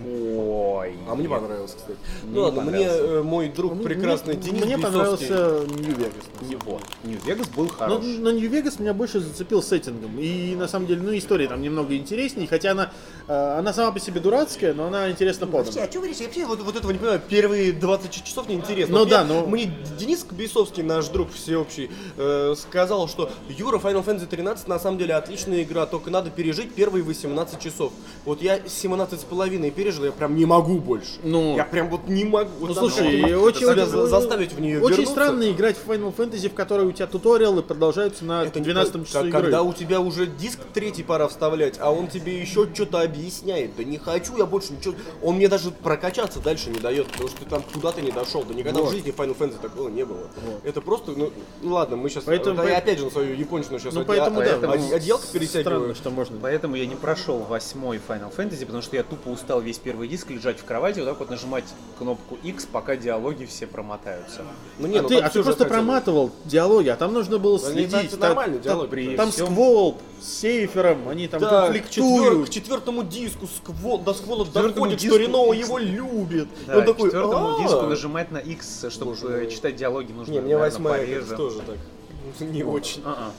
такой. 0.00 0.94
А 1.08 1.14
мне 1.14 1.28
понравилось, 1.28 1.74
кстати. 1.76 1.98
Мне 2.24 2.34
ну 2.34 2.42
ладно, 2.42 2.60
не 2.60 2.70
мне 2.70 2.78
понравился. 2.86 3.04
э, 3.14 3.22
мой 3.22 3.48
друг 3.48 3.74
Мне- 3.74 3.84
прекрасный 3.84 4.34
мне, 4.34 4.42
Денис 4.42 4.64
мне 4.64 4.76
Бейсовский- 4.76 4.82
понравился 4.82 5.64
Нью-Вегас. 5.78 6.62
Вот. 6.64 6.82
Нью-Вегас 7.04 7.48
был 7.48 7.64
Но, 7.64 7.70
хорош. 7.70 8.04
но 8.18 8.30
Нью-Вегас 8.30 8.78
меня 8.80 8.94
больше 8.94 9.20
зацепил 9.20 9.62
сеттингом. 9.62 10.18
И 10.18 10.54
на 10.56 10.68
самом 10.68 10.86
деле, 10.86 11.02
ну, 11.02 11.16
история 11.16 11.48
там 11.48 11.60
немного 11.62 11.96
интереснее, 11.96 12.48
хотя 12.48 12.72
она, 12.72 12.92
э, 13.28 13.58
она 13.58 13.72
сама 13.72 13.92
по 13.92 14.00
себе 14.00 14.20
дурацкая, 14.20 14.74
но 14.74 14.86
она 14.86 15.10
интересно 15.10 15.46
подана. 15.46 15.64
Вообще, 15.64 15.80
а 15.82 15.90
что 15.90 16.00
вы? 16.00 16.08
Я 16.08 16.24
вообще 16.26 16.46
вот, 16.46 16.60
вот 16.62 16.76
этого 16.76 16.90
не 16.92 16.98
понимаю. 16.98 17.20
Первые 17.28 17.72
20 17.72 18.24
часов 18.24 18.46
мне 18.46 18.56
интересно. 18.56 18.92
Ну 18.94 19.00
Вот 19.00 19.08
да, 19.08 19.24
мне, 19.24 19.34
но- 19.34 19.46
Мне 19.46 19.72
Денис 19.98 20.24
Бейсовский, 20.30 20.82
наш 20.82 21.08
друг 21.08 21.32
всеобщий, 21.32 21.90
э, 22.16 22.54
сказал, 22.56 23.08
что 23.08 23.30
Юра, 23.48 23.78
Final 23.78 24.04
Fantasy 24.04 24.26
13 24.26 24.68
на 24.68 24.78
самом 24.78 24.98
деле 24.98 25.14
отличная 25.14 25.62
игра, 25.62 25.86
только 25.86 26.10
надо 26.10 26.30
пережить 26.30 26.72
первые 26.74 27.02
18 27.04 27.60
часов. 27.60 27.92
Вот 28.24 28.40
я 28.42 28.60
17 28.66 29.20
с 29.20 29.24
половиной 29.24 29.70
пережил, 29.70 29.81
я 29.90 30.12
прям 30.12 30.36
не 30.36 30.46
могу 30.46 30.78
больше. 30.78 31.12
Ну. 31.22 31.56
я 31.56 31.64
прям 31.64 31.88
вот 31.90 32.06
не 32.08 32.24
могу. 32.24 32.50
Вот 32.60 32.68
Ну, 32.68 32.74
надо 32.74 32.80
слушай, 32.90 33.20
и 33.20 33.34
очень, 33.34 33.60
себя 33.60 33.70
очень- 33.72 33.86
за- 33.86 34.06
заставить 34.06 34.52
в 34.52 34.60
нее 34.60 34.78
Очень 34.80 34.90
вернуться. 34.98 35.12
странно 35.12 35.50
играть 35.50 35.76
в 35.76 35.88
Final 35.90 36.14
Fantasy, 36.14 36.48
в 36.48 36.54
которой 36.54 36.86
у 36.86 36.92
тебя 36.92 37.06
туториалы 37.06 37.62
продолжаются 37.62 38.24
на 38.24 38.44
Это 38.44 38.58
не 38.60 38.64
12 38.64 38.92
как- 39.04 39.06
часу 39.06 39.26
игры. 39.28 39.40
Когда 39.42 39.62
у 39.62 39.72
тебя 39.72 40.00
уже 40.00 40.26
диск 40.26 40.58
третий 40.72 41.02
пора 41.02 41.28
вставлять, 41.28 41.76
а 41.80 41.90
он 41.92 42.06
тебе 42.08 42.38
еще 42.40 42.68
что-то 42.72 43.00
объясняет. 43.00 43.76
Да 43.76 43.84
не 43.84 43.98
хочу 43.98 44.36
я 44.36 44.46
больше 44.46 44.72
ничего. 44.74 44.94
Он 45.22 45.36
мне 45.36 45.48
даже 45.48 45.70
прокачаться 45.70 46.40
дальше 46.40 46.70
не 46.70 46.78
дает, 46.80 47.06
потому 47.08 47.28
что 47.28 47.38
ты 47.40 47.44
там 47.46 47.62
куда-то 47.72 48.00
не 48.00 48.10
дошел. 48.10 48.44
Да 48.46 48.54
никогда 48.54 48.80
Вот. 48.80 48.90
в 48.90 48.92
жизни 48.92 49.12
Final 49.16 49.36
Fantasy 49.36 49.60
такого 49.60 49.88
не 49.88 50.04
было. 50.04 50.28
Это 50.64 50.80
просто, 50.80 51.12
ну, 51.12 51.32
ну 51.62 51.72
ладно, 51.74 51.96
мы 51.96 52.08
сейчас. 52.10 52.24
Поэтому- 52.24 52.62
я 52.64 52.78
опять 52.78 52.98
же 52.98 53.04
на 53.06 53.10
свою 53.10 53.34
япончину 53.34 53.78
сейчас. 53.78 53.94
Ну, 53.94 54.04
поэтому, 54.04 54.40
да, 54.40 54.54
одеялко 54.72 55.26
перетягиваю. 55.32 55.62
Странно, 55.64 55.94
что 55.94 56.10
можно. 56.10 56.38
Поэтому 56.40 56.76
я 56.76 56.86
не 56.86 56.94
прошел 56.96 57.38
восьмой 57.38 58.00
Final 58.06 58.34
Fantasy, 58.36 58.64
потому 58.66 58.82
что 58.82 58.96
я 58.96 59.02
тупо 59.02 59.28
устал 59.28 59.60
весь 59.72 59.78
первый 59.78 60.06
диск 60.06 60.28
лежать 60.28 60.58
в 60.60 60.64
кровати, 60.64 60.98
вот 60.98 61.08
так 61.08 61.18
вот 61.18 61.30
нажимать 61.30 61.64
кнопку 61.98 62.36
X, 62.42 62.66
пока 62.70 62.94
диалоги 62.94 63.46
все 63.46 63.66
промотаются. 63.66 64.42
Ну 64.78 64.86
не, 64.86 64.98
а 64.98 65.02
ну 65.02 65.08
ты, 65.08 65.16
а 65.16 65.30
ты 65.30 65.42
просто 65.42 65.64
бы. 65.64 65.70
проматывал 65.70 66.30
диалоги, 66.44 66.88
а 66.90 66.96
там 66.96 67.14
нужно 67.14 67.38
было 67.38 67.58
следить. 67.58 67.94
это 68.08 68.10
Там- 68.18 68.20
нормальные 68.28 68.58
там- 68.60 68.64
диалоги. 68.64 68.90
при 68.90 69.16
Там 69.16 69.30
всем- 69.30 69.46
сквол 69.46 69.96
с 70.20 70.26
сейфером, 70.28 71.08
они 71.08 71.26
там 71.26 71.40
Да, 71.40 71.48
к, 71.48 71.52
четвер- 71.52 71.72
конфликтуют. 71.88 72.48
к 72.48 72.52
четвертому 72.52 73.02
диску 73.02 73.46
сквол, 73.46 73.98
до 73.98 74.12
сквола 74.12 74.44
четвертому 74.44 74.74
доходит, 74.74 74.98
диску 74.98 75.14
что 75.16 75.24
Рено 75.24 75.52
его 75.54 75.78
любит. 75.78 76.48
Да, 76.66 76.78
он 76.78 76.84
такой, 76.84 77.08
четвертому 77.08 77.46
«А-а-а». 77.48 77.62
диску 77.62 77.82
нажимать 77.86 78.30
на 78.30 78.38
X, 78.38 78.84
чтобы 78.90 79.12
Боже 79.12 79.44
э, 79.46 79.50
читать 79.50 79.76
диалоги 79.76 80.12
нужно, 80.12 80.32
Не, 80.32 80.40
мне 80.40 80.54
наверное, 80.54 80.70
восьмая 80.70 81.22
тоже 81.36 81.60
так. 81.60 81.76
Не 82.40 82.62
очень. 82.62 83.02
А-а. 83.06 83.32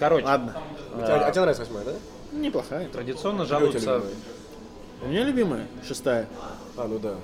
Короче, 0.00 0.24
Ладно, 0.24 0.56
А, 0.94 1.26
а 1.26 1.30
тебе 1.30 1.42
нравится 1.42 1.64
восьмая, 1.64 1.84
да? 1.84 1.92
неплохая. 2.32 2.88
традиционно 2.88 3.44
жалуются... 3.44 4.02
любимая? 5.04 5.08
У 5.08 5.10
меня 5.10 5.24
любимая, 5.24 5.66
шестая. 5.86 6.26
А, 6.76 6.86
ну 6.88 6.98
да. 6.98 7.14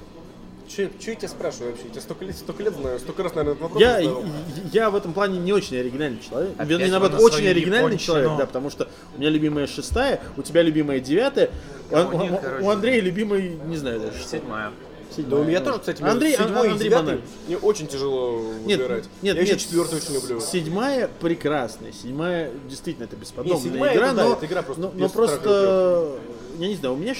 Че, 0.68 0.88
че 1.00 1.10
я 1.10 1.16
тебя 1.16 1.28
спрашиваю 1.28 1.70
вообще? 1.72 1.86
Я 1.86 1.90
тебя 1.90 2.00
столько 2.02 2.24
лет, 2.24 2.36
столько 2.36 2.62
лет 2.62 2.74
знаю, 2.74 2.98
столько 3.00 3.22
раз, 3.24 3.34
наверное, 3.34 3.52
этот 3.54 3.62
вопрос 3.64 3.82
Я, 3.82 3.96
задавал. 3.96 4.24
я 4.72 4.90
в 4.90 4.94
этом 4.94 5.12
плане 5.12 5.40
не 5.40 5.52
очень 5.52 5.76
оригинальный 5.76 6.20
человек. 6.20 6.52
Опять 6.54 6.68
Вернее, 6.68 6.90
наоборот, 6.92 7.18
на 7.18 7.24
очень 7.24 7.48
оригинальный 7.48 7.86
японщину. 7.94 8.06
человек, 8.06 8.38
да, 8.38 8.46
потому 8.46 8.70
что 8.70 8.88
у 9.16 9.18
меня 9.18 9.30
любимая 9.30 9.66
шестая, 9.66 10.20
у 10.36 10.42
тебя 10.42 10.62
любимая 10.62 11.00
девятая, 11.00 11.50
у, 11.90 11.96
А 11.96 12.04
у 12.04 12.08
у- 12.34 12.36
короче, 12.38 12.64
у 12.64 12.70
Андрея 12.70 13.00
любимый, 13.00 13.56
не 13.66 13.76
знаю 13.76 13.98
даже. 13.98 14.22
Седьмая. 14.22 14.70
Да 15.18 15.36
у 15.36 15.44
меня 15.44 15.60
тоже, 15.60 15.78
кстати, 15.80 16.02
Андрей, 16.02 16.30
между 16.30 16.44
седьмой 16.44 16.68
и 16.68 16.70
Андрей 16.70 16.88
девятой 16.88 17.06
Банан. 17.06 17.22
мне 17.46 17.56
очень 17.58 17.86
тяжело 17.86 18.42
Нет, 18.64 18.80
выбирать. 18.80 19.04
нет, 19.22 19.36
я 19.36 19.42
еще 19.42 19.52
нет, 19.52 19.60
четвертую 19.60 20.02
очень 20.02 20.14
люблю. 20.14 20.40
Седьмая 20.40 21.10
прекрасная, 21.20 21.92
седьмая 21.92 22.50
действительно 22.68 23.04
это 23.04 23.16
бесподобная 23.16 23.56
Не, 23.56 23.62
седьмая 23.62 23.94
игра, 23.94 24.06
это 24.06 24.16
да, 24.16 24.24
но, 24.24 24.32
это 24.32 24.46
игра 24.46 24.62
просто 24.62 24.82
но, 24.82 24.92
но 24.94 25.08
просто, 25.08 26.16
я 26.58 26.68
не 26.68 26.74
знаю, 26.74 26.94
у 26.94 26.98
меня 26.98 27.14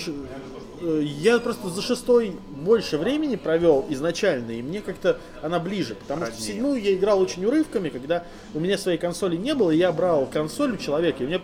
э, 0.81 1.03
я 1.03 1.39
просто 1.39 1.69
за 1.69 1.83
шестой 1.83 2.37
больше 2.51 2.99
времени 2.99 3.37
провел 3.37 3.87
изначально, 3.91 4.53
и 4.53 4.63
мне 4.63 4.81
как-то 4.81 5.19
она 5.43 5.59
ближе, 5.59 5.95
потому 5.95 6.23
что 6.27 6.33
в 6.33 6.37
Роднее. 6.37 6.55
седьмую 6.55 6.83
я 6.83 6.95
играл 6.95 7.21
очень 7.21 7.45
урывками, 7.45 7.89
когда 7.89 8.25
у 8.55 8.61
меня 8.61 8.79
своей 8.79 8.99
консоли 8.99 9.37
не 9.37 9.55
было, 9.55 9.71
я 9.71 9.93
брал 9.93 10.27
консоль 10.27 10.75
у 10.75 10.77
человека, 10.77 11.23
и 11.25 11.27
мне 11.27 11.41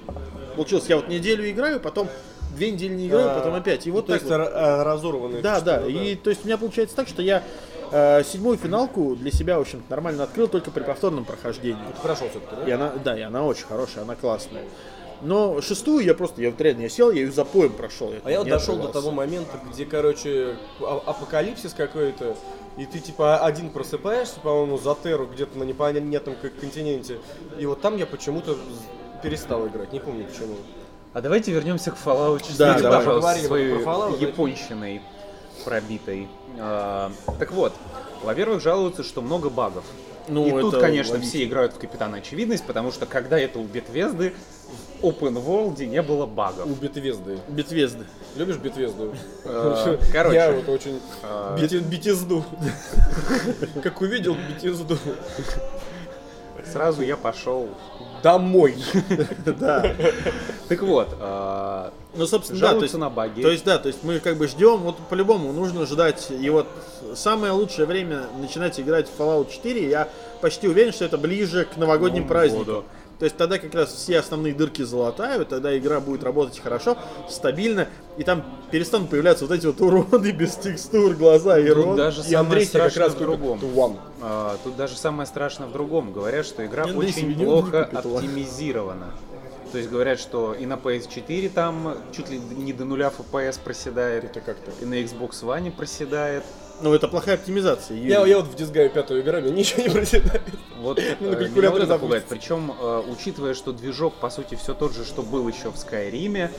получилось, 0.54 0.84
я 0.88 0.96
вот 0.96 1.08
неделю 1.08 1.48
играю, 1.50 1.80
потом 1.80 2.08
две 2.56 2.70
недели 2.72 2.94
не 2.94 3.06
играю, 3.06 3.30
А, 3.30 3.34
потом 3.38 3.54
опять. 3.54 3.86
И 3.86 3.90
вот 3.90 4.06
то 4.06 4.12
так 4.12 4.22
есть 4.22 4.32
вот. 4.32 4.40
а, 4.52 4.84
разорванные. 4.84 5.42
Да, 5.42 5.60
да. 5.60 5.76
что-то, 5.78 5.90
И 5.90 6.14
то 6.16 6.30
есть 6.30 6.44
у 6.44 6.46
меня 6.46 6.58
получается 6.58 6.96
так, 6.96 7.06
что 7.08 7.22
я 7.22 7.42
э, 7.92 8.22
седьмую 8.24 8.56
финалку 8.58 9.14
для 9.14 9.30
себя, 9.30 9.58
в 9.58 9.60
общем 9.62 9.82
нормально 9.88 10.24
открыл 10.24 10.48
только 10.48 10.70
при 10.70 10.82
повторном 10.82 11.24
прохождении. 11.24 11.78
Ты 11.94 12.02
прошел 12.02 12.28
все-таки, 12.28 12.56
да? 12.56 12.68
И 12.68 12.70
она, 12.72 12.92
да, 13.04 13.16
и 13.18 13.22
она 13.22 13.44
очень 13.44 13.66
хорошая, 13.66 14.04
она 14.04 14.16
классная. 14.16 14.62
Но 15.22 15.62
шестую 15.62 16.04
я 16.04 16.14
просто, 16.14 16.42
я 16.42 16.50
вот 16.50 16.60
реально, 16.60 16.82
я 16.82 16.88
сел, 16.90 17.10
я 17.10 17.22
ее 17.22 17.32
запоем 17.32 17.72
прошел. 17.72 18.12
А 18.22 18.30
я 18.30 18.40
вот 18.40 18.48
дошел 18.48 18.74
до 18.76 18.88
отрывался. 18.88 18.92
того 19.00 19.10
момента, 19.12 19.52
где, 19.72 19.86
короче, 19.86 20.56
а- 20.80 21.02
апокалипсис 21.06 21.72
какой-то, 21.72 22.36
и 22.76 22.84
ты 22.84 22.98
типа 22.98 23.38
один 23.38 23.70
просыпаешься, 23.70 24.40
по-моему, 24.40 24.76
за 24.76 24.94
Терру 25.02 25.26
где-то 25.26 25.56
на 25.58 25.62
непонятном 25.62 26.36
континенте. 26.60 27.16
И 27.58 27.64
вот 27.64 27.80
там 27.80 27.96
я 27.96 28.04
почему-то 28.04 28.56
перестал 29.22 29.66
играть, 29.68 29.90
не 29.94 30.00
помню 30.00 30.26
почему. 30.26 30.56
А 31.16 31.22
давайте 31.22 31.50
вернемся 31.50 31.92
к 31.92 31.96
Fallout 31.96 32.40
4, 32.40 32.56
Да, 32.58 32.78
давай. 32.78 32.98
пожалуйста, 32.98 33.38
своей 33.46 33.74
про 33.76 33.90
Fallout, 33.90 34.20
да? 34.20 34.26
японщиной 34.26 35.00
пробитой. 35.64 36.28
А, 36.58 37.10
так 37.38 37.52
вот, 37.52 37.72
во-первых, 38.22 38.60
жалуются, 38.60 39.02
что 39.02 39.22
много 39.22 39.48
багов. 39.48 39.82
Ну, 40.28 40.46
И 40.46 40.60
тут, 40.60 40.78
конечно, 40.78 41.14
логично. 41.14 41.30
все 41.30 41.44
играют 41.44 41.72
в 41.72 41.78
Капитана 41.78 42.18
Очевидность, 42.18 42.66
потому 42.66 42.92
что 42.92 43.06
когда 43.06 43.38
это 43.38 43.58
у 43.58 43.64
Бетвезды, 43.64 44.34
в 45.00 45.06
Open 45.06 45.42
World 45.42 45.82
не 45.86 46.02
было 46.02 46.26
багов. 46.26 46.66
У 46.66 46.74
Бетвезды. 46.74 47.38
Бетвезды. 47.48 48.04
Любишь 48.36 48.56
Бетвезду? 48.56 49.14
Э, 49.46 49.96
короче. 50.12 50.36
Я 50.36 50.52
вот 50.52 50.68
очень... 50.68 51.00
А. 51.22 51.56
Бете- 51.56 51.78
Бетезду. 51.80 52.44
Как 53.82 54.02
увидел 54.02 54.34
Бетезду. 54.34 54.98
Сразу 56.64 57.02
я 57.02 57.16
пошел. 57.16 57.68
Домой. 58.22 58.76
Да. 59.44 59.94
Так 60.68 60.82
вот, 60.82 61.08
а, 61.20 61.92
Ну, 62.16 62.26
собственно, 62.26 62.60
да, 62.60 62.74
то 62.74 62.82
есть, 62.82 62.94
на 62.94 63.08
баги. 63.10 63.40
то 63.42 63.50
есть, 63.50 63.64
да, 63.64 63.78
то 63.78 63.88
есть 63.88 64.02
мы 64.02 64.18
как 64.18 64.36
бы 64.36 64.48
ждем, 64.48 64.78
вот 64.78 64.96
по-любому 65.08 65.52
нужно 65.52 65.86
ждать, 65.86 66.28
и 66.30 66.50
вот 66.50 66.66
самое 67.14 67.52
лучшее 67.52 67.86
время 67.86 68.22
начинать 68.40 68.80
играть 68.80 69.08
в 69.08 69.20
Fallout 69.20 69.50
4, 69.52 69.88
я 69.88 70.08
почти 70.40 70.66
уверен, 70.68 70.92
что 70.92 71.04
это 71.04 71.18
ближе 71.18 71.64
к 71.66 71.76
новогодним 71.76 72.22
Новому 72.22 72.28
праздникам. 72.28 72.64
году. 72.66 72.84
То 73.18 73.24
есть 73.24 73.36
тогда 73.36 73.58
как 73.58 73.74
раз 73.74 73.92
все 73.94 74.18
основные 74.18 74.52
дырки 74.52 74.82
залатают, 74.82 75.48
тогда 75.48 75.76
игра 75.76 76.00
будет 76.00 76.22
работать 76.22 76.58
хорошо, 76.58 76.98
стабильно, 77.30 77.88
и 78.18 78.24
там 78.24 78.44
перестанут 78.70 79.08
появляться 79.08 79.46
вот 79.46 79.54
эти 79.56 79.66
вот 79.66 79.80
уроды 79.80 80.32
без 80.32 80.54
текстур, 80.56 81.14
глаза 81.14 81.58
и 81.58 81.68
рот. 81.70 81.96
даже 81.96 82.22
И 82.28 82.34
Андрей 82.34 82.66
как 82.66 82.96
раз 82.96 83.14
в 83.14 83.18
другом. 83.18 83.98
А, 84.20 84.58
Тут 84.64 84.76
даже 84.76 84.96
самое 84.96 85.26
страшное 85.26 85.66
в 85.68 85.72
другом. 85.72 86.12
Говорят, 86.12 86.44
что 86.44 86.64
игра 86.66 86.84
Андрей 86.84 87.08
очень 87.10 87.34
плохо 87.34 87.84
оптимизирована. 87.84 89.12
То 89.72 89.78
есть 89.78 89.90
говорят, 89.90 90.20
что 90.20 90.54
и 90.54 90.64
на 90.64 90.74
PS4 90.74 91.48
там 91.50 91.96
чуть 92.14 92.30
ли 92.30 92.38
не 92.38 92.72
до 92.72 92.84
нуля 92.84 93.10
FPS 93.16 93.58
проседает, 93.62 94.24
Это 94.24 94.40
как-то. 94.40 94.70
и 94.80 94.84
на 94.84 94.94
Xbox 94.94 95.42
One 95.42 95.70
проседает. 95.72 96.44
Ну, 96.82 96.92
это 96.92 97.08
плохая 97.08 97.36
оптимизация. 97.36 97.96
Я, 97.98 98.24
я 98.26 98.36
вот 98.36 98.46
в 98.46 98.54
Дисгаю 98.54 98.90
пятую 98.90 99.22
играю, 99.22 99.42
мне 99.44 99.52
ничего 99.52 99.82
не 99.82 99.88
проседает. 99.88 100.42
Вот 100.78 101.00
Ну, 101.20 101.30
на 101.32 101.36
меня 101.48 101.70
вот 101.70 101.82
это 101.82 101.98
пугает. 101.98 102.24
Причем, 102.28 102.72
э, 102.78 103.02
учитывая, 103.10 103.54
что 103.54 103.72
движок, 103.72 104.14
по 104.14 104.28
сути, 104.28 104.56
все 104.56 104.74
тот 104.74 104.94
же, 104.94 105.04
что 105.04 105.22
был 105.22 105.48
еще 105.48 105.70
в 105.70 105.76
Скайриме, 105.78 106.50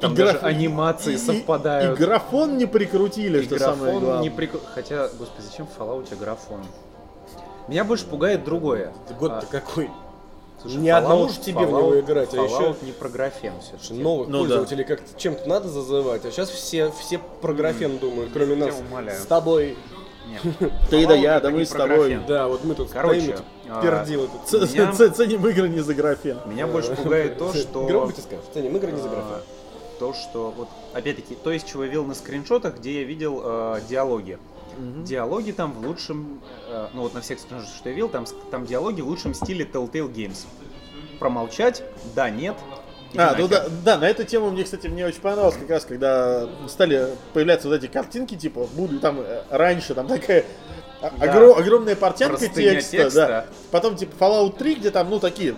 там 0.00 0.14
И 0.14 0.16
даже 0.16 0.32
граф- 0.32 0.44
анимации 0.44 1.12
и- 1.12 1.14
и- 1.16 1.18
совпадают. 1.18 1.98
И 1.98 2.02
графон 2.02 2.56
не 2.56 2.66
прикрутили, 2.66 3.40
И 3.40 3.44
что 3.44 3.58
самое 3.58 3.82
графон 3.92 4.00
главное. 4.04 4.22
не 4.22 4.30
прик- 4.34 4.60
Хотя, 4.74 5.08
господи, 5.18 5.46
зачем 5.46 5.66
в 5.66 5.78
Fallout 5.78 6.16
графон? 6.18 6.64
Меня 7.68 7.84
больше 7.84 8.06
пугает 8.06 8.44
другое. 8.44 8.92
Год-то 9.18 9.38
А, 9.42 9.46
какой? 9.46 9.90
Слушай, 10.60 10.76
Ни 10.76 10.88
одному 10.88 11.26
Fallout- 11.26 11.32
ж 11.32 11.38
тебе 11.38 11.58
в 11.60 11.62
Fallout- 11.62 11.68
него 11.68 12.00
играть, 12.00 12.34
а 12.34 12.36
Fallout 12.36 12.46
еще- 12.46 12.74
не 12.86 12.92
про 12.92 13.08
графен 13.08 13.52
все 13.60 13.94
Новых 13.94 14.28
Ну 14.28 14.38
да. 14.42 14.48
пользователей 14.48 14.84
как-то 14.84 15.18
чем-то 15.18 15.48
надо 15.48 15.68
зазывать, 15.68 16.24
а 16.24 16.30
сейчас 16.30 16.50
все, 16.50 16.90
все 16.98 17.20
про 17.40 17.52
графен 17.52 17.98
думают, 17.98 18.30
кроме 18.32 18.56
Я 18.56 18.66
нас. 18.66 18.74
умоляю. 18.80 19.20
С 19.20 19.26
тобой. 19.26 19.76
Ты 20.90 21.06
да 21.06 21.14
я, 21.14 21.38
да 21.40 21.50
мы 21.50 21.64
с 21.64 21.68
тобой. 21.70 21.96
графен. 22.10 22.22
Да, 22.26 22.48
вот 22.48 22.64
мы 22.64 22.74
тут 22.74 22.90
Короче, 22.90 23.38
а, 23.68 23.80
пердил. 23.80 24.28
Ц- 24.44 24.58
Меня- 24.58 24.92
Ценим 24.92 25.46
игры 25.46 25.68
не 25.68 25.80
за 25.80 25.94
графен. 25.94 26.38
Меня 26.46 26.66
больше 26.66 26.94
пугает 26.96 27.38
то, 27.38 27.52
что... 27.54 27.86
Громко 27.86 28.12
тебе 28.12 28.22
скажешь, 28.22 28.44
ценим 28.52 28.76
игры 28.76 28.90
не 28.92 29.00
за 29.00 29.06
а, 29.08 29.10
графен. 29.10 29.42
То, 30.00 30.12
что, 30.12 30.52
вот, 30.56 30.68
опять-таки, 30.92 31.36
то, 31.36 31.50
из 31.52 31.62
чего 31.62 31.84
я 31.84 31.88
видел 31.88 32.04
на 32.04 32.14
скриншотах, 32.14 32.76
где 32.78 33.00
я 33.00 33.04
видел 33.04 33.40
э, 33.42 33.80
диалоги. 33.88 34.38
Диалоги 34.78 35.52
там 35.52 35.72
в 35.72 35.86
лучшем, 35.86 36.40
э, 36.68 36.88
ну 36.94 37.02
вот 37.02 37.14
на 37.14 37.20
всех 37.20 37.38
скриншотах, 37.40 37.74
что 37.74 37.88
я 37.88 37.94
видел, 37.94 38.08
там, 38.08 38.26
там 38.50 38.66
диалоги 38.66 39.00
в 39.00 39.08
лучшем 39.08 39.34
стиле 39.34 39.64
Telltale 39.64 40.12
Games. 40.12 40.46
Промолчать, 41.18 41.82
да, 42.14 42.28
нет. 42.30 42.56
А, 43.16 43.34
ну 43.38 43.48
да, 43.48 43.66
да, 43.84 43.96
на 43.96 44.06
эту 44.08 44.24
тему 44.24 44.50
мне, 44.50 44.64
кстати, 44.64 44.88
мне 44.88 45.06
очень 45.06 45.20
понравилось, 45.20 45.56
как 45.56 45.70
раз, 45.70 45.84
когда 45.86 46.46
стали 46.68 47.08
появляться 47.32 47.68
вот 47.68 47.74
эти 47.82 47.86
картинки, 47.90 48.34
типа, 48.34 48.66
буду 48.74 49.00
там 49.00 49.20
э, 49.20 49.42
раньше, 49.50 49.94
там 49.94 50.06
такая 50.08 50.44
Да. 51.00 51.10
огро- 51.20 51.54
огромная 51.58 51.96
портянка 51.96 52.46
текста, 52.48 52.90
текста. 52.90 53.10
да. 53.26 53.46
Потом, 53.70 53.96
типа, 53.96 54.12
Fallout 54.22 54.58
3, 54.58 54.74
где 54.74 54.90
там, 54.90 55.08
ну, 55.08 55.18
такие, 55.20 55.54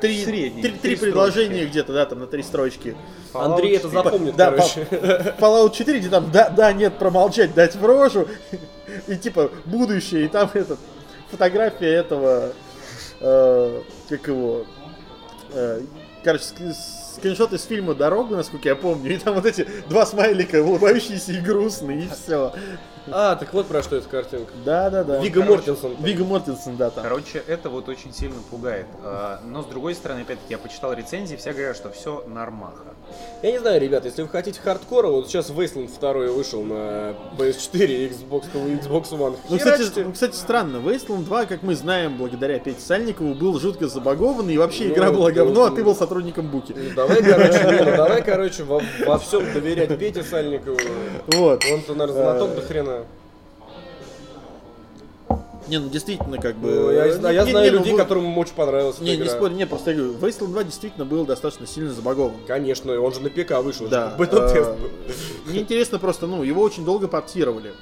три, 0.00 0.24
Средние, 0.24 0.62
три, 0.62 0.72
три 0.72 0.78
три 0.78 0.96
предложения 0.96 1.64
где-то, 1.66 1.92
да, 1.92 2.06
там, 2.06 2.20
на 2.20 2.26
три 2.26 2.42
строчки. 2.42 2.96
Fallout 3.32 3.44
Андрей 3.44 3.76
это 3.76 3.88
4. 3.88 4.02
запомнит, 4.02 4.36
Да, 4.36 4.50
короче. 4.52 4.86
Fallout 5.38 5.74
4, 5.74 5.98
где 6.00 6.08
там, 6.08 6.30
да, 6.30 6.48
да, 6.50 6.72
нет, 6.72 6.98
промолчать, 6.98 7.54
дать 7.54 7.74
в 7.76 7.84
рожу, 7.84 8.26
и, 9.06 9.16
типа, 9.16 9.50
будущее, 9.66 10.24
и 10.24 10.28
там, 10.28 10.50
этот, 10.54 10.78
фотография 11.30 11.88
этого, 11.92 12.52
э, 13.20 13.82
как 14.08 14.26
его, 14.28 14.64
э, 15.52 15.82
короче, 16.24 16.44
ск- 16.44 16.74
скриншот 17.16 17.52
из 17.52 17.64
фильма 17.64 17.94
«Дорога», 17.94 18.36
насколько 18.36 18.68
я 18.68 18.76
помню, 18.76 19.12
и 19.14 19.18
там 19.18 19.34
вот 19.34 19.44
эти 19.46 19.66
два 19.88 20.06
смайлика, 20.06 20.62
улыбающиеся 20.62 21.32
и 21.32 21.40
грустные, 21.40 22.04
и 22.04 22.08
все. 22.08 22.52
А, 23.12 23.36
так 23.36 23.52
вот 23.52 23.66
про 23.66 23.82
что 23.82 23.96
эта 23.96 24.08
картинка. 24.08 24.52
Да-да-да. 24.64 25.18
Вига 25.18 25.40
короче, 25.42 25.70
Мортенсон. 25.70 25.96
Вига 26.00 26.24
Мортенсен, 26.24 26.76
да, 26.76 26.90
там. 26.90 27.02
Короче, 27.04 27.42
это 27.46 27.68
вот 27.70 27.88
очень 27.88 28.12
сильно 28.12 28.36
пугает. 28.50 28.86
А, 29.02 29.40
Но 29.44 29.62
с 29.62 29.66
другой 29.66 29.94
стороны, 29.94 30.20
опять-таки, 30.20 30.52
я 30.54 30.58
почитал 30.58 30.92
рецензии, 30.92 31.36
все 31.36 31.52
говорят, 31.52 31.76
что 31.76 31.90
все 31.90 32.24
нормаха. 32.26 32.84
Я 33.42 33.52
не 33.52 33.58
знаю, 33.58 33.80
ребят, 33.80 34.04
если 34.04 34.22
вы 34.22 34.28
хотите 34.28 34.60
хардкора, 34.60 35.08
вот 35.08 35.28
сейчас 35.28 35.50
Wasteland 35.50 35.90
2 35.98 36.12
вышел 36.32 36.62
на 36.62 37.14
PS4 37.38 37.86
и 37.86 38.08
Xbox, 38.08 38.44
Xbox 38.52 39.10
One. 39.12 39.36
Ну, 39.48 39.56
кстати, 39.56 40.00
ну, 40.00 40.12
кстати, 40.12 40.36
странно, 40.36 40.76
Wasteland 40.76 41.24
2, 41.24 41.46
как 41.46 41.62
мы 41.62 41.74
знаем, 41.74 42.16
благодаря 42.18 42.58
Пете 42.58 42.80
Сальникову, 42.80 43.34
был 43.34 43.58
жутко 43.58 43.88
забагованный, 43.88 44.54
и 44.54 44.58
вообще 44.58 44.84
Ну, 44.84 44.94
игра 44.94 45.10
была 45.10 45.28
да, 45.30 45.36
говно, 45.36 45.64
а 45.64 45.70
да. 45.70 45.76
ты 45.76 45.84
был 45.84 45.94
сотрудником 45.94 46.48
Буки. 46.48 46.74
Ну, 46.76 46.94
Давай, 46.94 47.22
короче, 47.22 47.84
ну 47.84 47.96
давай, 47.96 48.22
короче, 48.22 48.64
во, 48.64 48.82
во 49.06 49.18
всем 49.18 49.52
доверять 49.52 49.98
Пете 49.98 50.22
Сальникову. 50.28 50.76
Вот. 51.28 51.64
Он-то, 51.72 51.94
наверное, 51.94 52.22
знаток 52.22 52.54
до 52.54 52.60
хрена. 52.62 52.97
Не, 55.68 55.78
ну 55.78 55.88
действительно, 55.88 56.38
как 56.38 56.56
бы... 56.56 56.70
Ну, 56.70 56.90
я, 56.90 57.12
зна- 57.12 57.30
я 57.30 57.44
Не- 57.44 57.50
знаю 57.50 57.66
не, 57.66 57.70
ну, 57.72 57.78
людей, 57.78 57.92
вы- 57.92 57.98
которым 57.98 58.36
очень 58.38 58.54
понравилась 58.54 58.98
Не, 59.00 59.10
эта 59.12 59.20
не 59.20 59.26
игра. 59.28 59.36
спорю, 59.36 59.54
не, 59.54 59.66
просто 59.66 59.90
я 59.90 59.96
говорю, 59.98 60.14
Wasteland 60.18 60.48
2 60.52 60.64
действительно 60.64 61.04
был 61.04 61.26
достаточно 61.26 61.66
сильно 61.66 61.92
забагован. 61.92 62.32
Конечно, 62.46 62.98
он 63.00 63.12
же 63.12 63.20
на 63.20 63.28
ПК 63.28 63.58
вышел. 63.62 63.86
Да. 63.88 64.14
Бета-тест 64.18 64.70
э, 64.70 64.76
был. 64.76 64.90
Мне 65.46 65.60
интересно 65.60 65.98
просто, 65.98 66.26
ну, 66.26 66.42
его 66.42 66.62
очень 66.62 66.84
долго 66.84 67.06
портировали. 67.08 67.72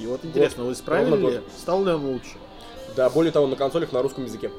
И 0.00 0.06
вот 0.06 0.24
интересно, 0.24 0.64
вы 0.64 0.72
исправили. 0.72 1.42
Стал 1.58 1.84
ли 1.84 1.92
он 1.92 2.06
лучше? 2.06 2.36
Да, 2.96 3.10
более 3.10 3.32
того, 3.32 3.46
на 3.46 3.56
консолях 3.56 3.92
на 3.92 4.00
русском 4.00 4.24
языке. 4.24 4.50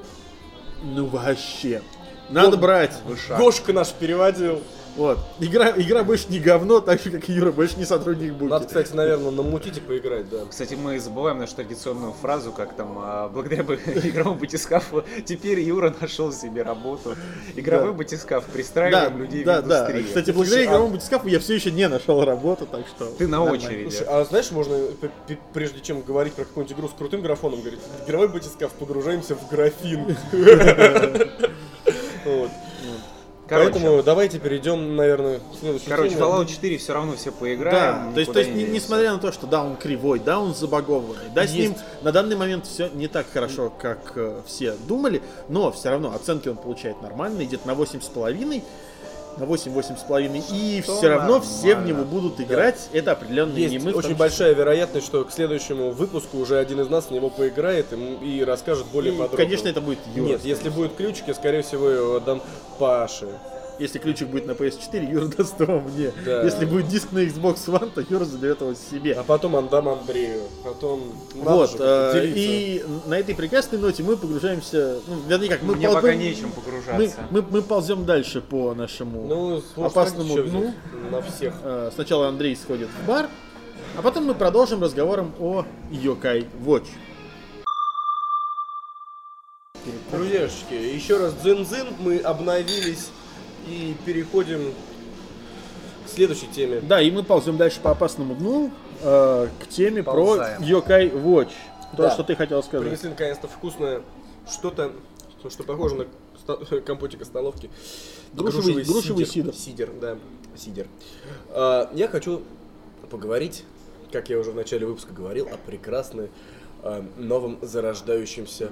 Ну 0.83 1.07
вообще. 1.07 1.81
Надо 2.29 2.57
брать. 2.57 2.93
Гошка 3.37 3.73
наш 3.73 3.91
переводил. 3.91 4.61
Вот. 4.97 5.19
Игра, 5.39 5.71
игра 5.77 6.03
больше 6.03 6.25
не 6.29 6.39
говно, 6.39 6.81
так 6.81 6.99
же, 7.01 7.11
как 7.11 7.29
и 7.29 7.33
Юра, 7.33 7.51
больше 7.51 7.77
не 7.77 7.85
сотрудник 7.85 8.33
Буки. 8.33 8.49
Надо, 8.49 8.65
кстати, 8.65 8.93
наверное, 8.93 9.29
намутить 9.29 9.77
и 9.77 9.79
поиграть, 9.79 10.27
да. 10.29 10.39
Кстати, 10.49 10.73
мы 10.73 10.99
забываем 10.99 11.37
нашу 11.37 11.55
традиционную 11.55 12.13
фразу, 12.13 12.51
как 12.51 12.75
там, 12.75 12.97
а, 12.99 13.29
благодаря 13.29 13.61
игровому 14.03 14.39
батискафу, 14.39 15.03
теперь 15.23 15.59
Юра 15.59 15.93
нашел 16.01 16.33
себе 16.33 16.63
работу. 16.63 17.15
Игровой 17.55 17.91
Да. 17.91 17.97
батискаф, 17.97 18.45
да, 18.47 18.51
пристраиваем 18.51 19.19
людей 19.19 19.43
да, 19.43 19.61
в 19.61 19.67
да. 19.67 19.81
индустрии. 19.81 20.03
Кстати, 20.07 20.31
благодаря 20.31 20.55
Слушай, 20.55 20.63
а- 20.63 20.69
игровому 20.71 20.93
батискафу 20.93 21.27
я 21.27 21.39
все 21.39 21.53
еще 21.53 21.71
не 21.71 21.87
нашел 21.87 22.25
работу, 22.25 22.65
так 22.65 22.87
что... 22.87 23.05
Ты 23.05 23.27
на 23.27 23.37
нормально. 23.37 23.53
очереди. 23.65 23.89
Слушай, 23.89 24.07
а 24.09 24.25
знаешь, 24.25 24.49
можно, 24.51 24.77
прежде 25.53 25.79
чем 25.81 26.01
говорить 26.01 26.33
про 26.33 26.43
какую-нибудь 26.43 26.75
игру 26.75 26.87
с 26.89 26.93
крутым 26.93 27.21
графоном, 27.21 27.59
говорить, 27.61 27.79
игровой 28.07 28.29
батискаф, 28.29 28.71
погружаемся 28.73 29.35
в 29.35 29.47
графин. 29.49 30.17
Вот. 32.25 32.49
Короче, 33.47 33.71
Поэтому 33.71 34.03
давайте 34.03 34.39
перейдем, 34.39 34.95
наверное, 34.97 35.39
к 35.39 35.59
следующей 35.59 35.89
короче, 35.89 36.09
теме. 36.15 36.21
Fallout 36.21 36.47
4 36.47 36.77
все 36.77 36.93
равно 36.93 37.13
все 37.15 37.31
Да, 37.31 37.37
поиграем. 37.39 38.13
то 38.13 38.19
есть, 38.19 38.33
то 38.33 38.39
есть 38.39 38.51
не 38.53 38.63
несмотря 38.65 39.13
на 39.13 39.19
то, 39.19 39.31
что 39.31 39.47
да, 39.47 39.63
он 39.63 39.77
кривой, 39.77 40.19
да, 40.19 40.39
он 40.39 40.53
забагованный, 40.53 41.29
да, 41.33 41.47
с 41.47 41.51
Есть. 41.51 41.69
ним 41.69 41.77
на 42.01 42.11
данный 42.11 42.35
момент 42.35 42.65
все 42.67 42.89
не 42.89 43.07
так 43.07 43.25
хорошо, 43.31 43.71
как 43.81 44.13
э, 44.15 44.41
все 44.45 44.73
думали, 44.87 45.21
но 45.47 45.71
все 45.71 45.89
равно 45.91 46.13
оценки 46.13 46.49
он 46.49 46.57
получает 46.57 47.01
нормально, 47.01 47.43
идет 47.43 47.65
на 47.65 47.71
8,5, 47.71 48.63
на 49.37 49.45
8, 49.45 49.71
8,5, 49.71 50.43
и 50.51 50.81
Что 50.81 50.97
все 50.97 51.09
равно 51.09 51.41
все 51.41 51.75
в 51.75 51.85
него 51.85 52.03
будут 52.03 52.39
играть, 52.41 52.89
это 52.93 53.11
определенные 53.11 53.63
Есть 53.63 53.73
не 53.73 53.79
мы. 53.79 53.91
очень 53.93 54.15
большая 54.15 54.53
вероятность, 54.53 55.05
что 55.05 55.23
к 55.23 55.31
следующему 55.31 55.91
выпуску 55.91 56.37
уже 56.37 56.57
один 56.57 56.81
из 56.81 56.89
нас 56.89 57.05
в 57.05 57.11
него 57.11 57.29
поиграет 57.29 57.87
и, 57.93 57.95
и 58.39 58.43
расскажет 58.43 58.85
более 58.87 59.13
И, 59.13 59.17
подробно. 59.17 59.37
конечно, 59.37 59.67
это 59.67 59.81
будет 59.81 59.99
Юра. 60.15 60.29
Нет, 60.29 60.45
если 60.45 60.69
будут 60.69 60.95
ключики, 60.95 61.31
скорее 61.33 61.61
всего, 61.61 61.89
его 61.89 62.15
отдам 62.15 62.41
Паше. 62.79 63.27
Если 63.79 63.99
ключик 63.99 64.29
будет 64.29 64.47
на 64.47 64.51
PS4, 64.51 65.07
Юра 65.11 65.25
даст 65.27 65.59
его 65.59 65.79
мне. 65.81 66.11
Да. 66.25 66.41
Если 66.43 66.65
будет 66.65 66.87
диск 66.87 67.11
на 67.11 67.19
Xbox 67.19 67.57
One, 67.67 67.91
то 67.91 68.01
Юра 68.09 68.25
заберет 68.25 68.61
его 68.61 68.73
себе. 68.73 69.13
А 69.13 69.23
потом 69.23 69.55
отдам 69.55 69.87
Андрею. 69.89 70.41
Потом 70.63 71.13
надо 71.35 71.49
Вот, 71.51 71.71
же 71.71 71.77
э, 71.79 72.25
и 72.35 72.83
на 73.05 73.19
этой 73.19 73.35
прекрасной 73.35 73.77
ноте 73.77 74.01
мы 74.01 74.17
погружаемся, 74.17 74.99
ну, 75.07 75.19
вернее 75.27 75.49
как, 75.49 75.61
мы, 75.61 75.75
Мне 75.75 75.87
пол- 75.87 75.95
пока 75.95 76.07
мы- 76.07 76.15
нечем 76.15 76.47
мы, 76.47 76.61
погружаться. 76.61 77.19
мы, 77.29 77.41
мы 77.43 77.61
ползем 77.61 78.05
дальше 78.05 78.41
по 78.41 78.73
нашему 78.73 79.27
Ну, 79.27 79.61
сложно 79.61 79.85
опасному 79.85 80.41
дну. 80.41 80.73
На 81.11 81.21
всех. 81.21 81.53
Э, 81.63 81.91
Сначала 81.93 82.29
Андрей 82.29 82.55
сходит 82.55 82.89
в 82.89 83.07
бар, 83.07 83.29
а 83.95 84.01
потом 84.01 84.25
мы 84.25 84.33
продолжим 84.33 84.81
разговором 84.81 85.33
о 85.39 85.65
Yokai 85.91 86.47
Watch. 86.65 86.87
Друзьяшечки, 90.11 90.73
еще 90.73 91.17
раз 91.17 91.33
дзин-дзин, 91.43 91.87
мы 91.99 92.17
обновились 92.17 93.09
и 93.69 93.95
переходим 94.05 94.73
к 96.05 96.09
следующей 96.09 96.47
теме. 96.47 96.79
Да, 96.81 97.01
и 97.01 97.11
мы 97.11 97.23
ползем 97.23 97.57
дальше 97.57 97.79
по 97.81 97.91
опасному 97.91 98.35
дну 98.35 98.71
э, 99.01 99.47
к 99.61 99.67
теме 99.67 100.03
Ползаем. 100.03 100.57
про 100.61 100.65
Yokai 100.67 101.11
Watch. 101.23 101.51
То, 101.95 102.03
Да. 102.03 102.11
что 102.11 102.23
ты 102.23 102.35
хотел 102.35 102.61
сказать. 102.63 102.85
Принесли 102.87 103.09
наконец-то 103.09 103.47
вкусное 103.47 104.01
что-то, 104.49 104.91
что 105.49 105.63
похоже 105.63 105.95
на 105.95 106.81
компотик 106.81 107.21
из 107.21 107.27
столовки. 107.27 107.69
Грушевый- 108.33 108.83
грушевый 108.85 109.25
сидр. 109.25 109.53
Сидер, 109.53 109.91
да, 109.99 110.17
сидер. 110.57 110.87
А, 111.49 111.89
я 111.93 112.07
хочу 112.07 112.41
поговорить, 113.09 113.63
как 114.11 114.29
я 114.29 114.37
уже 114.39 114.51
в 114.51 114.55
начале 114.55 114.85
выпуска 114.85 115.13
говорил, 115.13 115.47
о 115.47 115.57
прекрасной 115.65 116.29
а, 116.83 117.05
новом 117.17 117.57
зарождающемся 117.61 118.69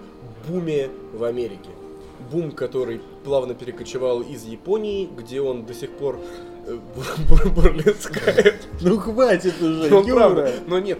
буме 0.47 0.89
в 1.13 1.23
Америке. 1.23 1.69
Бум, 2.31 2.51
который 2.51 3.01
плавно 3.25 3.55
перекочевал 3.55 4.21
из 4.21 4.43
Японии, 4.45 5.09
где 5.17 5.41
он 5.41 5.65
до 5.65 5.73
сих 5.73 5.89
пор 5.91 6.19
э, 6.67 6.77
бур- 6.95 7.27
бур- 7.27 7.49
бурлескает. 7.51 8.67
Ну 8.81 8.97
хватит 8.99 9.59
уже, 9.61 9.89
Ну, 9.89 10.03
правда. 10.05 10.53
Но 10.67 10.79
нет, 10.79 10.99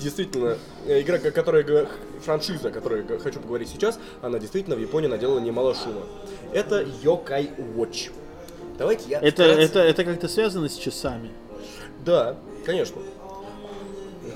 действительно, 0.00 0.56
э, 0.86 1.02
игра, 1.02 1.16
о 1.18 1.30
которой 1.30 1.58
я 1.62 1.68
г- 1.68 1.88
франшиза, 2.24 2.68
о 2.68 2.70
которой 2.70 3.04
хочу 3.18 3.38
поговорить 3.38 3.68
сейчас, 3.68 4.00
она 4.22 4.38
действительно 4.38 4.76
в 4.76 4.80
Японии 4.80 5.08
наделала 5.08 5.38
немало 5.40 5.74
шума. 5.74 6.02
Это 6.52 6.82
Yokai 7.04 7.50
Watch. 7.76 8.10
Давайте 8.78 9.04
я 9.10 9.20
Это, 9.20 9.42
это, 9.42 9.80
это 9.80 10.04
как-то 10.04 10.28
связано 10.28 10.68
с 10.68 10.76
часами. 10.76 11.30
Да, 12.04 12.36
конечно. 12.64 12.96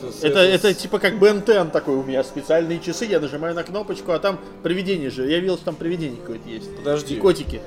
Это, 0.00 0.12
с- 0.12 0.22
это 0.24 0.74
типа 0.74 0.98
как 0.98 1.18
10 1.18 1.72
такой 1.72 1.96
у 1.96 2.02
меня 2.02 2.22
специальные 2.24 2.80
часы, 2.80 3.04
я 3.06 3.20
нажимаю 3.20 3.54
на 3.54 3.62
кнопочку, 3.64 4.12
а 4.12 4.18
там 4.18 4.38
привидение 4.62 5.10
же. 5.10 5.28
Я 5.28 5.38
видел, 5.40 5.56
что 5.56 5.66
там 5.66 5.74
привидение 5.76 6.20
какое-то 6.20 6.48
есть. 6.48 6.74
Подожди. 6.76 7.14
И 7.14 7.18
котики. 7.18 7.60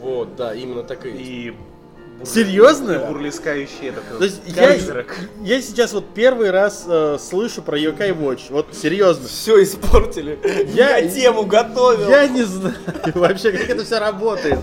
Вот, 0.00 0.34
да, 0.36 0.54
именно 0.54 0.82
так 0.82 1.06
и 1.06 1.10
есть. 1.10 1.20
И 1.28 1.54
Серьезно? 2.24 3.00
бурлескающий 3.08 3.88
этот 3.88 4.04
То 4.18 4.22
есть 4.24 4.42
я, 4.46 4.74
я 5.42 5.60
сейчас 5.60 5.92
вот 5.92 6.04
первый 6.14 6.52
раз 6.52 6.84
э, 6.86 7.18
слышу 7.20 7.62
про 7.62 7.76
Yokai 7.76 8.16
Watch. 8.16 8.42
Вот 8.50 8.66
серьезно. 8.72 9.26
Все 9.26 9.60
испортили. 9.62 10.38
Я- 10.72 10.98
Я, 10.98 11.08
тему 11.10 11.44
готовил. 11.46 12.08
Я 12.08 12.28
не 12.28 12.44
знаю 12.44 12.76
вообще, 13.14 13.50
как 13.50 13.68
это 13.68 13.84
все 13.84 13.98
работает. 13.98 14.60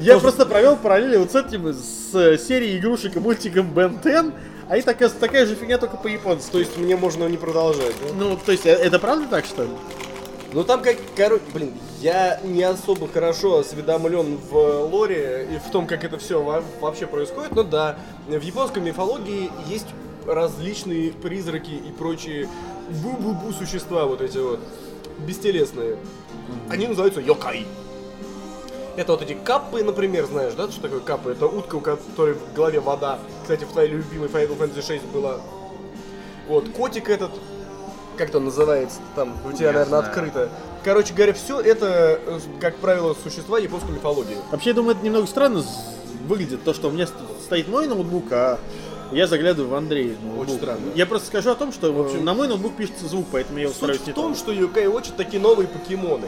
Я 0.00 0.18
просто 0.18 0.44
провел 0.44 0.76
параллели 0.76 1.16
вот 1.16 1.32
с 1.32 1.34
этим, 1.34 1.72
с 1.72 2.14
э, 2.14 2.36
серией 2.36 2.78
игрушек 2.78 3.16
и 3.16 3.20
мультиком 3.20 3.72
Ben 3.74 4.02
10, 4.72 4.74
а 4.74 4.76
и 4.76 4.82
такая, 4.82 5.08
такая 5.10 5.46
же 5.46 5.54
фигня 5.54 5.78
только 5.78 5.96
по-японски. 5.96 6.50
То 6.50 6.58
есть 6.58 6.76
мне 6.76 6.96
можно 6.96 7.26
не 7.26 7.36
продолжать, 7.36 7.94
да? 8.02 8.14
Ну, 8.14 8.36
то 8.36 8.52
есть, 8.52 8.66
э, 8.66 8.70
это 8.70 8.98
правда 8.98 9.26
так, 9.28 9.44
что 9.44 9.64
ли? 9.64 9.70
Ну 10.54 10.64
там 10.64 10.82
как, 10.82 10.96
короче, 11.16 11.42
блин, 11.54 11.72
я 12.00 12.38
не 12.44 12.62
особо 12.62 13.08
хорошо 13.08 13.60
осведомлен 13.60 14.36
в 14.36 14.84
лоре 14.84 15.48
и 15.50 15.66
в 15.66 15.70
том, 15.70 15.86
как 15.86 16.04
это 16.04 16.18
все 16.18 16.42
вообще 16.78 17.06
происходит, 17.06 17.54
но 17.54 17.62
да, 17.62 17.98
в 18.26 18.40
японской 18.42 18.80
мифологии 18.80 19.50
есть 19.66 19.86
различные 20.26 21.12
призраки 21.12 21.70
и 21.70 21.90
прочие 21.90 22.50
бу-бу-бу 22.90 23.54
существа 23.54 24.04
вот 24.04 24.20
эти 24.20 24.36
вот, 24.36 24.60
бестелесные. 25.26 25.96
Они 26.68 26.86
называются 26.86 27.22
йокай. 27.22 27.66
Это 28.96 29.12
вот 29.12 29.22
эти 29.22 29.32
каппы, 29.34 29.82
например, 29.82 30.26
знаешь, 30.26 30.52
да, 30.54 30.70
что 30.70 30.82
такое 30.82 31.00
каппы? 31.00 31.30
Это 31.32 31.46
утка, 31.46 31.76
у 31.76 31.80
которой 31.80 32.34
в 32.34 32.52
голове 32.54 32.80
вода. 32.80 33.18
Кстати, 33.42 33.64
в 33.64 33.68
твоей 33.68 33.90
любимой 33.90 34.28
Final 34.28 34.58
Fantasy 34.58 34.86
6 34.86 35.04
была. 35.06 35.40
Вот, 36.48 36.68
котик 36.70 37.08
этот, 37.08 37.30
как 38.18 38.28
это 38.28 38.40
называется 38.40 38.98
там, 39.16 39.34
у 39.46 39.52
тебя, 39.52 39.68
Я 39.68 39.72
наверное, 39.72 40.00
знаю. 40.00 40.04
открыто. 40.04 40.48
Короче 40.84 41.14
говоря, 41.14 41.32
все 41.32 41.60
это, 41.60 42.20
э, 42.26 42.40
как 42.60 42.76
правило, 42.76 43.14
существа 43.22 43.58
японской 43.58 43.92
мифологии. 43.92 44.36
Вообще, 44.50 44.70
я 44.70 44.74
думаю, 44.74 44.96
это 44.96 45.04
немного 45.04 45.26
странно 45.26 45.64
выглядит, 46.26 46.62
то, 46.64 46.74
что 46.74 46.88
у 46.88 46.90
меня 46.90 47.06
ст- 47.06 47.14
стоит 47.44 47.68
мой 47.68 47.86
ноутбук, 47.86 48.24
а 48.32 48.58
я 49.12 49.26
заглядываю 49.26 49.70
в 49.70 49.74
Андрея 49.74 50.16
ноутбук. 50.22 50.42
Очень 50.48 50.56
странно. 50.56 50.80
Я 50.94 51.06
просто 51.06 51.28
скажу 51.28 51.50
о 51.50 51.54
том, 51.54 51.72
что 51.72 51.92
В 51.92 52.00
общем- 52.00 52.24
на 52.24 52.34
мой 52.34 52.48
ноутбук 52.48 52.76
пишется 52.76 53.06
звук, 53.06 53.26
поэтому 53.32 53.58
я 53.58 53.64
его 53.64 53.72
стараюсь 53.72 54.00
Суть 54.00 54.08
в 54.10 54.14
том, 54.14 54.34
что 54.34 54.52
Юкай 54.52 54.84
Watch 54.86 55.12
такие 55.16 55.40
новые 55.40 55.68
покемоны. 55.68 56.26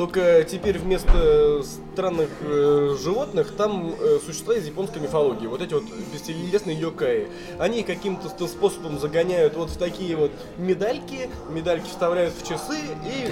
Только 0.00 0.44
теперь 0.44 0.78
вместо 0.78 1.62
странных 1.92 2.30
э, 2.40 2.96
животных 2.98 3.54
там 3.54 3.94
э, 4.00 4.18
существа 4.24 4.54
из 4.54 4.66
японской 4.66 4.98
мифологии. 4.98 5.46
Вот 5.46 5.60
эти 5.60 5.74
вот 5.74 5.84
бестелесные 6.10 6.74
йокаи. 6.74 7.28
Они 7.58 7.82
каким-то 7.82 8.30
способом 8.48 8.98
загоняют 8.98 9.56
вот 9.56 9.68
в 9.68 9.76
такие 9.76 10.16
вот 10.16 10.30
медальки, 10.56 11.28
медальки 11.50 11.86
вставляют 11.86 12.32
в 12.32 12.48
часы 12.48 12.78
и 13.04 13.30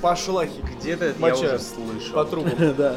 пошла 0.00 0.46
Где-то 0.46 1.06
это 1.06 1.26
я 1.26 1.34
уже 1.34 1.58
слышал. 1.58 2.14
по 2.14 2.24
трубам. 2.24 2.52
Да. 2.78 2.94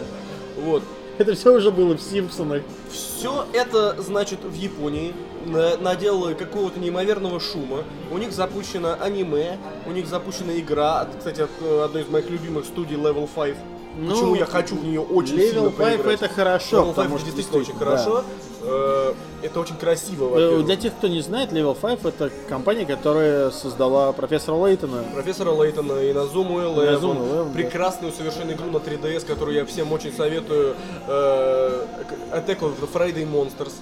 Вот. 0.58 0.84
Это 1.18 1.34
все 1.34 1.56
уже 1.56 1.72
было 1.72 1.98
в 1.98 2.02
Симпсонах. 2.02 2.62
Все 2.92 3.48
это, 3.52 4.00
значит, 4.00 4.44
в 4.44 4.54
Японии 4.54 5.16
на- 5.46 5.78
наделало 5.78 6.34
какого-то 6.34 6.80
неимоверного 6.80 7.40
шума. 7.40 7.84
У 8.12 8.18
них 8.18 8.32
запущено 8.32 8.96
аниме, 9.00 9.58
у 9.86 9.92
них 9.92 10.08
запущена 10.08 10.58
игра, 10.58 11.02
от- 11.02 11.16
кстати, 11.18 11.42
от 11.42 11.50
э, 11.62 11.84
одной 11.86 12.04
из 12.04 12.08
моих 12.10 12.30
любимых 12.30 12.66
студий 12.66 12.96
Level 12.98 13.28
5. 13.34 13.56
Ну, 14.00 14.12
Почему 14.12 14.36
я 14.36 14.46
хочу 14.46 14.76
в 14.76 14.84
нее 14.84 15.02
очень 15.02 15.40
сильно 15.40 15.60
Level 15.62 15.72
5 15.72 15.98
поиграть. 15.98 16.22
это 16.22 16.30
хорошо, 16.34 16.78
Level 16.78 16.86
5 16.86 16.96
потому 16.96 17.18
что 17.18 17.26
действительно 17.26 17.62
очень 17.62 17.74
действительно, 17.74 17.98
хорошо. 17.98 18.24
Э, 18.64 19.14
Это 19.44 19.60
очень 19.60 19.76
красиво, 19.78 20.26
Э, 20.26 20.30
во-первых. 20.30 20.66
Для 20.66 20.76
тех, 20.76 20.94
кто 20.96 21.08
не 21.08 21.22
знает, 21.22 21.52
Level 21.52 21.76
5 21.80 22.06
это 22.06 22.32
компания, 22.50 22.86
которая 22.86 23.50
создала 23.52 24.12
профессора 24.12 24.56
Лейтона. 24.68 25.04
Профессора 25.14 25.52
Лейтона 25.52 25.94
и 26.02 26.12
Назуму 26.12 26.60
Элевен. 26.60 26.96
Eleven, 26.96 27.46
да. 27.46 27.54
Прекрасную 27.54 28.12
совершенно 28.14 28.52
игру 28.52 28.70
на 28.72 28.78
3DS, 28.78 29.26
которую 29.26 29.56
я 29.58 29.66
всем 29.66 29.92
очень 29.92 30.12
советую. 30.12 30.76
Attack 31.08 32.60
of 32.62 32.74
the 32.82 32.88
Friday 32.92 33.26
Monsters. 33.26 33.74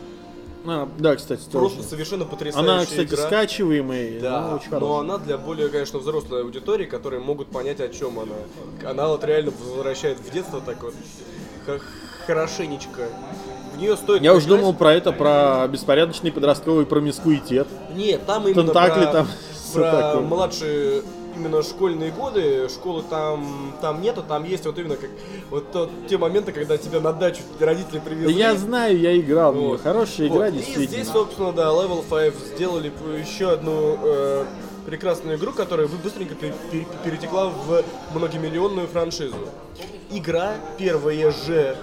А, 0.68 0.90
да, 0.98 1.16
кстати, 1.16 1.42
Просто 1.52 1.78
тоже. 1.78 1.90
совершенно 1.90 2.26
потрясающая 2.26 2.72
Она, 2.74 2.84
кстати, 2.86 3.08
игра. 3.08 3.18
скачиваемая, 3.28 4.20
Да, 4.20 4.42
ну, 4.50 4.56
очень 4.56 4.70
но 4.72 4.80
хорошая. 4.80 5.00
она 5.00 5.18
для 5.20 5.38
более, 5.38 5.70
конечно, 5.70 6.00
взрослой 6.00 6.42
аудитории, 6.42 6.86
которые 6.86 7.22
могут 7.22 7.48
понять, 7.48 7.80
о 7.82 7.88
чем 7.90 8.20
она. 8.20 8.90
Она 8.90 9.08
вот 9.08 9.24
реально 9.24 9.52
возвращает 9.60 10.20
в 10.20 10.32
детство 10.32 10.62
так 10.66 10.82
вот 10.84 10.94
хорошенечко. 12.26 13.08
В 13.76 13.78
нее 13.78 13.96
стоит 13.98 14.22
Я 14.22 14.34
уж 14.34 14.44
поиграть. 14.44 14.60
думал 14.60 14.74
про 14.74 14.94
это, 14.94 15.12
про 15.12 15.68
беспорядочный 15.68 16.32
подростковый 16.32 16.86
промискуитет. 16.86 17.68
Нет, 17.96 18.26
там 18.26 18.48
именно 18.48 18.64
Тентакли 18.64 19.04
про, 19.04 19.12
там, 19.12 19.28
про 19.74 19.92
такое. 19.92 20.22
младшие 20.22 21.02
именно 21.36 21.62
школьные 21.64 22.12
годы, 22.12 22.68
школы 22.70 23.04
там, 23.10 23.74
там 23.82 24.02
нету, 24.02 24.24
там 24.28 24.44
есть 24.46 24.66
вот 24.66 24.78
именно 24.80 24.96
как 24.96 25.10
вот 25.50 25.72
тот- 25.72 25.90
те 26.08 26.18
моменты, 26.18 26.52
когда 26.52 26.78
тебя 26.78 27.00
на 27.02 27.14
дачу 27.14 27.42
родители 27.60 28.00
привезли. 28.00 28.34
я 28.34 28.56
знаю, 28.56 28.98
я 29.00 29.18
играл 29.18 29.52
в 29.54 29.58
нее. 29.58 29.68
Вот. 29.70 29.82
Хорошая 29.82 30.30
Вот. 30.30 30.36
игра, 30.38 30.48
И 30.48 30.52
действительно. 30.54 30.88
здесь, 30.88 31.08
собственно, 31.10 31.52
да, 31.52 31.68
Level 31.70 32.04
5 32.10 32.34
сделали 32.56 32.92
еще 33.20 33.52
одну 33.52 33.98
э, 34.02 34.46
прекрасную 34.86 35.38
игру, 35.38 35.52
которая 35.52 35.88
быстренько 35.88 36.36
пе- 36.36 36.54
пе- 36.72 36.86
перетекла 37.04 37.50
в 37.50 37.84
многомиллионную 38.14 38.88
франшизу. 38.88 39.36
Игра 40.12 40.54
первая 40.78 41.32
же 41.32 41.76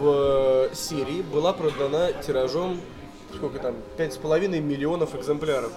в 0.00 0.68
э, 0.70 0.74
серии 0.74 1.22
была 1.22 1.52
продана 1.52 2.12
тиражом 2.12 2.80
сколько 3.34 3.58
там, 3.58 3.74
5,5 3.96 4.60
миллионов 4.60 5.14
экземпляров. 5.14 5.72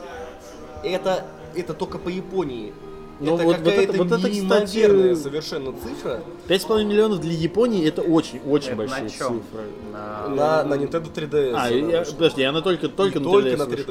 Это, 0.84 1.26
это 1.56 1.74
только 1.74 1.98
по 1.98 2.10
Японии. 2.10 2.74
Ну, 3.20 3.36
это 3.36 3.44
вот- 3.44 3.56
вот 3.56 3.56
какая-то 3.66 3.94
это- 3.94 4.04
вот 4.04 4.08
это, 4.08 4.18
кстати, 4.18 4.36
неимоверная 4.36 5.16
совершенно 5.16 5.72
цифра 5.74 6.22
5,5 6.48 6.84
миллионов 6.84 7.22
для 7.22 7.32
Японии 7.34 7.88
это 7.88 8.02
очень, 8.02 8.40
очень 8.46 8.70
Это 8.70 8.76
большие 8.78 9.04
на 9.04 9.10
чем? 9.10 9.42
цифры. 9.42 9.64
На... 9.94 10.28
на, 10.28 10.64
на 10.64 10.74
Nintendo 10.76 11.14
3DS. 11.14 11.54
А, 11.56 11.70
я, 11.70 12.02
подожди, 12.04 12.44
она 12.44 12.62
только, 12.62 12.90
только 12.90 13.20
И 13.20 13.22
на 13.22 13.30
только 13.32 13.50
3DS 13.50 13.58
на 13.58 13.66
вышла. 13.66 13.84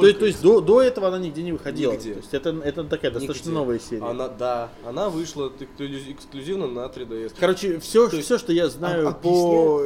3DS. 0.00 0.02
То 0.02 0.06
есть, 0.06 0.18
то 0.20 0.26
есть 0.26 0.42
до, 0.42 0.60
до 0.60 0.82
этого 0.82 1.08
она 1.08 1.18
нигде 1.18 1.42
не 1.42 1.52
выходила. 1.52 1.92
Нигде. 1.92 2.12
То 2.14 2.18
есть 2.20 2.34
это, 2.34 2.50
это 2.64 2.84
такая 2.84 3.10
достаточно 3.10 3.48
Нигде. 3.48 3.58
новая 3.58 3.78
серия. 3.78 4.04
Она, 4.04 4.28
да, 4.28 4.70
она 4.86 5.08
вышла 5.08 5.52
эксклюзив- 5.58 6.12
эксклюзивно 6.12 6.66
на 6.66 6.86
3DS. 6.86 7.34
Короче, 7.38 7.78
все, 7.80 8.08
То 8.08 8.16
есть, 8.16 8.26
все, 8.26 8.38
что 8.38 8.52
я 8.52 8.68
знаю 8.68 9.08
а- 9.08 9.12
по, 9.12 9.82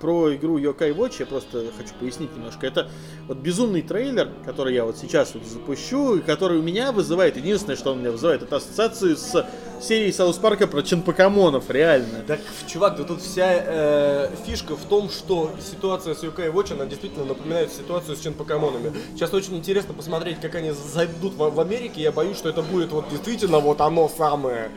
про 0.00 0.34
игру 0.34 0.58
Yo-kai 0.58 0.94
Watch, 0.94 1.16
я 1.20 1.26
просто 1.26 1.66
хочу 1.76 1.90
пояснить 2.00 2.34
немножко. 2.36 2.66
Это 2.66 2.90
вот 3.28 3.38
безумный 3.38 3.82
трейлер, 3.82 4.30
который 4.44 4.74
я 4.74 4.84
вот 4.84 4.96
сейчас 4.96 5.34
вот 5.34 5.44
запущу, 5.44 6.16
и 6.16 6.20
который 6.20 6.58
у 6.58 6.62
меня 6.62 6.92
вызывает, 6.92 7.36
единственное, 7.36 7.76
что 7.76 7.92
он 7.92 7.98
у 7.98 8.00
меня 8.00 8.12
вызывает, 8.12 8.42
это 8.42 8.56
ассоциацию 8.56 9.16
с 9.16 9.46
серии 9.82 10.10
South 10.10 10.36
Park'а 10.36 10.66
про 10.66 10.82
чинпокамонов, 10.82 11.70
реально. 11.70 12.22
Так, 12.26 12.40
чувак, 12.66 12.96
да 12.96 13.04
тут 13.04 13.20
вся 13.20 13.46
э, 13.52 14.30
фишка 14.46 14.76
в 14.76 14.84
том, 14.84 15.10
что 15.10 15.50
ситуация 15.60 16.14
с 16.14 16.22
Yo-kai 16.22 16.48
Watch, 16.48 16.72
она 16.72 16.86
действительно 16.86 17.24
напоминает 17.24 17.72
ситуацию 17.72 18.16
с 18.16 18.20
чинпокомонами. 18.20 18.92
Сейчас 19.14 19.32
очень 19.34 19.56
интересно 19.56 19.94
посмотреть, 19.94 20.40
как 20.40 20.54
они 20.54 20.70
зайдут 20.70 21.34
в, 21.34 21.50
в 21.50 21.60
Америке. 21.60 22.02
Я 22.02 22.12
боюсь, 22.12 22.36
что 22.36 22.48
это 22.48 22.62
будет 22.62 22.92
вот 22.92 23.08
действительно 23.10 23.58
вот 23.58 23.80
оно 23.80 24.08
самое. 24.08 24.70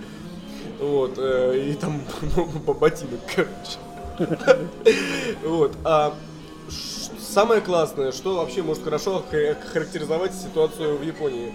Вот, 0.80 1.14
э, 1.18 1.70
и 1.72 1.74
там 1.76 2.02
много 2.22 2.74
ботинок, 2.74 3.20
короче. 3.34 3.78
Вот, 5.44 5.74
а 5.84 6.14
самое 7.20 7.62
классное, 7.62 8.12
что 8.12 8.36
вообще 8.38 8.62
может 8.64 8.84
хорошо 8.84 9.24
ха- 9.30 9.56
характеризовать 9.74 10.34
ситуацию 10.34 10.98
в 10.98 11.04
Японии. 11.04 11.54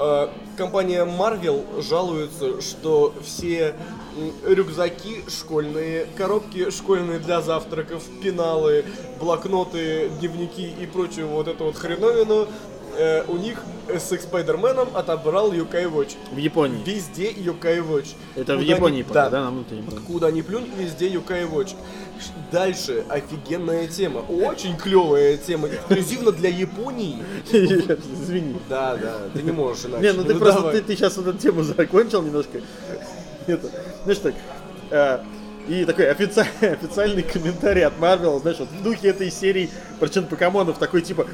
Э, 0.00 0.28
Компания 0.56 1.04
Marvel 1.04 1.82
жалуется, 1.82 2.60
что 2.62 3.14
все 3.22 3.74
рюкзаки 4.46 5.24
школьные, 5.28 6.06
коробки 6.16 6.70
школьные 6.70 7.18
для 7.18 7.40
завтраков, 7.42 8.02
пеналы, 8.22 8.84
блокноты, 9.18 10.10
дневники 10.20 10.70
и 10.70 10.86
прочую 10.86 11.28
вот 11.28 11.48
эту 11.48 11.64
вот 11.64 11.76
хреновину 11.76 12.48
э, 12.96 13.24
у 13.28 13.36
них 13.36 13.62
с 13.88 14.12
их 14.12 14.20
Спайдерменом 14.22 14.88
отобрал 14.94 15.52
Юкай 15.52 15.84
Watch. 15.86 16.16
В 16.32 16.36
Японии. 16.36 16.82
Везде 16.84 17.30
Юкай 17.30 17.78
Watch. 17.78 18.14
Это 18.36 18.56
в 18.56 18.60
Куда 18.60 18.74
Японии, 18.74 18.98
ни- 18.98 19.02
пока, 19.02 19.24
да. 19.24 19.30
да, 19.30 19.44
на 19.44 19.50
внутреннем. 19.50 19.84
Куда 20.06 20.30
ни 20.30 20.42
плюнь, 20.42 20.70
везде 20.78 21.08
Юкай 21.08 21.44
Watch. 21.44 21.74
Дальше 22.52 23.04
офигенная 23.08 23.88
тема, 23.88 24.18
очень 24.18 24.76
клевая 24.76 25.36
тема, 25.36 25.68
эксклюзивно 25.68 26.32
для 26.32 26.50
Японии. 26.50 27.18
Извини. 27.52 28.56
Да, 28.68 28.96
да, 28.96 29.18
ты 29.32 29.42
не 29.42 29.52
можешь 29.52 29.86
иначе. 29.86 30.02
Не, 30.02 30.12
ну 30.12 30.24
ты 30.24 30.34
просто, 30.34 30.60
давай. 30.60 30.80
ты, 30.80 30.96
сейчас 30.96 31.16
вот 31.16 31.28
эту 31.28 31.38
тему 31.38 31.62
закончил 31.62 32.22
немножко. 32.22 32.60
Это, 33.46 33.70
знаешь 34.04 34.18
так, 34.18 34.34
э, 34.90 35.20
и 35.68 35.84
такой 35.84 36.10
офици- 36.10 36.46
официальный 36.60 37.22
комментарий 37.22 37.84
от 37.84 37.94
Marvel, 37.98 38.40
знаешь, 38.40 38.58
вот 38.58 38.68
в 38.68 38.82
духе 38.82 39.08
этой 39.08 39.30
серии 39.30 39.70
про 39.98 40.08
покамонов 40.22 40.78
такой 40.78 41.00
типа, 41.02 41.26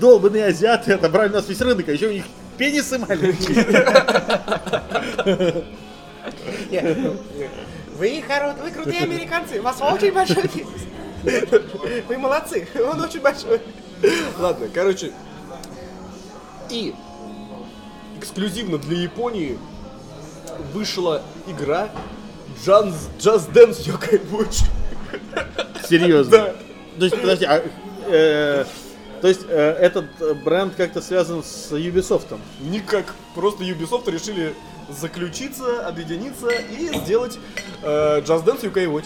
долбанные 0.00 0.46
азиаты 0.46 0.92
отобрали 0.92 1.30
у 1.30 1.32
нас 1.34 1.48
весь 1.48 1.60
рынок, 1.60 1.88
а 1.88 1.92
еще 1.92 2.08
у 2.08 2.12
них 2.12 2.24
пенисы 2.58 2.98
маленькие. 2.98 3.64
Вы, 7.98 8.22
хоро... 8.26 8.56
вы 8.62 8.70
крутые 8.70 9.02
американцы, 9.02 9.60
у 9.60 9.62
вас 9.62 9.80
очень 9.80 10.12
большой 10.12 10.42
бизнес. 10.42 10.82
Вы 12.08 12.18
молодцы, 12.18 12.66
он 12.84 13.00
очень 13.00 13.20
большой. 13.20 13.60
Ладно, 14.38 14.68
короче. 14.72 15.12
И 16.70 16.94
эксклюзивно 18.18 18.78
для 18.78 18.98
Японии 18.98 19.58
вышла 20.72 21.22
игра 21.46 21.90
Just, 22.64 22.94
Just 23.18 23.52
Dance 23.52 23.84
Yokai 23.86 24.20
Watch. 24.30 24.64
Серьезно. 25.88 26.30
Да. 26.30 26.54
То 26.98 27.04
есть, 27.04 27.20
подожди, 27.20 27.44
а, 27.44 27.62
э, 28.06 28.64
то 29.22 29.28
есть 29.28 29.42
э, 29.48 29.76
этот 29.80 30.06
э, 30.20 30.34
бренд 30.34 30.74
как-то 30.74 31.00
связан 31.00 31.44
с 31.44 31.70
Ubisoft? 31.70 32.36
Никак. 32.60 33.14
Просто 33.36 33.62
Ubisoft 33.62 34.10
решили 34.10 34.52
заключиться, 34.90 35.86
объединиться 35.86 36.48
и 36.50 36.88
сделать 36.98 37.38
э, 37.82 38.20
Just 38.20 38.44
Dance 38.44 38.62
UK 38.62 38.86
Watch. 38.92 39.04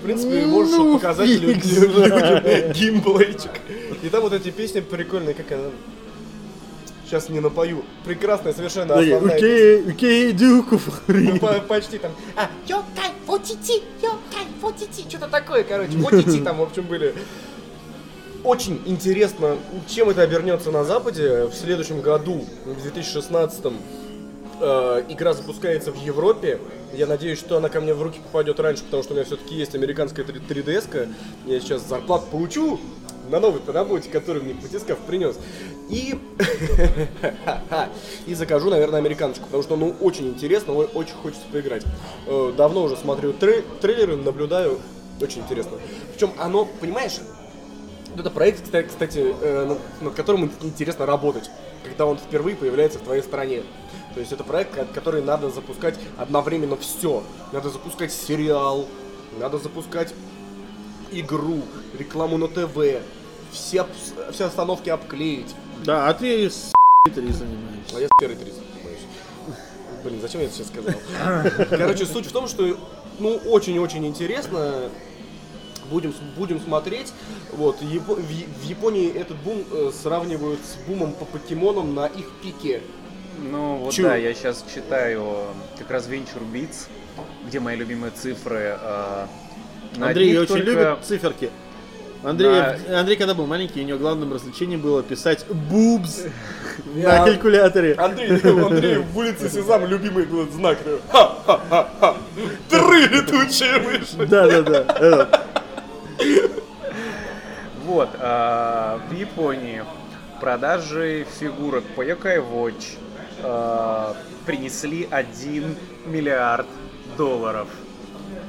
В 0.00 0.04
принципе, 0.04 0.44
можешь 0.44 0.76
Ну, 0.76 0.92
показать 0.98 1.28
людям 1.28 1.60
геймплейчик. 2.72 3.52
И 4.02 4.08
там 4.10 4.20
вот 4.20 4.34
эти 4.34 4.50
песни 4.50 4.80
прикольные, 4.80 5.34
как 5.34 5.50
она... 5.52 5.70
Сейчас 7.06 7.28
не 7.30 7.40
напою. 7.40 7.82
Прекрасная 8.04 8.52
совершенно 8.52 8.94
основная 8.98 9.36
Окей, 9.36 9.90
окей, 9.90 10.32
дюку. 10.32 10.78
Ну, 11.08 11.38
по- 11.38 11.60
почти 11.60 11.98
там. 11.98 12.12
А, 12.36 12.48
йокай, 12.68 13.10
фотити, 13.26 13.82
йокай, 14.02 14.46
фотити. 14.60 15.04
Что-то 15.08 15.26
такое, 15.26 15.64
короче. 15.64 15.98
Фотити 15.98 16.40
там, 16.44 16.58
в 16.58 16.62
общем, 16.62 16.84
были. 16.84 17.14
Очень 18.42 18.80
интересно, 18.86 19.58
чем 19.86 20.08
это 20.08 20.22
обернется 20.22 20.70
на 20.70 20.82
Западе. 20.82 21.44
В 21.44 21.54
следующем 21.54 22.00
году, 22.00 22.46
в 22.64 22.82
2016 22.82 23.66
э, 24.60 25.02
игра 25.10 25.34
запускается 25.34 25.92
в 25.92 26.02
Европе. 26.02 26.58
Я 26.94 27.06
надеюсь, 27.06 27.38
что 27.38 27.58
она 27.58 27.68
ко 27.68 27.82
мне 27.82 27.92
в 27.92 28.02
руки 28.02 28.18
попадет 28.18 28.58
раньше, 28.58 28.82
потому 28.84 29.02
что 29.02 29.12
у 29.12 29.16
меня 29.16 29.26
все-таки 29.26 29.54
есть 29.54 29.74
американская 29.74 30.24
3DS. 30.24 30.88
-ка. 30.90 31.12
Я 31.44 31.60
сейчас 31.60 31.86
зарплату 31.86 32.26
получу 32.30 32.80
на 33.28 33.40
новой 33.40 33.60
работе, 33.66 34.08
которую 34.08 34.44
мне 34.44 34.54
Батискав 34.54 34.98
принес. 35.00 35.36
И... 35.90 36.18
и 38.26 38.34
закажу, 38.34 38.70
наверное, 38.70 39.00
американочку, 39.00 39.44
потому 39.44 39.62
что, 39.62 39.76
ну, 39.76 39.94
очень 40.00 40.28
интересно, 40.28 40.72
очень 40.72 41.14
хочется 41.22 41.44
поиграть. 41.52 41.84
Э, 42.26 42.52
Давно 42.56 42.84
уже 42.84 42.96
смотрю 42.96 43.32
трей- 43.32 43.64
трейлеры, 43.82 44.16
наблюдаю, 44.16 44.78
очень 45.20 45.42
интересно. 45.42 45.72
Причем 46.12 46.32
оно, 46.38 46.64
понимаешь, 46.80 47.18
это 48.18 48.30
проект, 48.30 48.64
кстати, 48.88 49.34
э, 49.40 49.76
над, 50.00 50.14
которым 50.14 50.44
ин- 50.44 50.52
интересно 50.62 51.06
работать, 51.06 51.50
когда 51.84 52.06
он 52.06 52.18
впервые 52.18 52.56
появляется 52.56 52.98
в 52.98 53.02
твоей 53.02 53.22
стране. 53.22 53.62
То 54.14 54.20
есть 54.20 54.32
это 54.32 54.42
проект, 54.44 54.74
ко- 54.74 54.84
который 54.84 55.22
надо 55.22 55.50
запускать 55.50 55.98
одновременно 56.18 56.76
все. 56.76 57.22
Надо 57.52 57.70
запускать 57.70 58.12
сериал, 58.12 58.86
надо 59.38 59.58
запускать 59.58 60.12
игру, 61.12 61.62
рекламу 61.98 62.36
на 62.38 62.48
ТВ, 62.48 63.02
все, 63.52 63.86
все 64.32 64.44
остановки 64.44 64.88
обклеить. 64.90 65.54
Да, 65.84 66.08
а 66.08 66.14
ты 66.14 66.50
с 66.50 66.72
Твиттере 67.04 67.32
занимаешься. 67.32 67.96
А 67.96 68.00
я 68.00 68.06
с 68.06 68.10
первой 68.18 68.36
30 68.36 68.54
занимаюсь. 68.54 69.00
Блин, 70.04 70.20
зачем 70.20 70.40
я 70.40 70.46
это 70.46 70.54
сейчас 70.56 70.68
сказал? 70.68 70.92
Короче, 71.70 72.06
суть 72.06 72.26
в 72.26 72.32
том, 72.32 72.46
что 72.48 72.76
ну 73.18 73.36
очень-очень 73.46 74.06
интересно. 74.06 74.88
Будем, 75.90 76.14
будем 76.36 76.60
смотреть. 76.60 77.12
Вот, 77.52 77.80
Япо- 77.82 78.14
в, 78.14 78.62
Японии 78.64 79.10
этот 79.12 79.36
бум 79.38 79.64
э, 79.72 79.90
сравнивают 79.92 80.60
с 80.60 80.76
бумом 80.88 81.12
по 81.12 81.24
покемонам 81.24 81.94
на 81.94 82.06
их 82.06 82.26
пике. 82.42 82.80
Ну 83.38 83.76
вот 83.76 83.92
Чё? 83.92 84.04
да, 84.04 84.16
я 84.16 84.32
сейчас 84.34 84.64
читаю 84.72 85.46
как 85.78 85.90
раз 85.90 86.06
Venture 86.08 86.42
Beats, 86.52 86.86
где 87.46 87.58
мои 87.58 87.76
любимые 87.76 88.12
цифры. 88.12 88.78
э, 88.80 89.26
на 89.96 90.08
Андрей 90.08 90.36
очень 90.38 90.48
только- 90.48 90.64
любит 90.64 90.98
циферки. 91.04 91.50
Андрей, 92.22 92.50
Да. 92.50 93.00
Андрей, 93.00 93.16
когда 93.16 93.32
был 93.34 93.46
маленький, 93.46 93.80
у 93.80 93.84
него 93.84 93.98
главным 93.98 94.32
развлечением 94.34 94.80
было 94.82 95.02
писать 95.02 95.46
бубс 95.48 96.20
на 96.94 97.24
калькуляторе. 97.24 97.94
Андрей, 97.94 98.32
у 98.52 98.66
Андрея 98.66 99.00
в 99.00 99.16
улице 99.16 99.48
Сезам 99.48 99.86
любимый 99.86 100.26
был 100.26 100.46
знак. 100.52 100.76
Ха-ха-ха-ха. 101.10 102.16
Тры 102.68 103.00
летучие 103.06 103.78
мыши. 103.80 104.26
Да, 104.28 104.46
да, 104.48 104.62
да. 104.62 104.80
Этот. 105.00 105.40
Вот, 107.84 108.10
а, 108.18 109.00
в 109.08 109.14
Японии 109.14 109.84
продажи 110.40 111.26
фигурок 111.38 111.84
по 111.96 112.02
Yokai 112.04 112.38
Watch 112.38 112.98
а, 113.42 114.14
принесли 114.46 115.08
1 115.10 115.76
миллиард 116.06 116.66
долларов. 117.16 117.68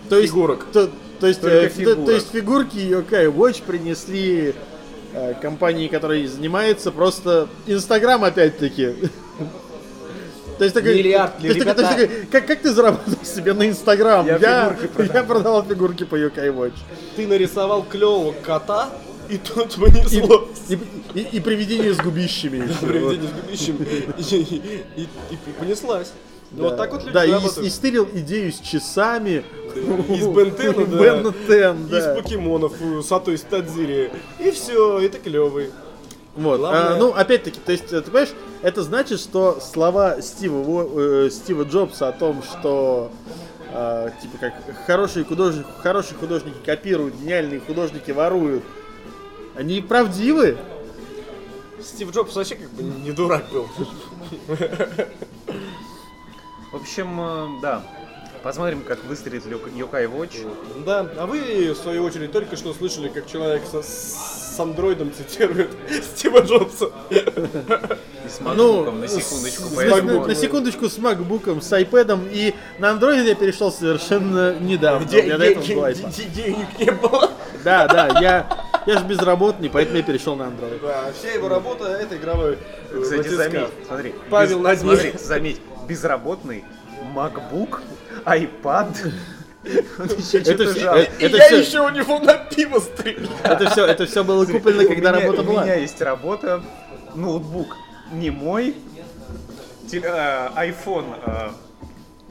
То 0.09 0.17
есть, 0.17 0.33
Фигурок. 0.33 0.65
То, 0.71 0.89
то 1.19 1.27
есть, 1.27 1.39
э, 1.43 1.63
то- 1.63 1.69
фигурок. 1.69 2.05
то 2.05 2.11
есть 2.11 2.31
фигурки 2.31 2.77
Yokai 2.77 3.33
Watch 3.33 3.63
принесли 3.63 4.53
э, 5.13 5.33
компании, 5.41 5.87
которая 5.87 6.27
занимается 6.27 6.91
просто 6.91 7.47
Инстаграм 7.67 8.23
опять-таки. 8.23 8.95
То 10.61 10.65
есть 10.65 10.75
такой, 10.75 10.95
Миллиард, 10.95 11.39
то 11.39 11.47
есть 11.47 11.59
то 11.59 11.65
есть 11.71 11.89
такой, 11.89 12.07
как, 12.31 12.45
как 12.45 12.61
ты 12.61 12.71
заработал 12.71 13.15
себе 13.25 13.53
на 13.53 13.67
Инстаграм? 13.67 14.23
Я 14.27 14.37
Я, 14.37 14.77
я 15.11 15.23
продавал 15.23 15.63
фигурки 15.65 16.03
по 16.03 16.13
Yokai 16.13 16.55
Watch. 16.55 16.75
Ты 17.15 17.25
нарисовал 17.25 17.81
клевого 17.81 18.31
кота, 18.43 18.91
и 19.27 19.39
тут 19.39 19.73
понесло. 19.73 20.47
И, 20.69 20.77
и, 21.15 21.21
и 21.37 21.39
привидение 21.39 21.91
с 21.95 21.97
губищами. 21.97 22.57
еще. 22.57 22.85
Привидение 22.85 23.27
с 23.27 23.41
губищем. 23.41 23.77
И, 24.19 24.35
и- 24.35 25.01
и- 25.01 25.07
и 25.33 25.51
понеслась. 25.59 26.11
Ну, 26.51 26.65
Вот 26.65 26.77
так 26.77 26.91
вот 26.91 27.01
люди 27.05 27.13
Да, 27.13 27.25
и, 27.25 27.31
и 27.65 27.69
стырил 27.71 28.07
идею 28.13 28.51
с 28.53 28.59
часами. 28.59 29.43
Из 29.75 30.27
Бентена, 30.35 30.85
да. 30.85 30.97
Бен 30.99 31.33
Тен, 31.47 31.85
Из 31.85 31.89
да. 31.89 32.13
покемонов, 32.13 32.73
э, 32.79 33.01
Сато 33.01 33.31
из 33.31 33.41
Тадзири. 33.41 34.11
И 34.37 34.51
все, 34.51 34.99
это 34.99 35.17
клевый. 35.17 35.71
Вот. 36.35 36.59
Главное- 36.59 36.93
а, 36.93 36.97
ну, 36.97 37.13
опять-таки, 37.13 37.59
то 37.59 37.71
есть, 37.71 37.91
э, 37.91 38.01
ты 38.01 38.03
понимаешь, 38.09 38.33
это 38.61 38.83
значит, 38.83 39.19
что 39.19 39.59
слова 39.59 40.21
Стива, 40.21 41.25
э, 41.25 41.29
Стива 41.29 41.63
Джобса 41.63 42.07
о 42.07 42.11
том, 42.13 42.41
что 42.43 43.11
а, 43.73 44.09
типа 44.21 44.37
как 44.37 44.53
хорошие 44.85 45.23
художники, 45.23 45.67
хорошие 45.81 46.17
художники 46.17 46.57
копируют, 46.65 47.15
гениальные 47.15 47.61
художники 47.61 48.11
воруют, 48.11 48.63
они 49.55 49.81
правдивы. 49.81 50.57
Стив 51.81 52.11
Джобс 52.11 52.35
вообще 52.35 52.55
как 52.55 52.69
бы 52.71 52.83
не 52.83 53.11
дурак 53.11 53.45
был. 53.51 53.67
В 56.71 56.75
общем, 56.75 57.19
э, 57.19 57.47
да. 57.61 57.83
Посмотрим, 58.43 58.81
как 58.81 59.03
выстрелит 59.05 59.45
Yokai 59.45 60.05
Watch. 60.11 60.47
Да, 60.83 61.07
а 61.17 61.27
вы, 61.27 61.73
в 61.73 61.77
свою 61.77 62.03
очередь, 62.03 62.31
только 62.31 62.55
что 62.55 62.73
слышали, 62.73 63.07
как 63.07 63.27
человек 63.27 63.61
со- 63.71 63.83
с 63.83 64.59
андроидом 64.59 65.11
цитирует 65.13 65.69
Стива 66.15 66.39
Джобса. 66.39 66.89
И 67.11 67.15
с 68.27 68.39
Ну, 68.39 68.45
макбуком, 68.83 68.99
на 69.01 69.07
секундочку. 69.07 69.63
С- 69.63 69.73
поэтому- 69.75 70.25
на, 70.25 70.35
секундочку 70.35 70.89
с 70.89 70.97
макбуком, 70.97 71.61
с 71.61 71.71
айпэдом 71.71 72.27
и 72.31 72.55
на 72.79 72.89
андроид 72.91 73.27
я 73.27 73.35
перешел 73.35 73.71
совершенно 73.71 74.55
недавно. 74.55 75.05
Где 75.05 75.19
У 75.21 75.23
меня 75.23 75.37
до 75.37 75.45
этого 75.45 75.63
был 75.63 75.67
де- 75.67 75.73
iPad. 76.01 76.15
де- 76.15 76.41
денег 76.43 76.79
не 76.79 76.91
было. 76.91 77.31
Да, 77.63 77.87
да, 77.87 78.19
я, 78.19 78.47
я 78.87 78.97
же 78.97 79.05
безработный, 79.05 79.69
поэтому 79.69 79.97
я 79.97 80.03
перешел 80.03 80.35
на 80.35 80.43
Android. 80.43 80.81
Да, 80.81 81.11
вся 81.17 81.29
его 81.31 81.47
работа 81.47 81.85
это 81.89 82.15
игровой 82.17 82.57
э, 82.91 83.01
Кстати, 83.03 83.27
заметь, 83.27 83.67
смотри. 83.87 84.15
Павел 84.31 84.63
без-. 84.63 84.79
Смотри, 84.79 85.13
заметь, 85.19 85.61
безработный, 85.87 86.63
MacBook, 87.13 87.81
iPad. 88.25 88.95
Это 89.63 90.15
все- 90.17 90.39
Это 90.39 91.37
я 91.37 91.47
еще 91.49 91.81
у 91.81 91.89
него 91.89 92.19
на 92.19 92.33
пиво 92.33 92.79
стрелял. 92.79 93.29
Это 93.43 93.69
все, 93.69 93.85
это 93.85 94.05
все 94.05 94.23
было 94.23 94.45
куплено, 94.45 94.83
У 94.83 94.87
когда 94.87 95.11
работа 95.11 95.41
У 95.41 95.45
была. 95.45 95.63
меня 95.63 95.75
есть 95.75 96.01
работа, 96.01 96.63
ноутбук 97.13 97.75
не 98.11 98.31
мой, 98.31 98.75
э, 99.91 99.97
iPhone 100.55 101.05
э, 101.25 101.51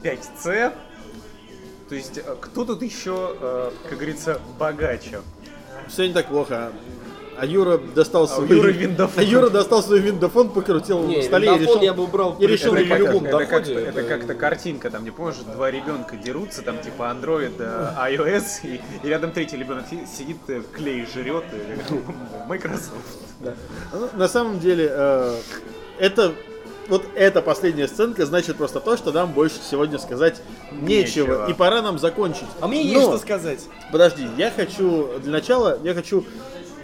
5C. 0.03 0.73
То 1.89 1.95
есть, 1.95 2.17
э, 2.17 2.35
кто 2.39 2.65
тут 2.65 2.81
еще, 2.83 3.35
э, 3.39 3.71
как 3.89 3.97
говорится, 3.97 4.39
богаче? 4.59 5.21
Все 5.87 6.07
не 6.07 6.13
так 6.13 6.27
плохо. 6.27 6.71
А 7.41 7.45
Юра 7.47 7.79
достал 7.79 8.27
свой... 8.27 8.47
Юры 8.49 8.71
виндофон. 8.71 9.19
А 9.19 9.23
Юра 9.23 9.49
достал 9.49 9.81
свой 9.81 9.97
виндофон, 9.97 10.49
покрутил 10.49 11.07
Не, 11.07 11.21
в 11.21 11.23
столе 11.23 11.55
и 11.55 11.57
решил... 11.57 11.81
я 11.81 11.91
бы 11.91 12.03
убрал 12.03 12.35
и 12.39 12.45
решил 12.45 12.73
при 12.73 12.85
это 12.85 12.97
любом 12.97 13.25
это, 13.25 13.39
доходе. 13.39 13.47
как-то, 13.47 13.79
это 13.79 14.03
как-то 14.03 14.35
картинка, 14.35 14.91
там, 14.91 15.03
не 15.03 15.09
помнишь, 15.09 15.37
два 15.51 15.71
ребенка 15.71 16.17
дерутся, 16.17 16.61
там, 16.61 16.77
типа, 16.79 17.01
Android, 17.11 17.55
э, 17.57 18.13
iOS, 18.13 18.43
и, 18.61 18.79
и 19.03 19.09
рядом 19.09 19.31
третий 19.31 19.57
ребенок 19.57 19.85
си- 19.89 20.05
сидит, 20.05 20.37
э, 20.49 20.61
клей 20.71 21.03
жрет, 21.11 21.45
и, 21.51 22.47
Microsoft. 22.47 22.91
Ну, 23.39 24.09
На 24.13 24.27
самом 24.27 24.59
деле, 24.59 24.87
э, 24.91 25.35
это... 25.97 26.33
Вот 26.89 27.05
эта 27.15 27.41
последняя 27.41 27.87
сценка 27.87 28.25
значит 28.25 28.57
просто 28.57 28.79
то, 28.81 28.97
что 28.97 29.11
нам 29.11 29.31
больше 29.31 29.55
сегодня 29.67 29.97
сказать 29.97 30.41
нечего. 30.71 31.27
Нечего. 31.27 31.49
И 31.49 31.53
пора 31.53 31.81
нам 31.81 31.97
закончить. 31.97 32.47
А 32.59 32.67
мне 32.67 32.83
есть 32.83 32.95
Но- 32.95 33.13
что 33.13 33.17
сказать. 33.17 33.61
Подожди, 33.91 34.27
я 34.37 34.51
хочу 34.51 35.07
для 35.19 35.31
начала, 35.31 35.79
я 35.83 35.93
хочу, 35.93 36.25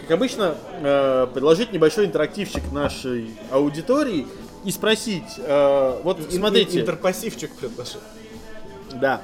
как 0.08 0.16
обычно, 0.16 0.54
э, 0.80 1.26
предложить 1.34 1.70
небольшой 1.72 2.06
интерактивчик 2.06 2.62
нашей 2.72 3.30
аудитории 3.50 4.26
и 4.64 4.70
спросить, 4.70 5.22
э, 5.36 6.00
вот 6.02 6.18
смотрите, 6.30 6.80
Интерпассивчик 6.80 7.50
предложил. 7.54 8.00
да, 8.94 9.20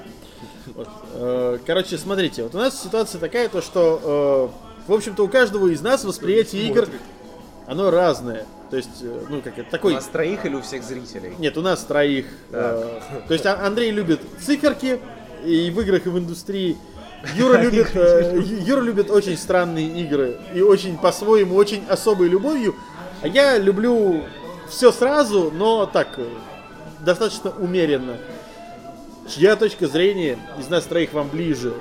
Вот, 0.75 0.89
э, 1.15 1.59
короче, 1.67 1.97
смотрите, 1.99 2.43
вот 2.43 2.55
у 2.55 2.59
нас 2.59 2.83
ситуация 2.83 3.19
такая, 3.19 3.49
то 3.49 3.63
что, 3.63 4.51
э, 4.87 4.91
в 4.91 4.95
общем-то, 4.95 5.25
у 5.25 5.29
каждого 5.29 5.69
из 5.69 5.81
нас 5.81 6.05
восприятие 6.05 6.67
игр, 6.69 6.87
оно 7.67 7.91
разное, 7.91 8.45
то 8.71 8.77
есть, 8.77 9.03
э, 9.03 9.25
ну 9.31 9.41
как 9.41 9.59
это 9.59 9.69
У 9.69 9.71
такой. 9.71 9.95
нас 9.95 10.05
троих 10.07 10.45
или 10.45 10.55
у 10.55 10.61
всех 10.63 10.83
зрителей? 10.83 11.35
Нет, 11.39 11.57
у 11.57 11.63
нас 11.63 11.83
троих. 11.85 12.27
э, 12.51 13.01
то 13.27 13.33
есть 13.35 13.47
А- 13.47 13.67
Андрей 13.67 13.91
любит 13.91 14.21
циферки 14.41 15.01
и 15.47 15.71
в 15.71 15.81
играх, 15.81 16.05
и 16.07 16.09
в 16.11 16.19
индустрии. 16.19 16.77
Юра 17.37 17.59
любит, 17.61 17.91
э, 17.95 18.41
Юра 18.45 18.81
любит 18.81 19.11
очень 19.11 19.37
странные 19.37 19.89
игры 20.03 20.37
и 20.55 20.61
очень 20.61 20.99
по-своему, 20.99 21.55
очень 21.57 21.85
особой 21.89 22.29
любовью. 22.29 22.75
А 23.23 23.29
я 23.29 23.59
люблю 23.59 24.25
все 24.69 24.93
сразу, 24.93 25.51
но 25.55 25.87
так, 25.87 26.09
э, 26.19 26.27
достаточно 27.01 27.51
умеренно. 27.51 28.19
Чья 29.29 29.57
точка 29.57 29.87
зрения 29.87 30.39
из 30.59 30.69
нас 30.69 30.85
троих 30.85 31.13
вам 31.13 31.29
ближе? 31.29 31.75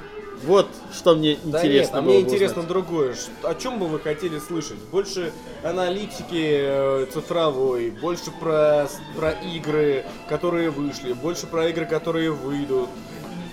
Вот 0.46 0.68
что 0.94 1.16
мне 1.16 1.38
Да 1.44 1.60
нет, 1.60 1.66
интересно 1.66 2.00
а 2.00 2.02
было 2.02 2.12
мне 2.12 2.22
интересно 2.22 2.62
узнать. 2.62 2.68
другое. 2.68 3.16
О 3.44 3.56
чем 3.56 3.80
бы 3.80 3.88
вы 3.88 4.00
хотели 4.00 4.39
слышать? 4.39 4.78
Больше 4.91 5.32
аналитики 5.64 6.58
э, 6.62 7.06
цифровой, 7.14 7.91
больше 7.91 8.32
про, 8.39 8.88
про 9.16 9.32
игры, 9.32 10.06
которые 10.28 10.70
вышли, 10.70 11.14
больше 11.14 11.48
про 11.48 11.70
игры, 11.70 11.86
которые 11.86 12.32
выйдут. 12.32 12.89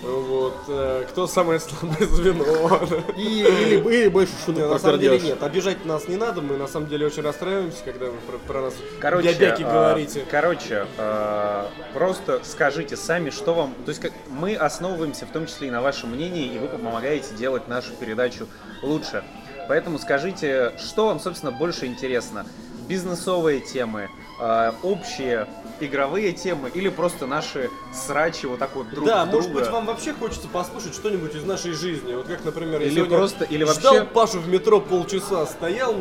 Вот. 0.01 0.55
э, 0.67 1.05
Кто 1.09 1.27
самое 1.27 1.59
слабое 1.59 2.07
звено? 2.07 2.79
И, 3.15 3.41
или, 3.41 3.75
или 3.75 4.07
больше 4.09 4.33
шуток 4.45 4.69
на 4.69 4.79
самом 4.79 4.99
деле 4.99 5.19
нет, 5.19 5.43
обижать 5.43 5.85
нас 5.85 6.07
не 6.07 6.15
надо, 6.15 6.41
мы 6.41 6.57
на 6.57 6.67
самом 6.67 6.87
деле 6.87 7.05
очень 7.05 7.21
расстраиваемся, 7.21 7.83
когда 7.85 8.07
вы 8.07 8.17
про, 8.27 8.37
про 8.39 8.61
нас 8.61 8.73
Короче, 8.99 9.29
а, 9.29 9.57
говорите. 9.57 10.25
короче, 10.29 10.87
а, 10.97 11.69
просто 11.93 12.41
скажите 12.43 12.97
сами, 12.97 13.29
что 13.29 13.53
вам... 13.53 13.75
То 13.85 13.89
есть 13.89 14.01
как, 14.01 14.11
мы 14.29 14.55
основываемся 14.55 15.25
в 15.25 15.29
том 15.31 15.45
числе 15.45 15.67
и 15.67 15.71
на 15.71 15.81
вашем 15.81 16.11
мнении, 16.11 16.47
и 16.47 16.57
вы 16.57 16.67
помогаете 16.67 17.35
делать 17.35 17.67
нашу 17.67 17.91
передачу 17.93 18.47
лучше. 18.81 19.23
Поэтому 19.67 19.99
скажите, 19.99 20.73
что 20.77 21.05
вам, 21.07 21.19
собственно, 21.19 21.51
больше 21.51 21.85
интересно? 21.85 22.45
Бизнесовые 22.87 23.59
темы, 23.61 24.09
а, 24.43 24.73
общие 24.81 25.47
игровые 25.79 26.31
темы 26.33 26.69
или 26.73 26.89
просто 26.89 27.27
наши 27.27 27.69
срачи 27.93 28.45
вот 28.47 28.57
так 28.59 28.75
вот 28.75 28.89
друг 28.89 29.05
Да, 29.05 29.23
в 29.25 29.29
может 29.29 29.51
друга? 29.51 29.59
быть, 29.65 29.71
вам 29.71 29.85
вообще 29.85 30.13
хочется 30.13 30.47
послушать 30.47 30.93
что-нибудь 30.95 31.35
из 31.35 31.43
нашей 31.43 31.73
жизни. 31.73 32.13
Вот 32.15 32.25
как, 32.27 32.43
например, 32.43 32.81
я 32.81 32.87
Или 32.87 33.03
просто- 33.03 33.45
или 33.45 33.63
ждал 33.65 33.93
вообще- 33.95 34.09
Пашу 34.13 34.39
в 34.39 34.47
метро 34.47 34.79
полчаса, 34.81 35.45
стоял 35.45 35.95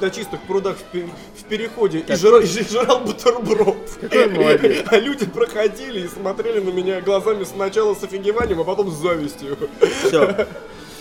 на 0.00 0.10
чистых 0.10 0.40
прудах 0.42 0.76
в, 0.78 0.82
пе- 0.84 1.08
в 1.38 1.44
переходе 1.44 1.98
и, 2.06 2.14
жрал, 2.16 2.40
и 2.40 2.46
жрал 2.46 3.00
бутерброд. 3.00 3.76
Какой 4.00 4.28
молодец. 4.30 4.86
А 4.90 4.96
люди 4.98 5.26
проходили 5.26 6.00
и 6.00 6.08
смотрели 6.08 6.60
на 6.60 6.70
меня 6.70 7.00
глазами 7.02 7.44
сначала 7.44 7.94
с 7.94 8.02
офигеванием, 8.02 8.60
а 8.60 8.64
потом 8.64 8.90
с 8.90 8.94
завистью. 8.94 9.56
Все. 10.04 10.46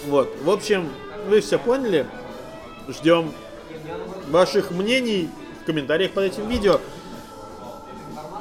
Вот. 0.07 0.33
В 0.43 0.49
общем, 0.49 0.89
вы 1.27 1.41
все 1.41 1.59
поняли. 1.59 2.05
Ждем 2.87 3.33
ваших 4.29 4.71
мнений 4.71 5.29
в 5.61 5.65
комментариях 5.65 6.11
под 6.11 6.25
этим 6.25 6.47
видео. 6.47 6.79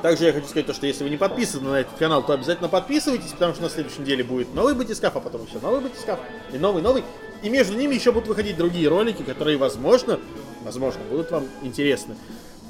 Также 0.03 0.27
я 0.27 0.33
хочу 0.33 0.47
сказать 0.47 0.67
то, 0.67 0.75
что 0.75 0.87
если 0.87 1.03
вы 1.03 1.11
не 1.11 1.17
подписаны 1.17 1.71
на 1.71 1.81
этот 1.81 1.99
канал, 1.99 2.23
то 2.23 2.33
обязательно 2.33 2.69
подписывайтесь, 2.69 3.33
потому 3.33 3.55
что 3.55 3.65
на 3.65 3.69
следующей 3.69 4.03
неделе 4.03 4.23
будет 4.23 4.55
новый 4.55 4.75
батискаф, 4.75 5.17
а 5.17 5.21
потом 5.21 5.45
еще 5.45 5.59
новый 5.61 5.81
батискаф, 5.81 6.21
и 6.53 6.59
новый, 6.59 6.83
новый. 6.83 7.03
И 7.43 7.49
между 7.49 7.77
ними 7.77 7.95
еще 7.95 8.13
будут 8.13 8.29
выходить 8.29 8.57
другие 8.57 8.89
ролики, 8.89 9.23
которые, 9.23 9.57
возможно, 9.57 10.21
возможно, 10.63 11.01
будут 11.11 11.31
вам 11.31 11.47
интересны. 11.63 12.15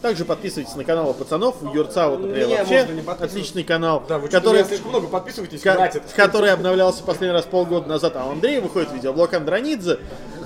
Также 0.01 0.25
подписывайтесь 0.25 0.75
на 0.77 0.85
канал 0.85 1.13
пацанов, 1.13 1.57
у 1.63 1.75
Юрца, 1.75 2.09
вот, 2.09 2.21
например, 2.21 2.47
Меня 2.47 2.59
вообще 2.59 2.87
отличный 3.25 3.65
канал, 3.65 4.05
Да, 4.09 4.19
вы 4.19 4.29
который, 4.29 4.65
слишком 4.65 4.91
много 4.91 5.09
подписывайтесь, 5.09 5.61
хватит. 5.61 6.03
который 6.15 6.53
обновлялся 6.53 7.03
последний 7.03 7.33
раз 7.33 7.47
полгода 7.47 7.89
назад, 7.89 8.15
а 8.15 8.27
у 8.27 8.31
Андрея 8.33 8.61
выходит 8.61 8.93
видеоблог 8.93 9.35
Андронидзе, 9.35 9.99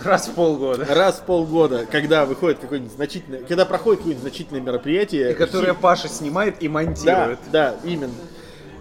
Раз 0.05 0.29
в 0.29 0.33
полгода. 0.35 0.87
раз 0.89 1.17
в 1.19 1.23
полгода, 1.25 1.87
когда 1.91 2.25
выходит 2.27 2.59
какое-нибудь 2.59 2.93
значительное, 2.95 3.43
когда 3.45 3.65
проходит 3.65 4.01
какое-нибудь 4.01 4.23
значительное 4.23 4.61
мероприятие. 4.61 5.33
И 5.33 5.35
которые 5.35 5.75
Паша 5.75 6.09
снимает 6.09 6.63
и 6.63 6.69
Да, 6.69 6.73
монтирует. 6.75 7.39
да, 7.51 7.77
именно. 7.85 8.13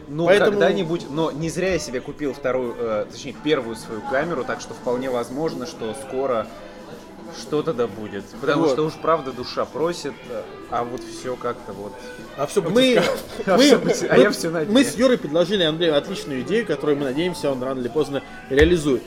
Ну, 0.07 0.25
Поэтому- 0.25 0.51
когда-нибудь, 0.51 1.05
но 1.09 1.31
не 1.31 1.49
зря 1.49 1.73
я 1.73 1.79
себе 1.79 2.01
купил 2.01 2.33
вторую, 2.33 2.75
э, 2.77 3.05
точнее, 3.11 3.33
первую 3.43 3.75
свою 3.77 4.01
камеру, 4.01 4.43
так 4.43 4.59
что 4.59 4.73
вполне 4.73 5.09
возможно, 5.09 5.65
что 5.65 5.93
скоро 6.07 6.47
что-то 7.39 7.73
да 7.73 7.87
будет. 7.87 8.25
Потому 8.41 8.63
Вот. 8.63 8.71
что 8.73 8.85
уж 8.85 8.93
правда 8.95 9.31
душа 9.31 9.63
просит, 9.63 10.11
а 10.69 10.83
вот 10.83 11.01
все 11.01 11.37
как-то 11.37 11.71
вот. 11.71 11.93
А 12.37 12.45
все 12.45 12.61
Мы, 12.61 13.01
А 13.45 13.55
мы- 13.55 13.63
всё 13.63 13.79
быть- 13.79 14.03
а 14.03 14.15
мы- 14.15 14.21
я 14.21 14.31
всё 14.31 14.49
на 14.51 14.65
дне. 14.65 14.73
мы 14.73 14.83
с 14.83 14.95
Юрой 14.95 15.17
предложили 15.17 15.63
Андрею 15.63 15.97
отличную 15.97 16.41
идею, 16.41 16.65
которую 16.65 16.97
мы 16.97 17.05
надеемся, 17.05 17.49
он 17.49 17.63
рано 17.63 17.79
или 17.79 17.87
поздно 17.87 18.21
реализует. 18.49 19.03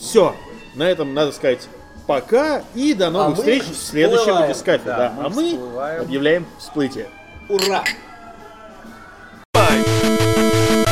Все, 0.00 0.34
на 0.74 0.84
этом 0.84 1.14
надо 1.14 1.32
сказать 1.32 1.68
пока 2.06 2.62
и 2.74 2.94
до 2.94 3.10
новых 3.10 3.38
А 3.38 3.40
встреч 3.40 3.62
в 3.64 3.76
следующем 3.76 4.18
всплываем. 4.20 4.48
батискафе. 4.48 4.84
Да, 4.84 4.96
Да, 4.96 5.12
мы 5.16 5.24
а 5.24 5.28
мы 5.28 5.48
всплываем. 5.50 6.00
объявляем 6.02 6.46
всплытие. 6.58 7.06
Ура! 7.48 7.84
bike. 9.54 9.86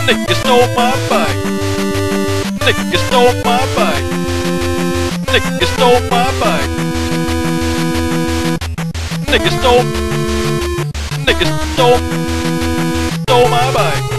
Nigga 0.06 0.34
stole 0.34 0.66
my 0.76 0.92
bike. 1.08 1.44
Nigga 2.60 2.98
stole 3.08 3.34
my 3.44 3.60
bike. 3.76 4.04
Nigga 5.32 5.66
stole 5.74 6.00
my 6.10 6.26
bike. 6.40 6.70
Nigga 9.30 9.50
stole. 9.58 9.84
Nigga 11.26 11.46
stole. 11.74 11.98
Stole 13.22 13.48
my 13.48 13.72
bike. 13.72 14.09